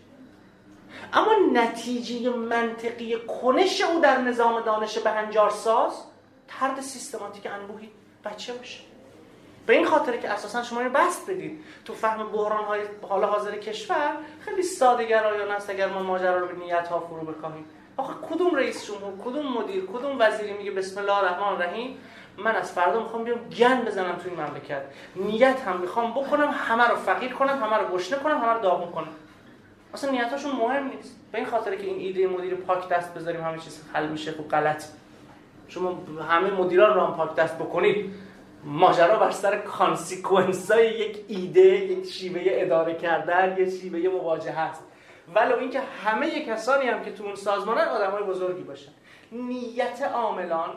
[1.12, 5.92] اما نتیجه منطقی کنش او در نظام دانش به هنجار ساز
[6.48, 7.90] ترد سیستماتیک انبوهی
[8.24, 8.80] بچه باشه.
[9.66, 13.56] به این خاطر که اساسا شما رو بست بدید تو فهم بحران های حال حاضر
[13.56, 17.64] کشور خیلی ساده گرایانه است اگر ما ماجرا رو به نیت ها فرو بکاهیم
[17.96, 21.98] آخه کدوم رئیس جمهور کدوم مدیر کدوم وزیری میگه بسم الله الرحمن الرحیم؟
[22.38, 24.82] من از فردا می‌خوام بیام گن بزنم تو این مملکت.
[25.16, 28.92] نیت هم می‌خوام بکنم همه رو فقیر کنم همه رو گشنه کنم همه رو داغون
[28.92, 29.08] کنم.
[29.94, 31.16] اصلا نیتاشون مهم نیست.
[31.32, 34.48] به این خاطر که این ایده مدیر پاک دست بذاریم همه چیز حل میشه خب
[34.48, 34.84] غلط.
[35.68, 35.98] شما
[36.30, 38.14] همه مدیران رو هم پاک دست بکنید.
[38.66, 44.82] ماجرا بر سر consequence های یک ایده یک شیوه اداره کردن یک شیوه مواجهه است.
[45.34, 48.92] ولو اینکه همه کسانی هم که تو اون سازمانن آدم های بزرگی باشن.
[49.32, 50.70] نیت عاملان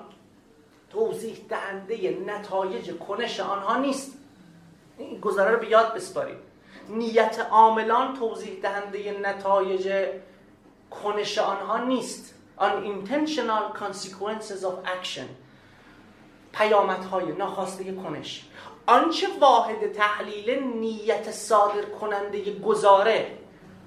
[0.89, 4.17] توضیح دهنده نتایج کنش آنها نیست.
[4.97, 6.37] این گذاره رو به یاد بسپارید.
[6.89, 10.07] نیت عاملان توضیح دهنده نتایج
[10.91, 12.35] کنش آنها نیست.
[12.59, 15.27] Unintentional consequences of action.
[16.51, 18.45] پیامدهای ناخواسته کنش.
[18.85, 23.37] آنچه واحد تحلیل نیت صادر کننده گزاره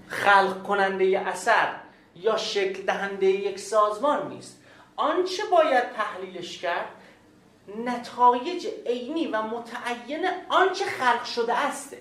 [0.07, 1.75] خلق کننده اثر
[2.17, 4.63] یا شکل دهنده یک سازمان نیست.
[4.97, 6.89] آنچه باید تحلیلش کرد
[7.85, 11.97] نتایج عینی و متعین آنچه خلق شده است.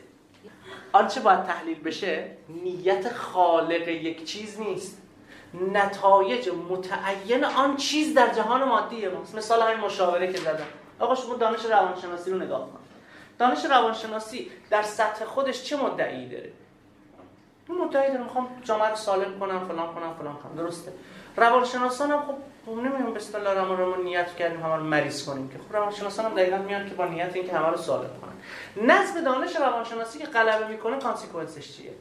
[0.91, 5.00] آنچه باید تحلیل بشه نیت خالق یک چیز نیست.
[5.53, 9.35] نتایج متعین آن چیز در جهان مادی ماست.
[9.35, 10.67] مثال همین مشاوره که زدم.
[10.99, 12.79] آقا شما دانش روانشناسی رو نگاه کن.
[13.39, 16.51] دانش روانشناسی در سطح خودش چه مدعی داره؟
[17.69, 20.55] اون مدعی داره می‌خوام جامعه رو سالم کنم فلان کنم فلان کنم.
[20.57, 20.93] درسته.
[21.37, 22.23] روانشناسان هم
[22.65, 25.57] خب نمیان بسم الله الرحمن الرحیم نیت کردیم همه رو مریض کنیم که.
[25.57, 28.87] خب روانشناسان هم دقیقاً میان که با نیت اینکه همه رو سالم کنن.
[28.87, 31.91] نظم دانش روانشناسی که غلبه می‌کنه consequence ش چیه؟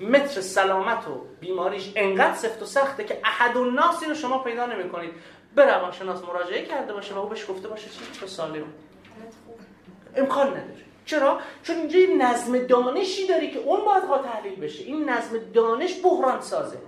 [0.00, 5.10] متر سلامت و بیماریش انقدر سفت و سخته که احدالناسی رو شما پیدا نمی‌کنید.
[5.54, 8.64] به روانشناس مراجعه کرده باشه و او بهش گفته باشه چی تو سالم
[10.16, 10.84] امکان نداره.
[11.06, 14.84] چرا؟ چون اینجا یه نظم دانشی داری که اون باید ها تحلیل بشه.
[14.84, 16.78] این نظم دانش بحران سازه.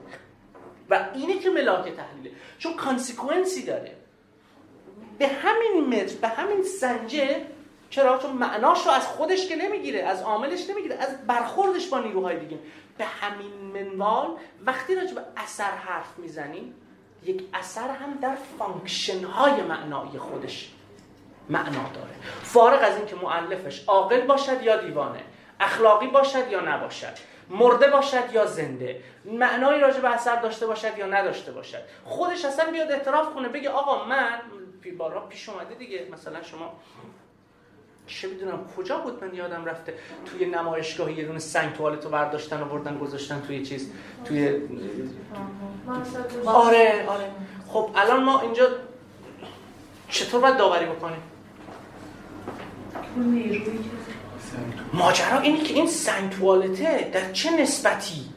[0.90, 2.30] و اینه که ملاک تحلیله.
[2.58, 3.96] چون consequence ی داره.
[5.18, 7.42] به همین متر به همین سنجه
[7.90, 12.38] چرا؟ چون معناش رو از خودش که نمی‌گیره از عاملش نمی‌گیره از برخوردش با نیروهای
[12.38, 12.58] دیگه.
[12.98, 14.28] به همین منوال
[14.66, 16.74] وقتی راجع به اثر حرف می‌زنیم
[17.22, 20.70] یک اثر هم در function های معنایی خودش
[21.48, 22.14] معنا داره.
[22.42, 25.20] فارغ از اینکه مؤلفش عاقل باشد یا دیوانه
[25.60, 27.12] اخلاقی باشد یا نباشد
[27.50, 31.82] مرده باشد یا زنده معنایی راجع به اثر داشته باشد یا نداشته باشد.
[32.04, 34.40] خودش اصلا بیاد اعتراف کنه بگه آقا من
[34.98, 36.80] بارا پیش اومده دیگه مثلا شما
[38.06, 39.94] چه می‌دونم کجا بود من یادم رفته.
[40.26, 43.90] توی نمایشگاهی یه دونه سنگ توالت رو برداشتن و بردن گذاشتن توی چیز
[44.24, 44.60] توی
[46.46, 47.30] آره آره.
[47.68, 48.68] خب الان ما اینجا
[50.08, 51.22] چطور باید داوری بکنیم؟
[54.92, 58.30] ماجرا اینه که این سنگ توالته در چه نسبتی؟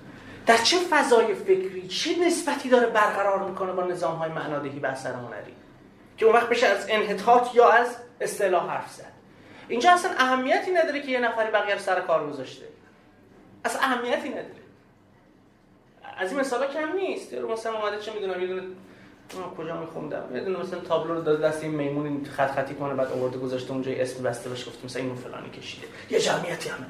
[0.45, 5.13] در چه فضای فکری؟ چه نسبتی داره برقرار می‌کنه با نظام های معنادهی به اثر
[5.13, 5.53] هنری
[6.17, 9.18] که اون وقت بشه از انحطاط یا از اصطلاح حرف زد.
[9.69, 12.65] اینجا اصلا اهمیتی نداره که یه نفری بقیه رو سر کار گذاشته.
[13.65, 14.59] اصلا اهمیتی نداره.
[16.17, 17.33] از این مثالا کم نیست.
[17.33, 18.63] رو مثلا اومده چه می‌دونم می‌دونه
[19.57, 20.35] کجا میخوندم.
[20.35, 23.91] یه مثلا تابلو رو داده دست این میمون خط خطی کنه بعد آورده گذاشته اونجا
[23.91, 25.87] اسم بسته بهش گفت مثلا اینو فلانی کشیده.
[26.09, 26.85] یه جمعیتی همه.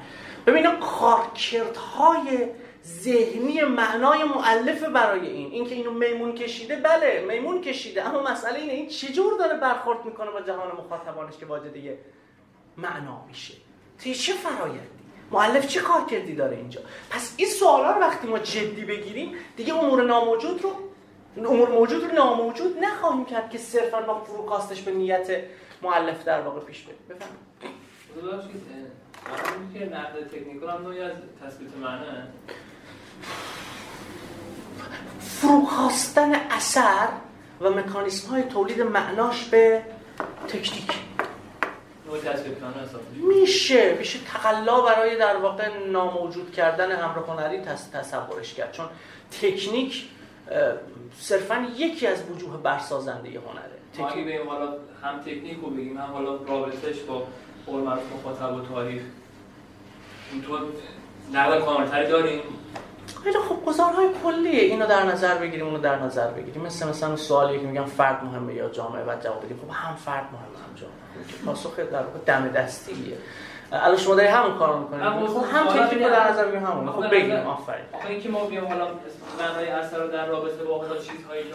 [0.46, 2.46] ببینید کارکردهای
[2.84, 5.50] ذهنی معنای مؤلف برای این.
[5.52, 8.08] اینکه اینو میمون کشیده بله میمون کشیده.
[8.08, 11.98] اما مسئله اینه این چجور داره برخورد می‌کنه با جهان مخاطبانش که واجده
[12.82, 13.54] معنا میشه.
[14.02, 15.00] توی چه فرایندی؟
[15.30, 16.80] مؤلف چه کار کردی داره اینجا؟
[17.10, 20.72] پس این سوالا رو وقتی ما جدی بگیریم دیگه امور ناموجود رو
[21.36, 25.28] امور موجود رو ناموجود نخواهیم کرد که صرفا با فروکاستش به نیت
[25.82, 26.98] مؤلف در واقع پیش بریم.
[27.08, 27.50] بفرمایید.
[29.74, 31.12] که نقد تکنیکال هم نوعی از
[31.44, 32.04] تثبیت معنی
[35.20, 37.08] فروکاستن اثر
[37.60, 39.82] و مکانیسم های تولید معناش به
[40.48, 40.92] تکنیک.
[43.28, 47.60] میشه میشه تقلا برای در واقع ناموجود کردن امر هنری
[47.92, 48.72] تصورش کرد.
[48.72, 48.86] چون
[49.42, 50.08] تکنیک
[51.18, 53.80] صرفا یکی از وجوه برسازنده هنره.
[54.08, 57.22] تکنیک بگیم حالا هم تکنیک رو بگیم هم حالا رابطش با
[57.66, 59.02] قول معروف مخاطب و تاریخ.
[60.32, 60.60] اینطور
[61.32, 62.40] نقل کاملتری داریم.
[63.24, 66.62] خیلی خب گزارهای کلیه اینو در نظر بگیریم اونو در نظر بگیریم.
[66.62, 69.58] مثل مثلا سوالی که میگم فرد مهمه یا جامعه بعد جواب بدیم.
[69.58, 70.49] خب هم فرد مهمه.
[70.80, 73.16] جامعه پاسخ در واقع دم دستیه.
[73.72, 76.92] الان شما داری همون کارو می‌کنید خب هم تکنیک رو در نظر بگیریم همون.
[76.92, 77.84] خب بگیم آفرین.
[77.92, 78.88] آخه اینکه ما بیام حالا
[79.38, 81.54] معنای اثر رو در رابطه با حالا چیزهایی که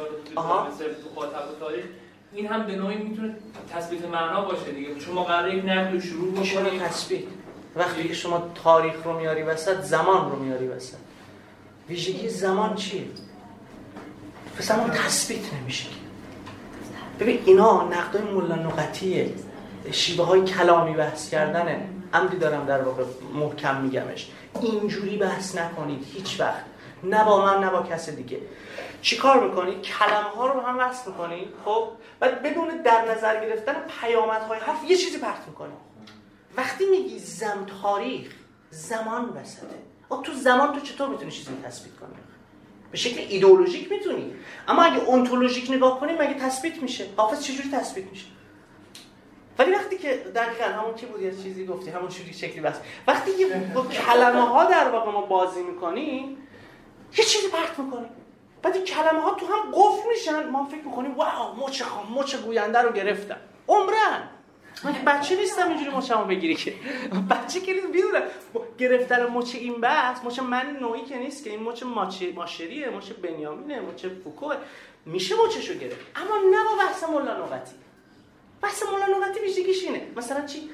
[0.68, 1.86] مثل مخاطب و تاریخ
[2.34, 3.36] این هم به نوعی می‌تونه
[3.74, 4.96] تثبیت معنا باشه دیگه.
[4.96, 7.24] چون ما قراره یک نقد شروع بکنیم تثبیت.
[7.76, 10.98] وقتی که شما تاریخ رو میاری وسط زمان رو میاری وسط.
[11.90, 13.06] ویژگی زمان چیه؟
[14.60, 15.90] زمان تثبیت نمیشه.
[17.20, 19.36] ببین اینا نقدای ملا نقطیه
[19.92, 24.32] شیوه های کلامی بحث کردنه امری دارم در واقع محکم میگمش.
[24.62, 26.66] اینجوری بحث نکنید هیچ وقت.
[27.04, 28.42] نه با من نه با کس دیگه.
[29.02, 31.88] چی کار می‌کنید؟ کلمه ها رو هم وصل می‌کنید خب؟
[32.20, 35.78] بعد بدون در نظر گرفتن پیامدهای حرف یه چیزی پرت می‌کنید
[36.58, 38.28] وقتی میگی زم تاریخ
[38.70, 39.76] زمان وسطه.
[40.24, 42.25] تو زمان تو چطور می‌تونی چیزی تثبیت کنی؟
[42.96, 44.34] به شکل ایدئولوژیک می‌تونی.
[44.68, 48.26] اما اگه اونتولوژیک نگاه کنیم مگه تثبیت میشه؟ حافظ چجوری تثبیت میشه؟
[49.60, 52.76] ولی وقتی که دقیقا همون چی بود یه چیزی گفتی همون شوری شکلی بس.
[53.08, 53.46] وقتی که
[53.76, 56.38] با کلمه ها در واقع ما بازی می‌کنیم
[57.18, 58.10] یه چیزی پرت می‌کنیم
[58.62, 60.50] بعد کلمه ها تو هم قفل میشن.
[60.50, 63.38] ما فکر می‌کنیم واو مچ خام مچ گوینده رو گرفتم.
[63.68, 64.30] عمرن.
[64.84, 66.74] من بچه نیستم اینجوری مچمو بگیری که.
[67.30, 68.22] بچه که نیست بیدونه
[68.78, 71.84] گرفتن مچ این بحث مچ من نوعی که نیست که این مچ
[72.36, 74.56] ماشریه مچ بنیامینه مچ فوکوه.
[75.06, 76.06] میشه مچشو گرفت.
[76.16, 77.72] اما نه با بحث مولا نقطی
[78.62, 80.02] بحث مولا نقطی ویژگیش اینه.
[80.16, 80.70] مثلا چی؟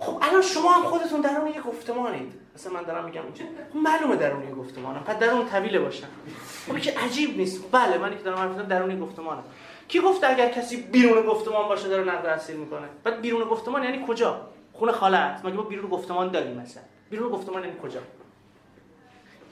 [0.00, 2.32] خب الان شما هم خودتون درون یه گفتمانید.
[2.54, 5.00] مثلا من دارم میگم اینجا خب معلومه درون یه گفتمانم.
[5.00, 6.08] پس درون طویله باشم.
[6.68, 7.64] خب که عجیب نیست.
[7.72, 9.44] بله من که دارم حرف درون یه گفتمانم.
[9.88, 14.04] کی گفته اگر کسی بیرون گفتمان باشه داره نقد اصیل می‌کنه؟ بعد بیرون گفتمان یعنی
[14.08, 14.40] کجا؟
[14.72, 15.40] خونه خالت.
[15.44, 18.00] مگه ما بیرون گفتمان داریم مثلا؟ بیرون گفتمان یعنی کجا؟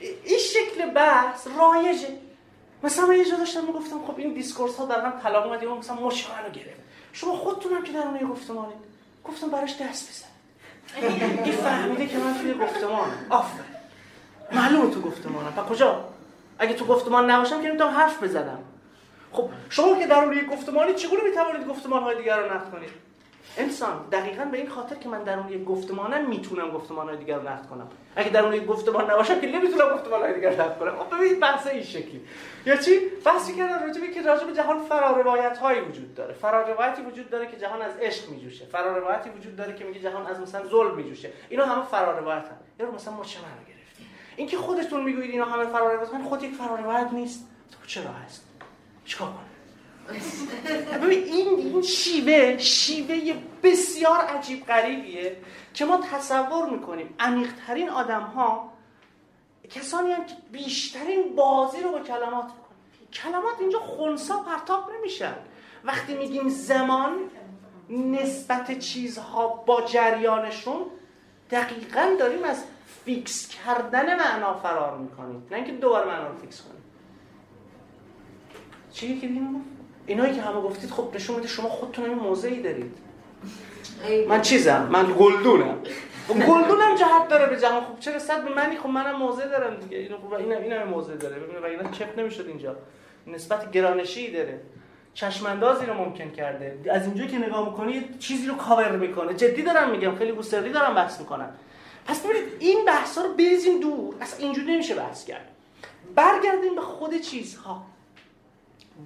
[0.00, 2.08] این شکل بحث رایجه.
[2.82, 5.96] مثلا من یه جا داشتم می‌گفتم خب این discourse ها در هم طلاق اومد مثلا
[5.96, 6.80] مشاور گرفت.
[7.12, 8.78] شما خودتون هم که در اون گفتمانید.
[9.24, 10.28] گفتم براش دست بزن
[11.44, 13.10] این فهمیده که من توی گفتمان.
[13.30, 13.64] آره
[14.52, 15.52] معلومه تو گفتمانم.
[15.52, 16.04] پس کجا؟
[16.58, 18.58] اگه تو گفتمان نباشم که نمی‌تونم حرف بزنم.
[19.36, 22.90] خب شما که در اون گفتمانی چگونه می‌توانید گفتمان های دیگر رو نقد کنید؟
[23.58, 27.36] انسان دقیقا به این خاطر که من در اون یک گفتمانم می‌تونم گفتمان های دیگر
[27.36, 27.88] رو نقد کنم.
[28.16, 30.96] اگه در اون یک گفتمان نباشم که نمی‌تونم گفتمان های دیگر رو نقد کنم.
[30.98, 32.20] خب ببینید بحث این شکلی.
[32.66, 36.34] یا چی؟ بحثی کردن راجع به که راجع به جهان فراروایت هایی وجود داره.
[36.34, 38.64] فراروایتی وجود داره که جهان از عشق میجوشه.
[38.64, 41.32] فراروایتی وجود داره که میگه جهان از مثلا ظلم میجوشه.
[41.48, 44.06] اینا همه فراروایت هم یا مثلا مچ من گرفتیم
[44.36, 47.48] اینکه خودتون می‌گویید اینا همه فراروایت خود یک فراروایت نیست.
[47.70, 48.45] تو چرا هست
[49.06, 49.46] چیکار کنه
[50.98, 55.36] ببین این این شیوه شیوه بسیار عجیب غریبیه
[55.74, 58.72] که ما تصور می‌کنیم عمیقترین آدم ها
[59.70, 62.66] کسانی هم که بیشترین بازی رو با کلمات می‌کنن.
[63.12, 65.34] کلمات اینجا خونسا پرتاب نمیشن.
[65.84, 67.12] وقتی میگیم زمان
[67.90, 70.86] نسبت چیزها با جریانشون
[71.50, 72.64] دقیقا داریم از
[73.04, 75.46] fix کردن معنا فرار می‌کنیم.
[75.50, 76.82] نه اینکه دوباره معنا رو fix کنیم.
[78.96, 79.28] چی که
[80.06, 82.92] اینایی که همه گفتید خب نشون میده شما خودتون این موضعی دارید.
[84.28, 85.78] من چیزم؟ من گلدونم.
[86.28, 87.80] گلدونم جهت داره به جهان.
[87.80, 89.98] خب چرا صد به منی؟ خب منم موضع دارم دیگه.
[89.98, 91.36] اینو خب اینم اینم موضع داره.
[91.36, 92.76] ببینید و اینا چپ نمی‌شد اینجا.
[93.26, 94.60] نسبت گرانشی داره.
[95.14, 96.92] چشماندازی رو ممکن کرده.
[96.92, 99.34] از اینجا که نگاه می‌کنی چیزی رو کاور می‌کنه.
[99.34, 100.16] جدی دارم میگم.
[100.16, 101.50] خیلی گوسری دارم بحث می‌کنم.
[102.06, 104.14] پس ببینید این بحث ها رو بریزیم دور.
[104.20, 105.48] اصلا اینجوری نمیشه بحث کرد.
[106.14, 107.82] برگردیم به خود چیزها.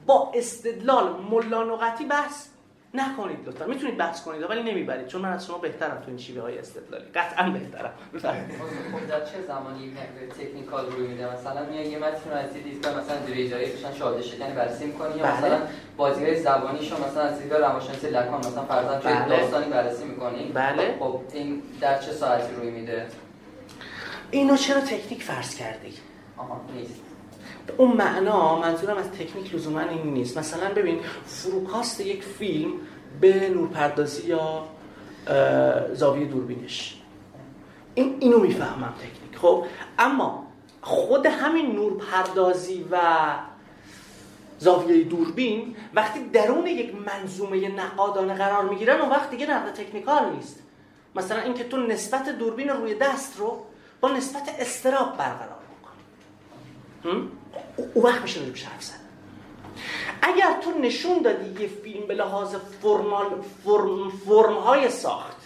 [0.07, 2.47] با استدلال ملانقتی بحث
[2.95, 3.67] نکنید لطفا.
[3.67, 7.05] می‌تونید بحث کنید ولی نمی‌برید چون من از شما بهترم تو این شیوه های استدلالی.
[7.05, 7.93] قطعا بهترم.
[8.93, 9.97] خب در چه زمانی
[10.39, 14.53] تکنیکال روی میده؟ مثلا میای یه متن رو از دیدگاه مثلا دریجایی بشن شاهد شکنی
[14.53, 15.69] بررسی می‌کنی؟ یا مثلا بله.
[15.97, 19.37] بازی های زبانیشو مثلا از دیدگاه روانشناسی لکان مثلا فرضاً چه بله.
[19.37, 20.97] داستانی بررسی می‌کنی؟ بله.
[21.01, 23.07] خب این در چه ساعتی روی میده؟
[24.31, 25.95] اینو چرا تکنیک فرض کردی؟
[26.37, 27.01] آها نیست.
[27.77, 30.39] اون معنا منظورم از تکنیک لزوما این نیست.
[30.39, 32.73] مثلا ببین فروکاست یک فیلم
[33.21, 34.65] به نورپردازی یا
[35.95, 36.97] زاویه دوربینش.
[37.95, 39.39] این اینو می‌فهمم تکنیک.
[39.41, 39.65] خب
[39.99, 40.47] اما
[40.83, 42.99] خود همین نورپردازی و
[44.59, 50.63] زاویه دوربین وقتی درون یک منظومه نقادانه قرار می‌گیرن اون وقت دیگه نقد تکنیکال نیست.
[51.17, 53.59] مثلا اینکه تو نسبت دوربین روی دست رو
[54.01, 55.60] با نسبت استراب برقرار
[57.05, 57.29] می‌کنی
[57.95, 59.01] او وقت میشه روی حرف زد.
[60.23, 63.27] اگر تو نشون دادی یه فیلم به لحاظ فرمال
[63.65, 65.37] فرم, فرم های ساخت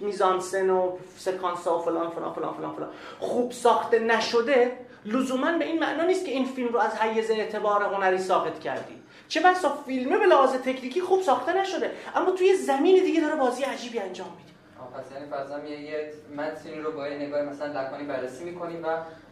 [0.00, 2.88] میزانسن و سکانس و فلان فلان فلان فلان فلان
[3.20, 7.82] خوب ساخته نشده لزوما به این معنا نیست که این فیلم رو از حیز اعتبار
[7.82, 8.94] هنری ساخت کردی.
[9.28, 13.62] چه بسا فیلمه به لحاظ تکنیکی خوب ساخته نشده اما توی زمین دیگه داره بازی
[13.62, 14.53] عجیبی انجام میده.
[14.94, 18.88] پس یعنی فرضاً یه متنی رو با یه نگاه مثلا لکانی بررسی می‌کنیم و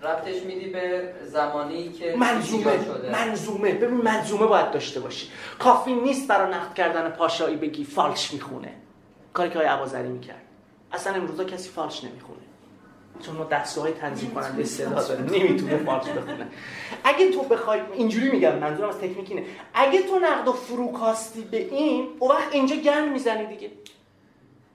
[0.06, 3.12] ربطش میدی به زمانی که منظومه شده.
[3.12, 3.72] منظومه.
[3.72, 5.28] ببین منظومه باید داشته باشی.
[5.58, 8.72] کافی نیست برای نقد کردن پاشایی بگی فالش می‌خونه.
[9.32, 10.42] کاری که های عوازری می‌کرد.
[10.92, 12.38] اصلا امروزا کسی فالش نمی‌خونه.
[13.26, 16.46] چون ما دستگاه تنظیم کننده صدا داره نمی‌تونه فالش بخونه.
[17.04, 19.44] اگه تو بخوای اینجوری میگم منظورم از تکنیک اینه.
[19.74, 23.70] اگه تو نقد و فروکاستی به این او وقت اینجا گند می‌زنی دیگه.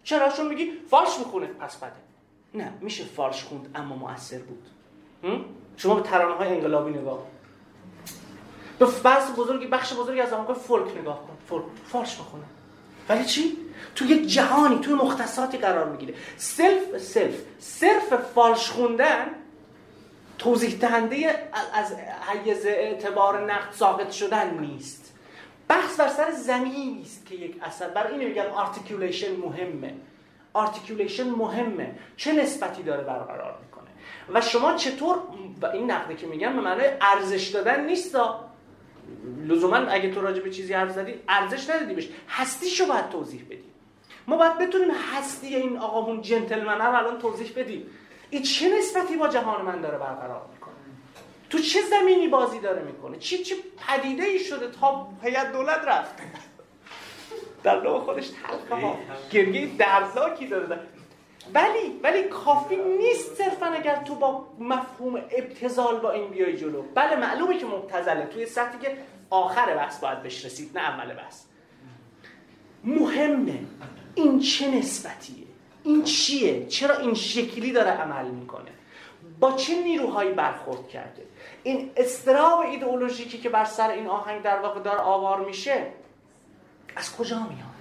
[0.08, 1.48] چرا؟ چون میگی فالش می‌خونه.
[1.48, 1.92] پس بده.
[2.54, 4.68] نه میشه فالش خوند اما مؤثر بود.
[5.78, 7.24] شما به ترانه های انقلابی نگاه
[8.80, 11.38] به بحث بزرگی بخش بزرگی از American folk نگاه کن.
[11.50, 12.44] فولک فالش می‌خونه.
[13.10, 13.58] ولی چی؟
[13.96, 16.14] تو یک جهانی توی مختصاتی قرار می‌گیره.
[16.38, 19.28] صرف صرف صرف فالش خوندن
[20.38, 21.94] توضیح دهنده از
[22.28, 25.07] حیز اعتبار نقد ساقط شدن نیست.
[25.68, 27.90] بحث بر سر زمینی است که یک اثر.
[27.90, 29.94] برای اینو میگم articulation مهمه.
[30.54, 31.96] articulation مهمه.
[32.18, 33.88] چه نسبتی داره برقرار می‌کنه؟
[34.34, 35.18] و شما چطور
[35.62, 38.18] و این نقده که میگم به معنای ارزش دادن نیست
[39.48, 42.10] لزوما اگه تو راجع به چیزی حرف زدی ارزش ندادی بهش.
[42.30, 43.64] هستیشو باید توضیح بدی
[44.28, 47.86] ما باید بتونیم هستی این آقامون جنتلمنه رو الان توضیح بدیم.
[48.30, 50.42] این چه نسبتی با جهان من داره برقرار
[51.50, 53.56] تو چه زمینی بازی داره می‌کنه؟ چی چه
[53.88, 56.16] پدیده ای شده تا هیئت دولت رفت؟
[57.64, 58.98] در نوع خودش تلخه ها.
[59.32, 60.80] گرگه درزاکی داره.
[61.54, 66.82] ولی ولی کافی نیست صرفا اگر تو با مفهوم ابتزال با این بیای جلو.
[66.82, 68.98] بله معلومه که مبتزله توی سطحی که
[69.30, 71.44] آخر بحث باید بهش رسید نه اول بحث.
[72.84, 73.60] مهمه.
[74.16, 75.48] این چه نسبتیه؟
[75.84, 78.72] این چیه؟ چرا این شکلی داره عمل می‌کنه؟
[79.40, 81.27] با چه نیروهایی برخورد کرده؟
[81.64, 85.88] این استراب ایدئولوژیکی که بر سر این آهنگ در واقع دار آوار میشه
[86.96, 87.78] از کجا میاد؟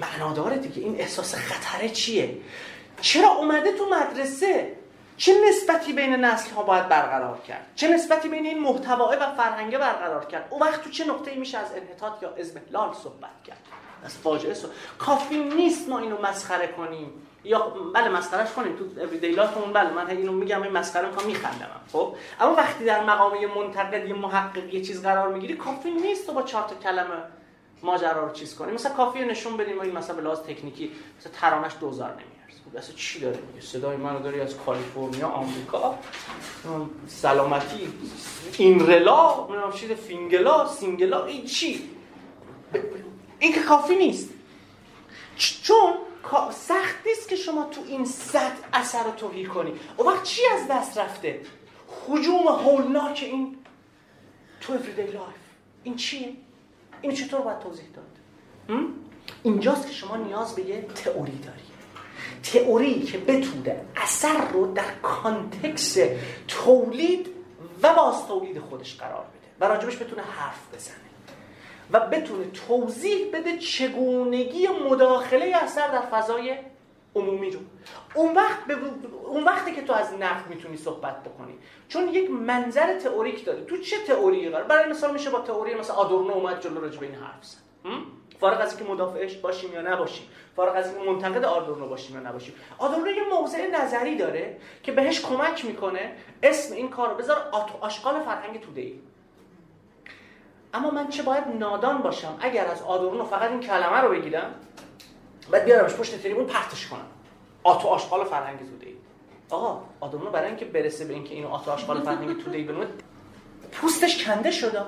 [0.00, 0.82] معناداره دیگه.
[0.82, 2.38] این احساس خطره چیه؟
[3.00, 4.76] چرا اومده تو مدرسه؟
[5.16, 9.78] چه نسبتی بین نسل ها باید برقرار کرد؟ چه نسبتی بین این محتواه و فرهنگه
[9.78, 13.58] برقرار کرد؟ اون وقت تو چه نقطه میشه از انحطاط یا ازمهلال صحبت کرد؟
[14.04, 14.74] از فاجعه صحبت.
[14.98, 17.12] کافی نیست ما اینو مسخره کنیم.
[17.46, 21.26] یا بله مسخرهش کنیم تو everyday life مون بله من اینو میگم این مسخره می‌کنم
[21.26, 25.90] میخندم خب؟ اما وقتی در مقام یه منتقد یه محقق یه چیز قرار می‌گیری کافی
[25.90, 27.14] نیست تو با چهار تا کلمه
[27.82, 30.90] ماجرا رو چیز کنیم مثلا کافیه نشون بدیم این مثلا به لحاظ تکنیکی
[31.20, 35.98] مثلا ترانش 2000 نمیارزه خب اصلا چی داره میگه صدای منو داری از کالیفرنیا آمریکا
[37.06, 37.92] سلامتی
[38.58, 41.90] این رلا چیز فینگلا سینگلا این چی؟
[43.38, 44.30] این که کافی نیست.
[45.36, 45.92] چون
[46.50, 49.72] سخت نیست که شما تو این صد اثر رو تهی کنی.
[49.98, 51.40] و وقت چی از دست رفته؟
[52.08, 53.56] هجوم هولناک این
[54.60, 55.46] تو everyday life
[55.82, 56.32] این چیه
[57.02, 58.06] این چطور باید توضیح داد؟
[59.42, 61.62] اینجاست که شما نیاز به یه تئوری داری
[62.42, 65.98] تئوری که بتونه اثر رو در context
[66.48, 67.28] تولید
[67.82, 71.05] و باز تولید خودش قرار بده و راجبش بتونه حرف بزنه.
[71.92, 76.56] و بتونه توضیح بده چگونگی مداخله اثر در فضای
[77.14, 77.60] عمومی رو.
[78.14, 78.76] اون وقت به
[79.24, 81.54] اون وقتی که تو از نقد می‌تونی صحبت بکنی
[81.88, 83.64] چون یک منظر تئوریک داره.
[83.64, 87.06] تو چه تئوری قرار؟ برای مثال میشه با تئوری مثلا آدورنو اومد جلو راجع به
[87.06, 87.58] این حرف زد.
[88.40, 90.26] فارغ از اینکه مدافعش باشیم یا نباشیم.
[90.56, 92.54] فارغ از اینکه منتقد آدورنو باشیم یا نباشیم.
[92.78, 97.36] آدورنو یه موضع نظری داره که بهش کمک می‌کنه اسم این کارو بذار
[97.80, 98.92] آشغال فرهنگ توده
[100.74, 104.54] اما من چه باید نادان باشم اگر از آدورنو فقط این کلمه رو بگیرم؟
[105.50, 107.06] بعد بیارمش پشت تریبون پرتش کنم.
[107.62, 108.86] آتو آشغال فرهنگ توده
[109.50, 112.86] آقا آدورنو برای اینکه برسه به اینکه اینو آتو آشغال فرهنگ توده ای بنومه
[113.72, 114.80] پوستش کنده شده.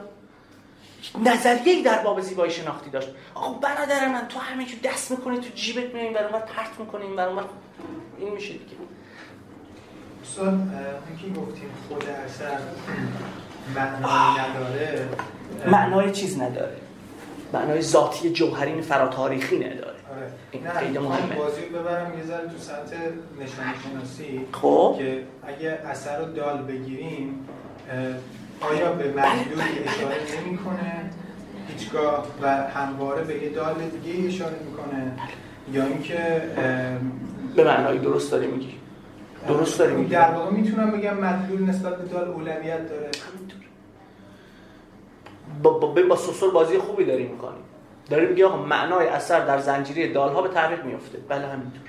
[1.24, 3.08] نظریه ای در باب زیبایی شناختی داشت.
[3.34, 7.16] آقا برادر من تو همه دست می‌کنی تو جیبت میای برای اونور پرت می‌کنی این
[7.16, 7.44] برای
[8.18, 8.76] این میشه دیگه.
[10.22, 12.58] استاد اینکه گفتیم خود اثر
[13.74, 15.08] معنای نداره؟
[15.66, 16.76] معنای چیز نداره.
[17.52, 19.98] معنای ذاتی جوهرین فراتاریخی نداره.
[20.16, 20.32] آره.
[20.50, 21.36] این خیلی مهمه.
[21.36, 22.96] بازی ببرم یه ذره تو سطح
[23.40, 24.94] نشان شناسی خب.
[24.98, 27.46] که اگه اثر رو دال بگیریم
[28.60, 31.10] آیا به مدلولی اشاره نمی‌کنه؟
[31.68, 32.26] هیچگاه.
[32.42, 35.12] و همواره به یه دال دیگه اشاره می‌کنه؟
[35.72, 36.42] یا اینکه
[37.56, 38.74] به معنای درست داره میگی.
[39.48, 40.10] درست داره میگی.
[40.10, 43.10] در واقع می‌تونم بگم مدلول نسبت به دال اولویت داره.
[45.62, 47.58] با, با, با سوسور بازی خوبی داری می‌کنی
[48.10, 51.82] داری میگی آقا معنای اثر در زنجیره دال ها به تعویق میفته بله همینطور.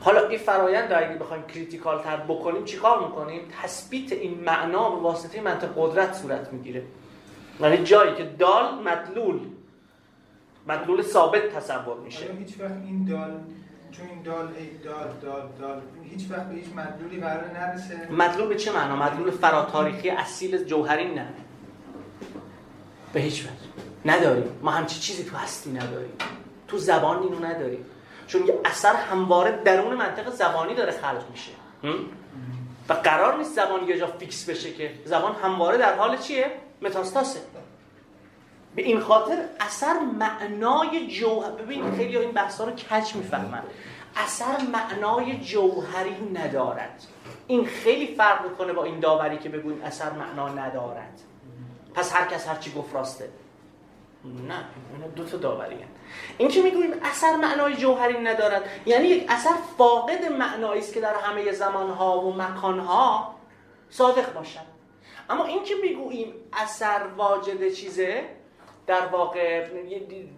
[0.00, 5.40] حالا این فرایند اگه بخوایم کریتیکال تر بکنیم چیکار می‌کنیم؟ تثبیت این معنا به واسطه
[5.40, 6.82] منطق قدرت صورت می‌گیره.
[7.60, 9.40] یعنی جایی که دال مدلول
[10.68, 12.26] مدلول ثابت تصور میشه.
[12.38, 13.30] هیچ وقت این دال
[13.90, 18.08] چون این دال ای دال دال دال هیچ وقت به هیچ مدلولی قرار نرسه.
[18.10, 21.28] مدلول به چه معنا؟ مدلول فراتاریخی اصیل جوهری نه.
[23.16, 23.52] به هیچ وجه.
[24.04, 26.12] نداریم ما همچی چیزی تو هستی نداریم.
[26.68, 27.86] تو زبان اینو نداریم.
[28.26, 31.52] چون یه اثر همواره درون منطق زبانی داره خلق میشه.
[32.88, 36.50] و قرار نیست زبان یه جا فیکس بشه که زبان همواره در حال چیه؟
[36.82, 37.40] متاستاسه.
[38.74, 43.62] به این خاطر اثر معنای جوهر ببین خیلی این بحثا رو کج می‌فهمن.
[44.16, 47.02] اثر معنای جوهری ندارد.
[47.46, 51.20] این خیلی فرق می‌کنه با این داوری که بگوییم اثر معنا ندارد.
[51.96, 53.28] پس هر کس هر چی گفت راسته.
[54.24, 54.64] نه
[54.94, 55.76] اینا دو تا داوری
[56.38, 61.14] این که می‌گوییم اثر معنای جوهری ندارد یعنی یک اثر فاقد معنایی است که در
[61.14, 63.34] همه زمانها و مکانها
[63.90, 64.76] صادق باشد.
[65.30, 68.24] اما این که می‌گوییم اثر واجد چیزه
[68.86, 69.68] در واقع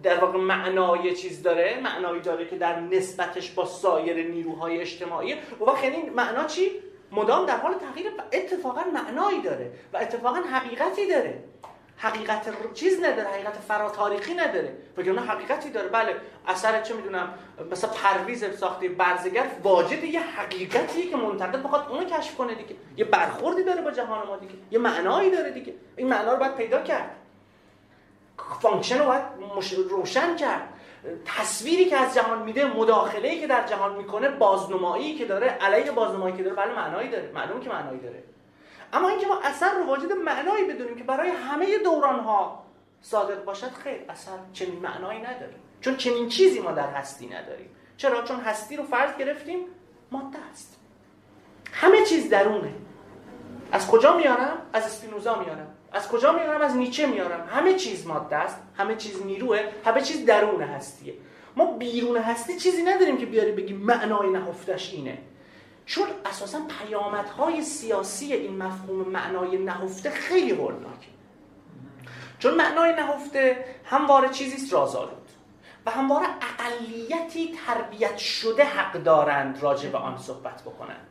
[0.03, 5.83] در واقع معنای چیز داره معنایی داره که در نسبتش با سایر نیروهای اجتماعی و
[5.83, 6.71] یعنی معنا چی؟
[7.11, 11.43] مدام در حال تغییر اتفاقا معنایی داره و اتفاقا حقیقتی داره.
[11.97, 14.77] حقیقت چیز نداره حقیقت فراتاریخی نداره.
[14.97, 15.87] وگرنه حقیقتی داره.
[15.87, 16.15] بله
[16.47, 17.33] اثر چه می‌دونم
[17.71, 22.75] مثلا پرویز ساخته برزگر واجد یه حقیقتیه که منتقد بخواد اونو کشف کنه دیگه.
[22.97, 24.53] یه برخوردی داره با جهان ما دیگه.
[24.71, 25.73] یه معنایی داره دیگه.
[25.95, 27.15] این معنا رو باید پیدا کرد.
[28.61, 29.23] function رو باید
[29.89, 30.73] روشن کرد.
[31.25, 36.35] تصویری که از جهان میده مداخله‌ای که در جهان می‌کنه بازنمایی که داره علیه بازنمایی
[36.35, 37.31] که داره بله معنایی داره.
[37.33, 38.23] معلومه که معنایی داره.
[38.93, 42.65] اما اینکه ما اثر رو واجد معنایی بدونیم که برای همه دوران ها
[43.01, 47.69] صادق باشد خیر اثر چنین معنایی نداره چون چنین چیزی ما در هستی نداریم.
[47.97, 49.59] چرا؟ چون هستی رو فرض گرفتیم
[50.11, 50.79] ماده است.
[51.73, 52.73] همه چیز درونه.
[53.71, 55.75] از کجا میارم؟ از اسپینوزا میارم.
[55.91, 60.25] از کجا میارم از نیچه میارم همه چیز ماده است همه چیز نیروه همه چیز
[60.25, 61.13] درون هستیه.
[61.55, 65.17] ما بیرون هستی چیزی نداریم که بیاری بگیم معنای نهفتش اینه.
[65.85, 71.07] چون اساسا پیامدهای سیاسی این مفهوم معنای نهفته خیلی هولناکه.
[72.39, 75.29] چون معنای نهفته همواره چیزی است رازآلود.
[75.85, 81.07] و همواره اقلیتی تربیت شده حق دارند راجع به آن صحبت بکنند.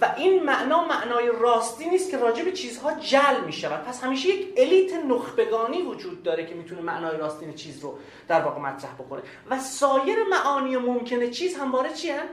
[0.00, 4.28] و این معنا معنای راستی نیست که راجع به چیزها جل می شود پس همیشه
[4.28, 7.98] یک الیت نخبگانی وجود داره که می‌تونه معنای راستین چیز رو
[8.28, 9.22] در واقع مطرح بکنه.
[9.50, 12.28] و سایر معانی ممکنه چیز همواره چی هن؟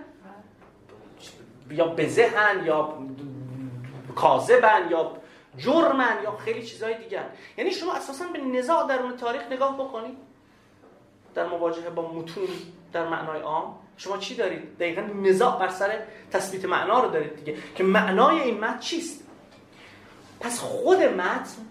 [1.69, 2.97] یا بزهن یا
[4.15, 5.11] کاذبن یا
[5.57, 10.17] جرمن یا خیلی چیزهای دیگر یعنی شما اساسا به نزاع درون تاریخ نگاه بکنید.
[11.35, 12.47] در مواجهه با متون
[12.93, 13.75] در معنای عام.
[14.03, 15.99] شما چی دارید؟ دقیقا نزاع بر سر
[16.32, 17.57] تثبیت معنا رو دارید دیگه.
[17.76, 19.23] که معنای این متن چیست؟
[20.40, 21.65] پس خود متن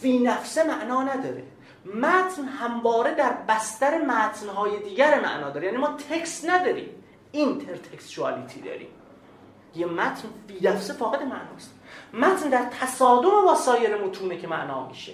[0.00, 1.42] فی نفسه معنا نداره.
[1.94, 5.66] متن همواره در بستر متنهای دیگر معنا داره.
[5.66, 6.88] یعنی ما text نداریم.
[7.32, 8.88] intertextuality داریم.
[9.74, 11.74] یه متن فی نفسه فاقد معناست.
[12.12, 15.12] متن در تصادم با سایر متونه که معنا میشه.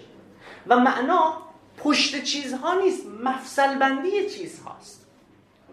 [0.66, 1.42] و معنا
[1.78, 5.07] پشت چیزها نیست مفصل بندی چیزهاست.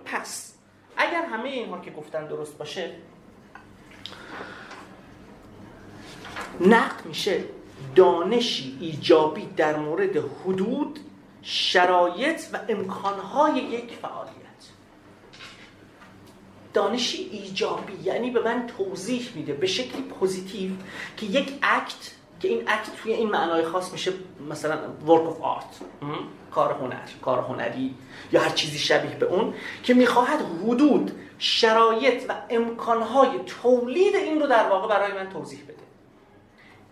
[0.06, 0.53] پس
[0.98, 2.91] اگر همه اینها که گفتن درست باشه
[6.61, 7.44] نقد میشه
[7.95, 10.99] دانشی ایجابی در مورد حدود
[11.41, 14.36] شرایط و امکانهای یک فعالیت.
[16.73, 20.72] دانشی ایجابی یعنی به من توضیح میده به شکلی پوزیتیو
[21.18, 22.11] که یک اکت
[22.45, 24.11] که این اکت توی این معنای خاص میشه
[24.49, 24.77] مثلا
[25.07, 25.84] work of art
[26.51, 27.95] کار هنر کار هنری
[28.31, 29.53] یا هر چیزی شبیه به اون
[29.84, 35.76] که می‌خواهد حدود شرایط و امکانهای تولید این رو در واقع برای من توضیح بده.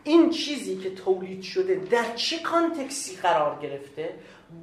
[0.03, 4.13] این چیزی که تولید شده در چه کانتکسی قرار گرفته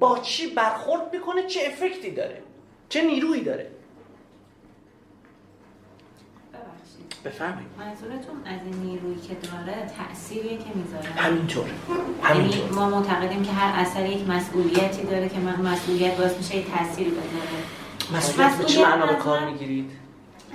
[0.01, 2.43] با چی برخورد می‌کنه چه افکتی داره
[2.89, 3.71] چه نیرویی داره؟
[7.25, 11.67] بفهمید منظورتون از این نیرویی که داره تأثیریه که می‌ذاره؟ همینطور.
[12.23, 12.59] همینطور.
[12.61, 16.65] یعنی ما معتقدیم که هر اثر یک مسئولیتی داره که من مسئولیت باعث میشه یه
[16.77, 17.61] تأثیری بذاره.
[18.17, 19.91] مسئولیت به چه معنا به کار می‌گیرید؟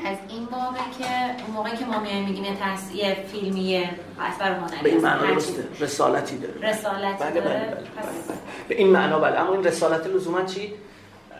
[0.05, 1.05] از این بابه که
[1.45, 3.77] اون موقعی که ما میایم میگیم تاثیر فیلمی
[4.19, 5.67] اثر هنری به این معنا درسته.
[5.79, 6.69] رسالتی داره.
[6.69, 7.45] رسالتی بله داره.
[7.49, 8.37] بله بله بله بله.
[8.67, 9.39] به این معنا بله.
[9.39, 10.73] اما این رسالت لزوما چی؟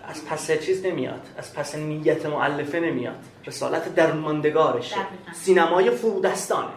[0.08, 3.16] از پس چیز نمیاد از پس نیت معلفه نمیاد.
[3.46, 4.96] رسالت درماندگارشه.
[5.34, 6.72] سینمای فرودستانه.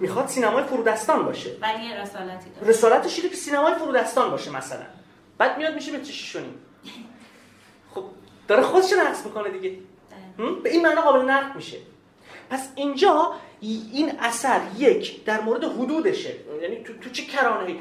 [0.00, 1.50] می‌خواد سینمای فرودستان باشه.
[1.60, 2.68] ولی یه رسالتی داره.
[2.68, 4.86] رسالتش اینه که سینمای فرودستان باشه مثلا.
[5.38, 6.54] بعد میاد میشه به چشیشونی
[7.94, 8.04] خب
[8.48, 9.78] داره خودش نقص می‌کنه دیگه.
[10.62, 11.76] به این معنا قابل نقد میشه.
[12.50, 16.34] پس اینجا این اثر یک در مورد حدودشه.
[16.62, 17.76] یعنی تو, تو چه کرانه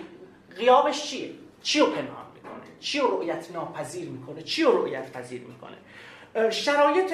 [0.57, 1.29] قیابش چیه؟
[1.63, 2.25] چی رو پنهان؟
[2.59, 2.79] می‌کنه.
[2.79, 5.77] چی رو رؤیت ناپذیر می‌کنه؟ چی رو رؤیت پذیر می‌کنه؟
[6.49, 7.13] شرایط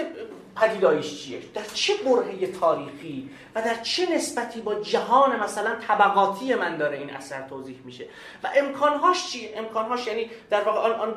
[0.56, 6.78] پدیدایش چیه؟ در چه برهه تاریخی و در چه نسبتی با جهان مثلا طبقاتی من
[6.78, 8.06] داره این اثر توضیح میشه؟
[8.44, 11.16] و امکانهاش چیه امکانهاش یعنی در واقع آن آن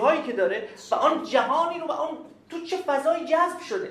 [0.00, 2.18] هایی که داره و آن جهانی رو و آن
[2.50, 3.90] تو چه فضایی جذب شده؟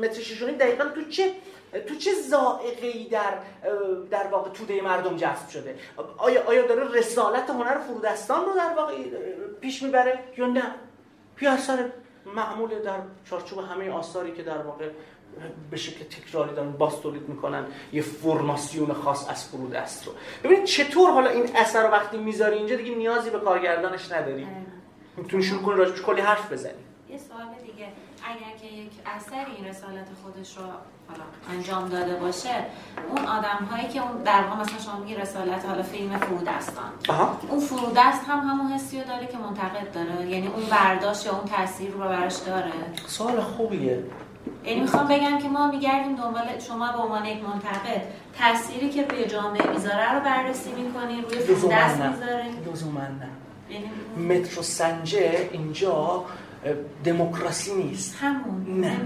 [0.00, 1.32] متر دقیقا تو چه
[1.80, 3.38] تو چه زائقه‌ای در
[4.10, 5.78] در واقع توده مردم جذب شده؟
[6.16, 8.94] آیا آیا داره رسالت هنر فرودستان رو در واقع
[9.60, 10.62] پیش می‌بره یا نه؟
[11.40, 11.90] یا اثر
[12.34, 14.90] معمول در چارچوب همه آثاری که در واقع
[15.70, 20.12] به شکل تکراری دارن باز تولید می‌کنن یه فرماسیون خاص از فرودست رو؟
[20.44, 24.46] ببینید چطور حالا این اثر رو وقتی می‌ذاری اینجا دیگه نیازی به کارگردانش نداری.
[25.16, 26.72] می‌تونی شروع کنی راجبش کلی حرف بزنی.
[27.10, 27.88] یه سوال دیگه.
[28.24, 30.62] اگر که یک اثر این رسالت خودش رو
[31.52, 32.54] انجام داده باشه
[33.08, 36.84] اون آدم هایی که اون در واقع مثلا شما میگی رسالت حالا فیلم فرودستان.
[37.48, 40.30] اون فرودست هم همون حسی رو داره که منتقد داره.
[40.30, 42.72] یعنی اون برداشت یا اون تاثیر رو براش داره.
[43.06, 44.04] سوال خوبیه.
[44.64, 48.02] یعنی می‌خوام بگم که ما میگردیم دنبال شما به عنوان یک منتقد.
[48.38, 53.28] تأثیری که روی جامعه می‌ذاره رو بررسی می‌کنین روی فرودست می‌ذارین لزوما نه.
[53.70, 53.90] یعنی
[54.40, 56.24] مترو سنجه اینجا
[57.04, 58.16] دموکراسی نیست.
[58.20, 59.00] همون نه.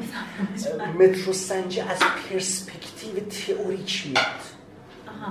[0.98, 4.26] مترو سنجی از پرسپکتیو تئوریک میاد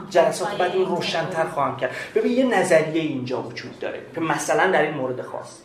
[0.09, 1.95] جلسات بعد این روشنتر خواهم کرد.
[2.15, 4.05] ببین یه نظریه اینجا وجود داره.
[4.15, 5.57] که مثلا در این مورد خاص.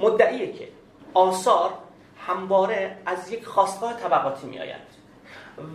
[0.00, 0.68] مدعیه که
[1.14, 1.70] آثار
[2.26, 4.86] همواره از یک خاستگاه طبقاتی میآیند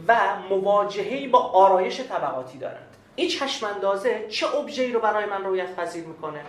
[0.07, 0.17] و
[0.49, 2.87] مواجههی با آرایش طبقاتی دارند.
[3.15, 6.41] این چشماندازه چه ابژه‌ای رو برای من رویت پذیر می‌کنه؟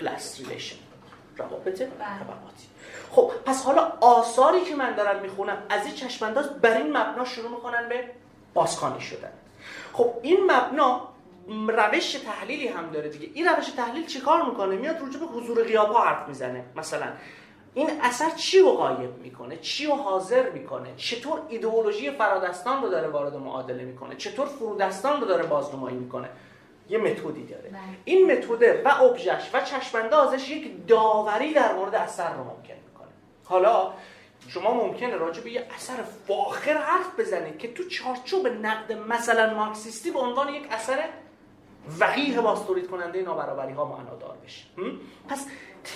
[0.00, 0.76] class relation
[1.36, 1.88] روابط بله.
[1.88, 2.66] طبقاتی.
[3.10, 7.50] خب پس حالا آثاری که من دارم می‌خونم از این چشمانداز بر این مبنا شروع
[7.50, 8.04] می‌کنن به
[8.54, 9.32] بازخانی شدن.
[9.92, 11.08] خب این مبنا
[11.68, 13.28] روش تحلیلی هم داره دیگه.
[13.34, 16.64] این روش تحلیل چیکار می‌کنه؟ میاد روجه به حضور غیاب حرف می‌زنه.
[16.76, 17.06] مثلا
[17.74, 23.08] این اثر چی رو غایب می‌کنه؟ چی رو حاضر می‌کنه؟ چطور ایدئولوژی فرادستان رو داره
[23.08, 26.28] وارد معادله می‌کنه؟ چطور فرودستان رو داره بازنمایی می‌کنه؟
[26.88, 27.68] یه متدی داره.
[27.68, 27.80] بله.
[28.04, 32.74] این متد و ابژش و چشماندازش یک داوری در مورد اثر رو ممکن
[33.48, 33.92] حالا
[34.48, 40.10] شما ممکنه راجع به یه اثر فاخر حرف بزنید که تو چارچوب نقد مثلا مارکسیستی
[40.10, 41.04] به عنوان یک اثر
[42.00, 42.58] وقیه باز
[42.90, 44.64] کننده نابرابری ها معنادار بشه.
[45.28, 45.46] پس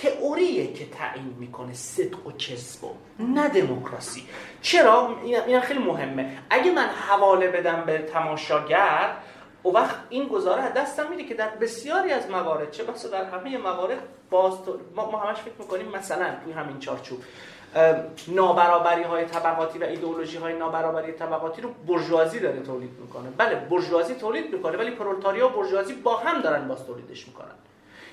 [0.01, 4.23] تئوریه که تعیین می‌کنه صدق و کسب و نه دموکراسی.
[4.61, 6.37] چرا؟ این خیلی مهمه.
[6.49, 9.15] اگه من حواله بدم به تماشاگر
[9.65, 13.57] و وقت این گزاره دستم میره که در بسیاری از موارد چه بسا در همه
[13.57, 13.99] موارد
[14.29, 14.53] باز
[14.95, 17.19] ما, ما همش فکر می‌کنیم مثلا توی همین چارچوب
[18.27, 23.29] نابرابری های طبقاتی و ایدئولوژی های نابرابری طبقاتی رو برجوازی داره تولید می‌کنه.
[23.37, 27.55] بله برجوازی تولید می‌کنه ولی پرولتاریا و برجوازی با هم دارن باز تولیدش می‌کنن.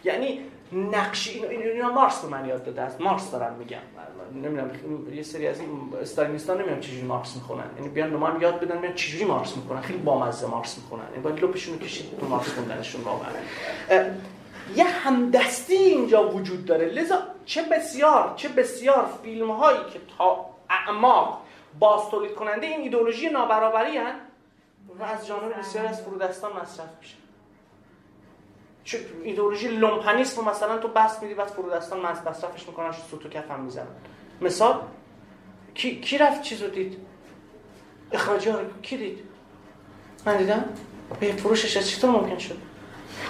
[0.05, 0.41] یعنی
[0.73, 3.01] نقشی اینا مارکس به من یاد داده است.
[3.01, 3.79] مارکس دارن میگم
[4.35, 4.71] نمی‌دونم
[5.15, 5.69] یه سری از این
[6.03, 7.65] استالینیستان نمی‌دونم چجوری مارکس می‌خونن.
[7.77, 9.81] یعنی بیان من یاد بدن میان چجوری مارکس می‌خونن.
[9.81, 11.05] خیلی بامزه مارکس می‌خونن.
[11.11, 13.31] یعنی باید لپشون کشید تو مارکس خوندنشون واقعا.
[14.77, 16.87] یه همدستی اینجا وجود داره.
[16.87, 21.43] لذا چه بسیار چه بسیار فیلم هایی که تا اعماق
[21.79, 24.15] باز تولید کننده این ایدولوژی نابرابری هن
[24.99, 27.15] و از جانب بسیاری از فرودستان مصرف میشه.
[29.25, 33.87] ایدئولوژی لومپنیسم مثلا تو بس میدی بعد فرودستان مصرفش می‌کنن سوتو کف هم می‌زنن.
[34.41, 34.81] مثال
[35.75, 36.99] کی, کی رفت چیزو دید؟
[38.13, 39.19] اخراجی ها کی دید؟
[40.27, 40.65] من دیدم
[41.21, 42.59] به فروشش از چطور ممکن شد.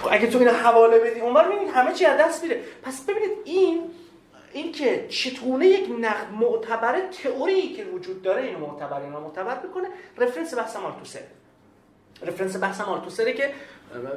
[0.03, 2.61] خب اگه تو اینو حواله بدی اونور می‌بینید همه چی از دست میره.
[2.83, 3.91] پس ببینید این
[4.53, 9.89] این که چطونه یک نقد معتبر تئوری که وجود داره اینو معتبر اینو معتبر می‌کنه
[10.19, 11.21] رفرنس بحث مالتوسر
[12.23, 13.55] رفرنس بحث مالتوسره که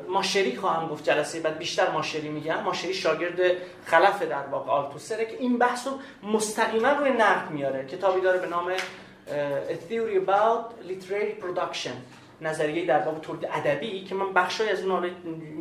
[0.09, 2.63] ماشری خواهم گفت جلسه بعد بیشتر ماشری میگم.
[2.63, 3.39] ماشری شاگرد
[3.85, 5.93] خلف در واقع آلتوسره که این بحث رو
[6.31, 7.85] مستقیما روی نقد میاره.
[7.85, 11.95] کتابی داره به نام A Theory About Literary Production.
[12.41, 15.09] نظریه در باب تولید ادبی که من بخشای از اون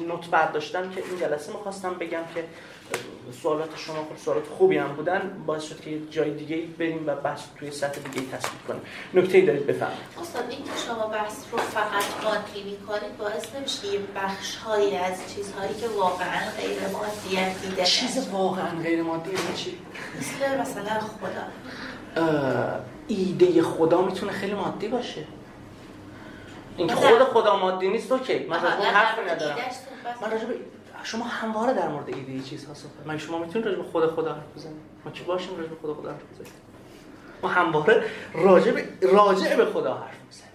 [0.09, 2.45] نوت برداشتم که این جلسه می‌خواستم بگم که
[3.43, 7.41] سوالات شما خب سوالات خوبی هم بودن باعث شد که جای دیگه بریم و بحث
[7.59, 8.83] توی سطح دیگه تثبیت کنیم.
[9.15, 13.87] نکته ای دارید بفهمید استاد این که شما بحث رو فقط مادی می‌کنید باعث نمیشه
[13.87, 19.79] یه بخش هایی از چیزهایی که واقعا غیر مادی دیده چیز واقعا غیر مادی چی؟
[20.19, 21.45] مثل مثلا خدا.
[23.09, 25.25] ایده خدا می‌تونه خیلی مادی باشه.
[26.77, 28.39] اینکه خود خدا مادی نیست اوکی.
[28.39, 29.57] من راجع حرف ندارم.
[30.23, 30.45] من راجع
[31.03, 34.57] شما همواره در مورد ایده چیزها صحبت من شما می‌تونید راجع به خود خدا حرف
[34.57, 36.53] بزنید؟ ما چی باشیم راجع به خود خدا حرف بزنیم؟
[37.43, 38.05] ما همواره
[38.35, 40.53] راجع به راجع به خدا حرف می‌زنیم.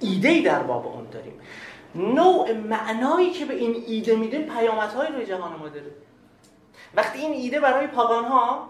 [0.00, 1.40] ایده ای در باب اون داریم.
[1.94, 5.90] نوع معنایی که به این ایده میدیم پیامدهایی روی جهان ما داره.
[6.94, 8.68] وقتی این ایده برای پاگان ها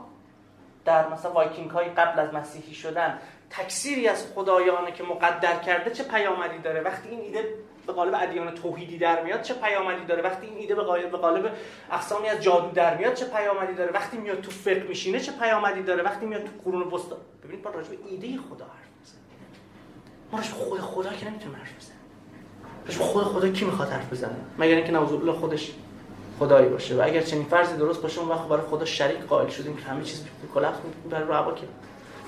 [0.85, 3.19] در مثلا وایکینگ های قبل از مسیحی شدن
[3.51, 7.55] تکثیری از خدایانه که مقدر کرده چه پیامدی داره؟ وقتی این ایده
[7.89, 11.19] به قالب ادیان توحیدی در میاد چه پیامدی داره؟ وقتی این ایده به قالب به
[11.19, 11.53] قالب
[11.93, 15.83] اقسامی از جادو در میاد چه پیامدی داره؟ وقتی میاد تو فقه میشینه چه پیامدی
[15.83, 19.21] داره؟ وقتی میاد تو قرون وسطا ببینید با راجع به ایده خدا حرف می‌زنه.
[20.33, 21.99] ما راجع خود خدا که نمی‌تونیم حرف بزنیم.
[22.87, 25.73] راجع خود خدا کی می‌خواد حرف بزنه؟ مگر اینکه الله خودش
[26.39, 26.97] خدایی باشه.
[26.97, 30.05] و اگر چنین فرضی درست باشه اون وقت برای خدا شریک قائل شدیم که همه
[30.05, 30.25] چیز
[30.55, 30.77] کلاپس
[31.11, 31.67] برای رو که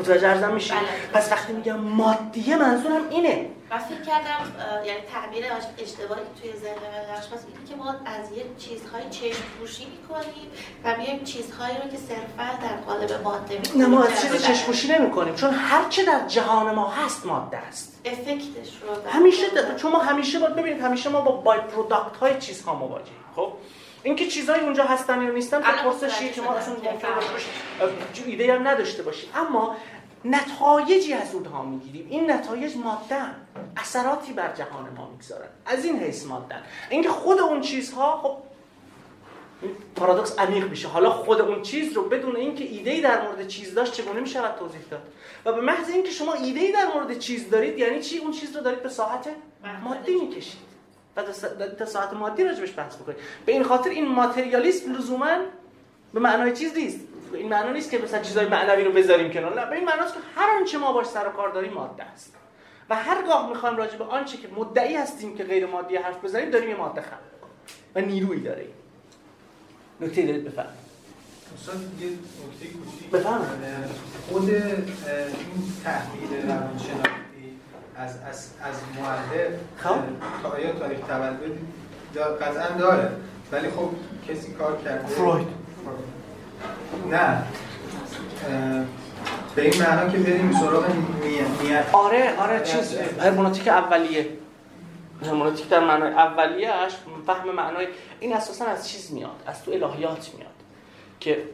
[0.01, 0.81] متوجه ارزم میشی؟ بله.
[1.13, 3.47] پس وقتی میگم مادیه منظورم اینه.
[3.71, 4.53] من فکر کردم
[4.87, 5.45] یعنی تعبیر
[5.79, 10.49] اشتباهی توی ذهن من پس اینه که ما از یه چیزهای چشم پوشی می‌کنیم
[10.85, 13.83] و میایم چیزهایی رو که صرفا در قالب ماده می‌کنیم.
[13.83, 17.57] نه ما از چیز چشم پوشی نمی‌کنیم چون هر چه در جهان ما هست ماده
[17.57, 18.01] است.
[18.05, 19.47] افکتش رو همیشه
[19.77, 23.53] چون ما همیشه باید ببینید همیشه ما با by-product های چیزها مواجهیم خب؟
[24.03, 27.09] اینکه چیزایی اونجا هستن یا نیستن تو پرسشی که ما اصلا ممکن
[28.27, 29.31] ایده هم نداشته باشیم.
[29.35, 29.77] اما
[30.25, 32.07] نتایجی از اونها می‌گیریم.
[32.11, 33.35] این نتایج مادی‌ان
[33.77, 35.49] اثراتی بر جهان ما می‌گذارن.
[35.67, 38.37] از این حیث مادی‌ان اینکه خود اون چیزها خب
[39.97, 40.89] پارادوکس عمیق میشه.
[40.89, 44.81] حالا خود اون چیز رو بدون اینکه ایده در مورد چیز داشت چگونه میشه توضیح
[44.91, 45.03] داد؟
[45.45, 48.63] و به محض اینکه شما ایده در مورد چیز دارید یعنی چی؟ اون چیز رو
[48.63, 49.29] دارید به ساحت
[49.85, 50.70] مادی می‌کشید.
[51.17, 51.23] و
[51.79, 55.37] تا ساعت مادی راجبش بحث بکنید به این خاطر این ماتریالیسم لزوما
[56.15, 57.01] به معنای چیز نیست.
[57.35, 59.61] این معنا نیست که مثلا چیزای معنوی رو بذاریم کنار.
[59.61, 62.35] نه به این معناست که هر آنچه ما باش سر و کار داریم ماده است.
[62.91, 66.69] و هرگاه می‌خوایم راجع به آنچه که مدعی هستیم که غیر مادی حرف بزنیم داریم
[66.69, 67.19] یه ماده خلق
[67.95, 68.67] و نیرویی داره
[70.01, 70.81] نکته دارید بفرمایید.
[72.01, 73.11] یه نکته کوچیک.
[73.11, 73.51] بفرمایید.
[74.29, 77.30] خود این تحلیل روانشناختی
[77.97, 79.97] از از از مؤلف خب.
[80.43, 81.43] تا آیا تاریخ تولد
[82.43, 83.13] قطعا داره.
[83.53, 83.91] ولی خب
[84.29, 85.47] کسی کار کرده فروید.
[87.11, 87.43] نه.
[89.55, 90.85] به این معنا که بریم سراغ
[91.23, 91.95] نیت.
[91.95, 94.29] آره آره چیز هرمونوتیک اولیه.
[95.25, 96.93] هرمونوتیک در معنای اولیه‌اش
[97.27, 97.89] فهم معنای
[98.21, 100.51] این اساسا از چیز میاد از تو الهیات میاد.
[101.21, 101.45] که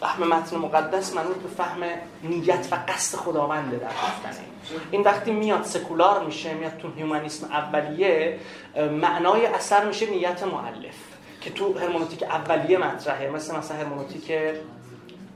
[0.00, 1.82] فهم متن مقدس منوط به فهم
[2.22, 4.44] نیت و قصد خداونده در گفتن
[4.90, 8.38] این وقتی میاد سکولار میشه میاد تو هیومانیسم اولیه
[8.76, 10.96] معنای اثر میشه نیت معلف
[11.40, 14.32] که تو هرمونوتیک اولیه مطرحه مثل مثلا هرمونوتیک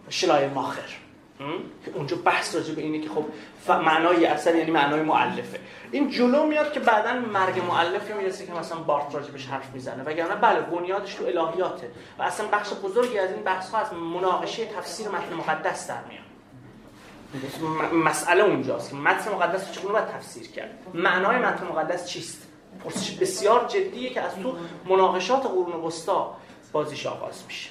[0.09, 0.89] شلای ماخر.
[1.85, 3.25] که اونجا بحث راجع به اینه که خب
[3.69, 5.61] معنای اثر یعنی معنای معلفه
[5.93, 10.03] این جلو میاد که بعدا مرگ معلفی می‌رسه که مثلا بارت راجبش حرف می‌زنه.
[10.03, 11.91] وگرنه بله بنیادش تو الهیاته.
[12.19, 16.26] و اصلا بخش بزرگی از این بحث ها از مناقشه تفسیر متن مقدس در میاد.
[17.93, 18.91] مسئله اونجاست.
[18.91, 22.43] که متن مقدس رو چگونه باید تفسیر کرد؟ معنای متن مقدس چیست؟
[22.85, 24.57] پرسش بسیار جدیه که از تو
[24.89, 26.37] مناقشات قرون وسطا
[26.73, 27.71] بازیش آغاز میشه.